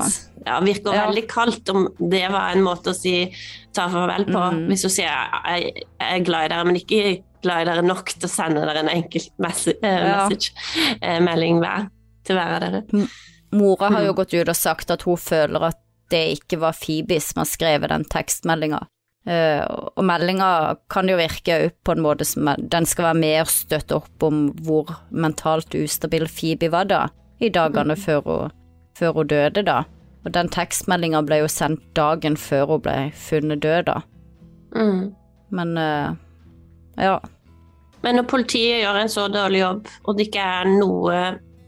Ja, 0.46 0.60
virker 0.60 0.94
Ja. 0.94 1.06
veldig 1.08 1.28
kaldt 1.32 1.70
om 1.70 1.88
det 2.10 2.26
var 2.32 2.52
en 2.52 2.64
måte 2.64 2.92
å 2.92 2.96
si 2.96 3.34
ta 3.74 3.88
farvel 3.88 4.26
på. 4.26 4.42
Mm. 4.52 4.68
Hvis 4.68 4.84
hun 4.84 4.92
sier 4.92 5.08
jeg, 5.08 5.86
jeg 6.00 6.20
er 6.20 6.26
glad 6.28 6.46
i 6.46 6.48
dere, 6.54 6.66
men 6.66 6.76
ikke 6.76 7.24
glad 7.42 7.62
i 7.62 7.70
dere 7.72 7.82
nok 7.88 8.06
til 8.12 8.28
å 8.28 8.32
sende 8.34 8.66
dere 8.68 8.80
en 8.84 8.90
enkelt 8.92 9.30
message, 9.40 9.78
eh, 9.82 10.08
Ja. 10.10 10.28
message 10.28 10.52
melding 11.24 11.60
hver 11.64 11.90
til 12.26 12.36
hver 12.36 12.56
av 12.56 12.62
dere. 12.62 13.08
Mora 13.52 13.90
har 13.90 14.04
jo 14.04 14.12
Mm. 14.14 14.16
gått 14.18 14.34
ut 14.34 14.50
og 14.50 14.56
sagt 14.56 14.92
at 14.92 15.02
hun 15.04 15.16
føler 15.16 15.64
at 15.70 15.78
det 16.10 16.40
ikke 16.42 16.60
var 16.60 16.74
Phoebe 16.74 17.22
som 17.22 17.40
har 17.40 17.46
skrevet 17.46 17.88
den 17.90 18.04
tekstmeldinga. 18.04 18.86
Eh, 19.28 19.64
og 19.68 20.06
meldinga 20.08 20.78
kan 20.90 21.10
jo 21.12 21.18
virke 21.20 21.58
på 21.84 21.94
en 21.94 22.04
måte 22.04 22.26
som 22.26 22.48
den 22.58 22.88
skal 22.88 23.10
være 23.10 23.20
med 23.20 23.42
og 23.44 23.52
støtte 23.52 23.98
opp 24.00 24.26
om 24.26 24.48
hvor 24.64 24.94
mentalt 25.12 25.76
ustabil 25.76 26.28
Phoebe 26.32 26.72
var 26.74 26.88
da, 26.90 27.02
i 27.40 27.52
dagene 27.54 27.98
før, 28.00 28.22
hun, 28.26 28.56
før 28.98 29.20
hun 29.20 29.32
døde, 29.32 29.66
da. 29.68 29.84
Og 30.26 30.34
den 30.36 30.50
tekstmeldinga 30.52 31.22
ble 31.28 31.44
jo 31.44 31.52
sendt 31.52 31.84
dagen 32.00 32.38
før 32.40 32.76
hun 32.76 32.86
ble 32.88 32.98
funnet 33.16 33.64
død, 33.64 33.92
da. 33.92 34.00
Mm. 34.76 35.12
Men 35.56 35.78
uh, 35.78 36.16
ja. 37.00 37.20
Men 38.04 38.20
når 38.20 38.28
politiet 38.32 38.84
gjør 38.84 39.00
en 39.02 39.12
så 39.12 39.28
dårlig 39.32 39.64
jobb, 39.64 39.88
og 40.04 40.18
det 40.18 40.30
ikke 40.30 40.44
er 40.44 40.70
noe 40.72 41.24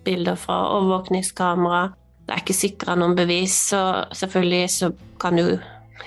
bilder 0.06 0.38
fra 0.40 0.64
overvåkningskamera 0.78 1.90
det 2.32 2.38
er 2.38 2.44
ikke 2.46 2.56
sikra 2.56 2.94
noen 2.96 3.16
bevis, 3.18 3.56
så 3.74 4.06
selvfølgelig 4.16 4.68
så 4.72 4.92
kan 5.20 5.36
jo 5.36 5.58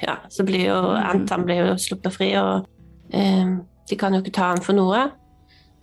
Ja, 0.02 0.16
så 0.28 0.44
blir 0.44 0.66
jo. 0.68 0.78
Anton 0.98 1.44
blir 1.46 1.60
jo 1.66 1.74
sluppet 1.78 2.12
fri, 2.12 2.32
og 2.40 2.66
eh, 3.14 3.54
de 3.88 3.96
kan 4.00 4.14
jo 4.14 4.20
ikke 4.22 4.34
ta 4.34 4.50
han 4.52 4.62
for 4.64 4.74
noe. 4.74 5.04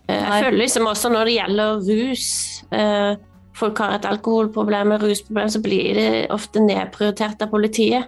Eh, 0.08 0.16
jeg 0.18 0.44
føler 0.44 0.58
liksom 0.64 0.86
også 0.90 1.08
når 1.14 1.24
det 1.30 1.36
gjelder 1.36 1.84
rus 1.86 2.64
eh, 2.74 3.12
Folk 3.54 3.78
har 3.78 3.94
et 3.98 4.06
alkoholproblem 4.08 4.94
et 4.94 5.02
rusproblem, 5.04 5.48
så 5.52 5.60
blir 5.60 5.94
det 5.94 6.06
ofte 6.32 6.60
nedprioritert 6.64 7.42
av 7.44 7.50
politiet. 7.52 8.06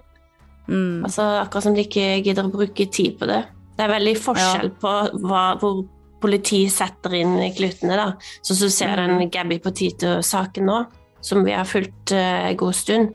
Mm. 0.67 1.03
Altså 1.05 1.21
Akkurat 1.43 1.63
som 1.67 1.75
de 1.77 1.83
ikke 1.85 2.07
gidder 2.25 2.47
å 2.47 2.51
bruke 2.51 2.87
tid 2.89 3.19
på 3.19 3.27
det. 3.29 3.43
Det 3.77 3.85
er 3.85 3.91
veldig 3.93 4.15
forskjell 4.17 4.71
på 4.81 4.93
hva, 5.21 5.43
hvor 5.61 5.83
politiet 6.23 6.73
setter 6.73 7.13
inn 7.19 7.35
i 7.43 7.51
klutene. 7.53 7.93
da. 7.95 8.07
Så 8.41 8.57
du 8.57 8.69
ser 8.73 8.97
Mm. 8.97 9.19
den 9.19 9.29
Gabby 9.29 9.59
Potito-saken 9.59 10.65
nå, 10.65 10.85
som 11.21 11.43
vi 11.45 11.51
har 11.51 11.65
fulgt 11.69 12.11
eh, 12.11 12.49
en 12.49 12.57
god 12.57 12.73
stund. 12.73 13.13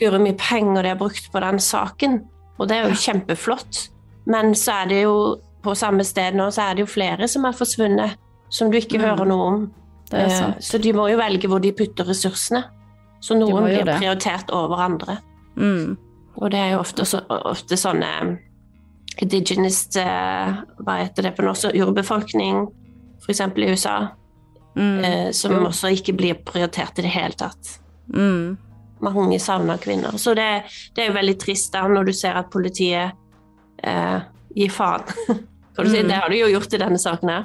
Guri 0.00 0.18
mye 0.22 0.36
penger 0.40 0.82
de 0.82 0.88
har 0.94 0.96
brukt 1.00 1.26
på 1.32 1.40
den 1.44 1.58
saken, 1.60 2.20
og 2.58 2.68
det 2.68 2.76
er 2.78 2.88
jo 2.88 2.96
kjempeflott. 2.96 3.88
Men 4.26 4.54
så 4.56 4.82
er 4.82 4.88
det 4.88 5.02
jo 5.02 5.14
på 5.62 5.74
samme 5.76 6.04
sted 6.04 6.34
nå, 6.38 6.46
så 6.52 6.70
er 6.70 6.74
det 6.78 6.86
jo 6.86 6.90
flere 6.92 7.28
som 7.28 7.44
er 7.44 7.52
forsvunnet, 7.56 8.16
som 8.48 8.70
du 8.70 8.78
ikke 8.78 8.98
Mm. 8.98 9.04
hører 9.04 9.26
noe 9.28 9.46
om. 9.46 9.72
Det 10.10 10.20
Eh. 10.26 10.54
Så 10.60 10.80
de 10.80 10.92
må 10.92 11.08
jo 11.10 11.16
velge 11.18 11.46
hvor 11.48 11.60
de 11.60 11.72
putter 11.72 12.04
ressursene. 12.04 12.64
Så 13.20 13.36
noen 13.38 13.64
blir 13.64 13.84
det. 13.84 13.98
prioritert 14.00 14.50
over 14.50 14.76
andre. 14.80 15.18
Mm. 15.56 15.96
Og 16.40 16.50
det 16.50 16.58
er 16.58 16.70
jo 16.72 16.78
ofte, 16.80 17.04
så, 17.04 17.20
ofte 17.28 17.76
sånne 17.76 18.38
indigenous 19.20 19.96
eh, 19.96 20.54
Hva 20.80 20.96
heter 21.02 21.22
det 21.22 21.36
på 21.36 21.44
norsk? 21.44 21.74
Urbefolkning, 21.74 22.66
f.eks. 23.22 23.40
i 23.40 23.70
USA, 23.70 24.08
Mm. 24.76 25.04
eh, 25.04 25.30
som 25.32 25.50
også 25.66 25.90
ikke 25.90 26.16
blir 26.16 26.34
prioritert 26.46 26.98
i 26.98 27.02
det 27.02 27.10
hele 27.10 27.34
tatt. 27.34 27.78
Mm. 28.14 28.56
Mange 29.00 29.38
savner 29.40 29.78
kvinner. 29.80 30.16
Så 30.20 30.34
det, 30.36 30.48
det 30.96 31.04
er 31.04 31.08
jo 31.10 31.16
veldig 31.16 31.36
trist 31.40 31.72
da 31.72 31.86
når 31.88 32.10
du 32.10 32.12
ser 32.16 32.36
at 32.40 32.50
politiet 32.52 33.12
eh, 33.84 34.18
gir 34.56 34.70
faen. 34.74 35.06
Kan 35.76 35.86
du 35.86 35.90
si, 35.90 36.02
Mm. 36.02 36.08
Det 36.10 36.18
har 36.20 36.28
de 36.28 36.38
jo 36.42 36.48
gjort 36.52 36.74
i 36.76 36.78
denne 36.82 36.98
saken 37.00 37.28
her. 37.32 37.44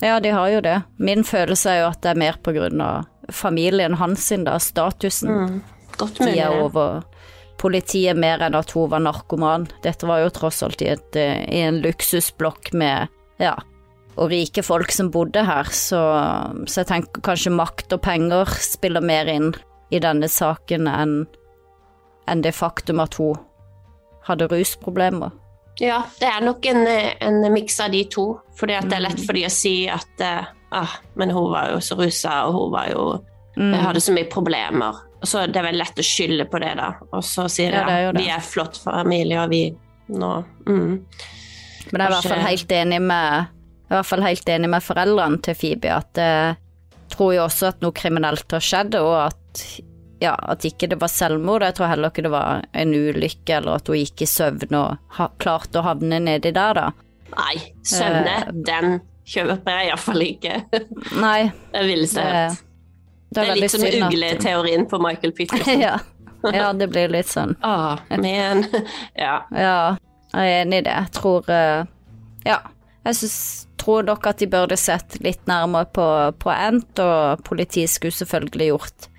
Ja, 0.00 0.20
de 0.24 0.30
har 0.32 0.48
jo 0.48 0.60
det. 0.64 0.78
Min 0.96 1.24
følelse 1.28 1.70
er 1.74 1.80
jo 1.82 1.88
at 1.90 2.00
det 2.00 2.14
er 2.14 2.20
mer 2.22 2.38
på 2.40 2.54
grunn 2.56 2.80
av 2.80 3.04
familien 3.30 3.98
hans 4.00 4.22
sin, 4.30 4.46
da, 4.48 4.54
statusen. 4.62 5.28
Mm. 5.30 5.58
Godt 6.00 6.16
De 6.22 6.24
mulig. 6.30 6.38
er 6.40 6.54
det. 6.54 6.62
over 6.64 7.02
politiet 7.60 8.16
mer 8.16 8.40
enn 8.46 8.56
at 8.56 8.70
hun 8.72 8.88
var 8.88 9.02
narkoman. 9.04 9.66
Dette 9.84 10.08
var 10.08 10.22
jo 10.22 10.30
tross 10.32 10.62
alt 10.64 10.80
i, 10.80 10.88
et, 10.94 11.16
i 11.20 11.60
en 11.66 11.82
luksusblokk 11.84 12.72
med 12.72 13.10
ja, 13.42 13.52
og 14.16 14.30
rike 14.32 14.64
folk 14.64 14.90
som 14.92 15.10
bodde 15.12 15.44
her, 15.44 15.68
så, 15.68 16.00
så 16.64 16.80
jeg 16.80 16.88
tenker 16.88 17.20
kanskje 17.28 17.52
makt 17.52 17.92
og 17.96 18.00
penger 18.04 18.48
spiller 18.64 19.04
mer 19.04 19.28
inn 19.28 19.50
i 19.90 19.98
denne 20.02 20.28
saken 20.30 20.86
enn 20.90 21.14
en 22.30 22.42
det 22.44 22.52
faktum 22.54 23.00
at 23.02 23.16
hun 23.18 23.38
hadde 24.28 24.46
rusproblemer. 24.52 25.32
Ja, 25.80 26.02
det 26.20 26.28
er 26.28 26.44
nok 26.44 26.66
en, 26.68 26.84
en 26.86 27.52
miks 27.52 27.80
av 27.80 27.90
de 27.90 28.04
to. 28.12 28.26
At 28.60 28.68
det 28.68 28.76
er 28.76 29.00
Mm. 29.00 29.02
lett 29.08 29.26
for 29.26 29.32
de 29.32 29.46
å 29.46 29.50
si 29.50 29.88
at 29.88 30.20
eh, 30.20 30.44
ah, 30.76 30.92
men 31.16 31.30
hun 31.34 31.50
var 31.50 31.72
jo 31.72 31.80
så 31.80 31.96
rusa, 31.98 32.44
og 32.46 32.54
hun 32.54 32.72
var 32.76 32.90
jo 32.92 33.04
Mm. 33.58 33.72
Hadde 33.74 34.00
så 34.00 34.12
mye 34.14 34.28
problemer. 34.30 34.94
Så 35.26 35.40
Det 35.50 35.56
er 35.58 35.64
vel 35.66 35.76
lett 35.76 35.98
å 35.98 36.04
skylde 36.06 36.44
på 36.48 36.60
det, 36.62 36.70
da. 36.78 36.92
Og 37.12 37.24
så 37.26 37.48
sier 37.50 37.74
er 37.74 38.04
jo 38.04 38.06
ja, 38.06 38.12
det. 38.12 38.22
vi 38.22 38.28
er 38.30 38.40
flott 38.46 38.78
familie, 38.78 39.40
og 39.42 39.50
vi 39.50 39.74
nå 40.08 40.44
mm. 40.66 40.92
Men 41.90 42.00
jeg 42.00 42.06
er 42.06 42.06
i 42.06 42.14
hvert 42.14 42.28
fall 42.30 42.44
helt 42.46 42.72
enig 42.72 43.00
med 43.02 43.48
jeg 43.90 43.90
er 43.90 43.96
i 43.96 43.98
hvert 43.98 44.06
fall 44.06 44.22
helt 44.22 44.48
enig 44.54 44.70
med 44.70 44.82
foreldrene 44.86 45.42
til 45.42 45.54
Phoebe, 45.58 45.90
at 45.96 46.20
jeg 46.22 46.56
tror 47.10 47.32
jo 47.34 47.42
også 47.42 47.72
at 47.72 47.80
noe 47.82 47.92
kriminelt 47.92 48.54
har 48.54 48.62
skjedd, 48.62 48.94
og 49.02 49.14
at 49.26 49.39
ja, 50.20 50.34
at 50.52 50.64
ikke 50.68 50.90
det 50.92 50.98
var 51.00 51.08
selvmord. 51.08 51.64
Jeg 51.64 51.78
tror 51.78 51.90
heller 51.90 52.12
ikke 52.12 52.24
det 52.26 52.32
var 52.32 52.64
en 52.76 52.94
ulykke, 52.94 53.54
eller 53.56 53.80
at 53.80 53.88
hun 53.88 54.00
gikk 54.00 54.24
i 54.24 54.28
søvn 54.28 54.76
og 54.76 55.14
ha, 55.16 55.28
klarte 55.40 55.80
å 55.80 55.86
havne 55.86 56.20
nedi 56.22 56.52
der, 56.56 56.76
da. 56.76 56.90
Nei, 57.30 57.54
søvne, 57.86 58.34
uh, 58.44 58.50
den 58.66 58.98
kjøper 59.30 59.76
jeg 59.78 59.90
iallfall 59.90 60.26
ikke. 60.26 60.58
Nei, 61.24 61.50
Det 61.72 61.86
villeste 61.88 62.24
jeg 62.24 62.32
det, 62.32 62.42
har 62.42 62.50
hørt. 62.50 62.66
det 63.30 63.46
er 63.46 63.60
litt 63.62 63.74
som 63.76 63.86
ugleteorien 63.88 64.86
på 64.90 65.00
Michael 65.02 65.34
Peterson. 65.38 65.84
ja. 65.86 65.96
ja, 66.52 66.68
det 66.76 66.90
blir 66.92 67.12
litt 67.16 67.30
sånn. 67.30 67.56
Ah, 67.64 68.02
men 68.10 68.66
Ja. 69.14 69.36
Ja, 69.54 69.80
jeg 70.34 70.52
er 70.52 70.60
enig 70.64 70.82
i 70.82 70.86
det. 70.90 70.98
Jeg 70.98 71.14
tror 71.16 71.48
eh, 71.50 71.88
Ja, 72.46 72.60
jeg 73.06 73.16
synes, 73.22 73.38
tror 73.80 74.04
nok 74.04 74.26
at 74.28 74.42
de 74.42 74.50
burde 74.50 74.76
sett 74.76 75.16
litt 75.24 75.46
nærmere 75.48 75.88
på, 75.88 76.06
på 76.36 76.52
Ent, 76.52 77.00
og 77.00 77.40
politiet 77.46 77.88
skulle 77.88 78.12
selvfølgelig 78.12 78.68
gjort 78.74 79.09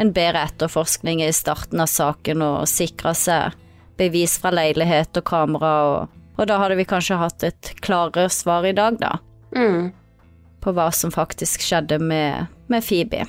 en 0.00 0.12
bedre 0.16 0.46
etterforskning 0.48 1.20
i 1.22 1.32
starten 1.36 1.82
av 1.82 1.90
saken 1.92 2.42
og 2.44 2.68
sikra 2.70 3.12
seg 3.16 3.56
bevis 4.00 4.38
fra 4.40 4.52
leilighet 4.54 5.18
og 5.20 5.26
kamera, 5.28 5.72
og, 5.90 6.20
og 6.40 6.48
da 6.48 6.56
hadde 6.62 6.78
vi 6.78 6.86
kanskje 6.88 7.18
hatt 7.20 7.44
et 7.44 7.72
klarere 7.84 8.30
svar 8.32 8.64
i 8.68 8.76
dag, 8.76 8.96
da, 9.00 9.18
Mm. 9.50 9.90
på 10.62 10.72
hva 10.76 10.92
som 10.94 11.10
faktisk 11.10 11.64
skjedde 11.66 11.98
med, 11.98 12.46
med 12.70 12.84
Phoebe. 12.86 13.24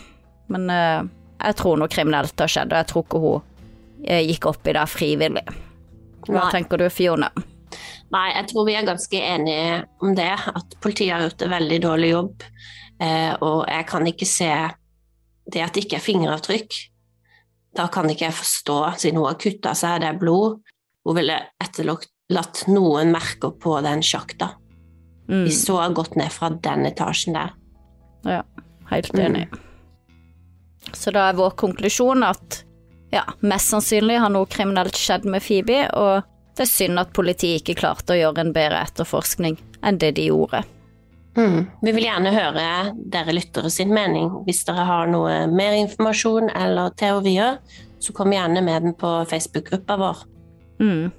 Men 0.53 0.69
eh, 0.69 1.01
jeg 1.41 1.57
tror 1.57 1.79
noe 1.81 1.89
kriminelt 1.89 2.37
har 2.39 2.51
skjedd, 2.51 2.71
og 2.71 2.77
jeg 2.77 2.89
tror 2.91 3.05
ikke 3.07 3.21
hun 3.23 4.05
eh, 4.05 4.21
gikk 4.29 4.45
i 4.69 4.75
det 4.77 4.83
frivillig. 4.91 5.45
Hva 6.27 6.43
Nei. 6.43 6.51
tenker 6.53 6.77
du, 6.77 6.85
Fiona? 6.93 7.31
Nei, 8.13 8.27
jeg 8.35 8.47
tror 8.51 8.67
vi 8.67 8.75
er 8.77 8.85
ganske 8.85 9.17
enige 9.17 9.79
om 10.03 10.13
det, 10.15 10.29
at 10.29 10.77
politiet 10.83 11.15
har 11.15 11.25
gjort 11.25 11.41
en 11.47 11.55
veldig 11.55 11.79
dårlig 11.81 12.11
jobb. 12.11 12.45
Eh, 13.01 13.33
og 13.41 13.65
jeg 13.65 13.87
kan 13.89 14.07
ikke 14.11 14.27
se 14.29 14.51
det 15.49 15.61
at 15.63 15.73
det 15.73 15.85
ikke 15.85 15.97
er 15.99 16.05
fingeravtrykk. 16.05 16.77
Da 17.75 17.87
kan 17.87 18.09
ikke 18.11 18.27
jeg 18.27 18.35
forstå, 18.35 18.77
siden 18.99 19.17
hun 19.21 19.29
har 19.29 19.39
kutta 19.39 19.73
seg, 19.77 20.01
det 20.03 20.09
er 20.11 20.19
blod. 20.19 20.59
Hun 21.07 21.15
ville 21.17 21.37
etterlatt 21.63 22.65
noen 22.67 23.11
merker 23.15 23.53
på 23.57 23.77
den 23.85 24.03
sjakta. 24.05 24.51
Mm. 25.31 25.45
Hun 25.47 25.77
har 25.79 25.93
gått 25.95 26.17
ned 26.19 26.31
fra 26.35 26.49
den 26.51 26.85
etasjen 26.89 27.33
der. 27.37 27.53
Ja, 28.27 28.41
helt 28.91 29.13
Mm. 29.13 29.21
enig. 29.25 29.47
Så 30.93 31.11
da 31.13 31.29
er 31.29 31.37
vår 31.37 31.51
konklusjon 31.55 32.23
at 32.25 32.63
ja, 33.13 33.23
mest 33.41 33.69
sannsynlig 33.71 34.19
har 34.19 34.29
noe 34.29 34.45
kriminelt 34.45 34.95
skjedd 34.97 35.25
med 35.25 35.41
Phoebe, 35.43 35.87
og 35.93 36.23
det 36.55 36.65
er 36.65 36.71
synd 36.71 36.99
at 36.99 37.13
politiet 37.13 37.61
ikke 37.61 37.79
klarte 37.79 38.13
å 38.15 38.19
gjøre 38.19 38.39
en 38.45 38.53
bedre 38.53 38.81
etterforskning 38.85 39.57
enn 39.83 39.97
det 39.97 40.15
de 40.15 40.27
gjorde. 40.29 40.63
Mm. 41.37 41.69
Vi 41.81 41.93
vil 41.95 42.07
gjerne 42.09 42.33
høre 42.35 42.65
dere 43.13 43.35
lyttere 43.35 43.71
sin 43.71 43.93
mening. 43.93 44.29
Hvis 44.47 44.65
dere 44.67 44.85
har 44.87 45.11
noe 45.11 45.45
mer 45.51 45.77
informasjon 45.79 46.51
eller 46.51 46.91
teorier, 46.99 47.61
så 48.01 48.13
kom 48.17 48.33
gjerne 48.33 48.63
med 48.65 48.87
den 48.87 48.97
på 48.97 49.13
Facebook-gruppa 49.29 49.97
vår. 50.01 50.25
Mm. 50.81 51.09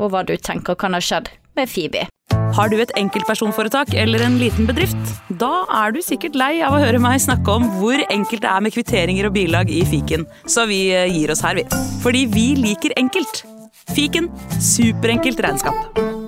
Og 0.00 0.10
hva 0.12 0.24
du 0.24 0.36
tenker 0.40 0.78
kan 0.78 0.96
ha 0.96 1.02
skjedd 1.02 1.32
med 1.58 1.68
Phoebe. 1.68 2.06
Har 2.52 2.68
du 2.68 2.76
et 2.80 2.92
enkeltpersonforetak 3.00 3.94
eller 3.96 4.24
en 4.26 4.36
liten 4.40 4.68
bedrift? 4.68 5.14
Da 5.40 5.64
er 5.82 5.94
du 5.94 6.02
sikkert 6.04 6.36
lei 6.36 6.52
av 6.64 6.76
å 6.76 6.82
høre 6.82 7.00
meg 7.00 7.20
snakke 7.24 7.56
om 7.56 7.68
hvor 7.78 8.00
enkelt 8.12 8.44
det 8.44 8.52
er 8.52 8.64
med 8.64 8.76
kvitteringer 8.76 9.28
og 9.28 9.36
bilag 9.36 9.72
i 9.72 9.82
fiken, 9.88 10.28
så 10.44 10.68
vi 10.68 10.84
eh, 10.92 11.08
gir 11.12 11.32
oss 11.32 11.44
her, 11.44 11.56
vi. 11.56 11.66
Fordi 12.04 12.26
vi 12.32 12.48
liker 12.60 12.96
enkelt. 13.00 13.44
Fiken 13.96 14.28
superenkelt 14.60 15.40
regnskap. 15.44 16.21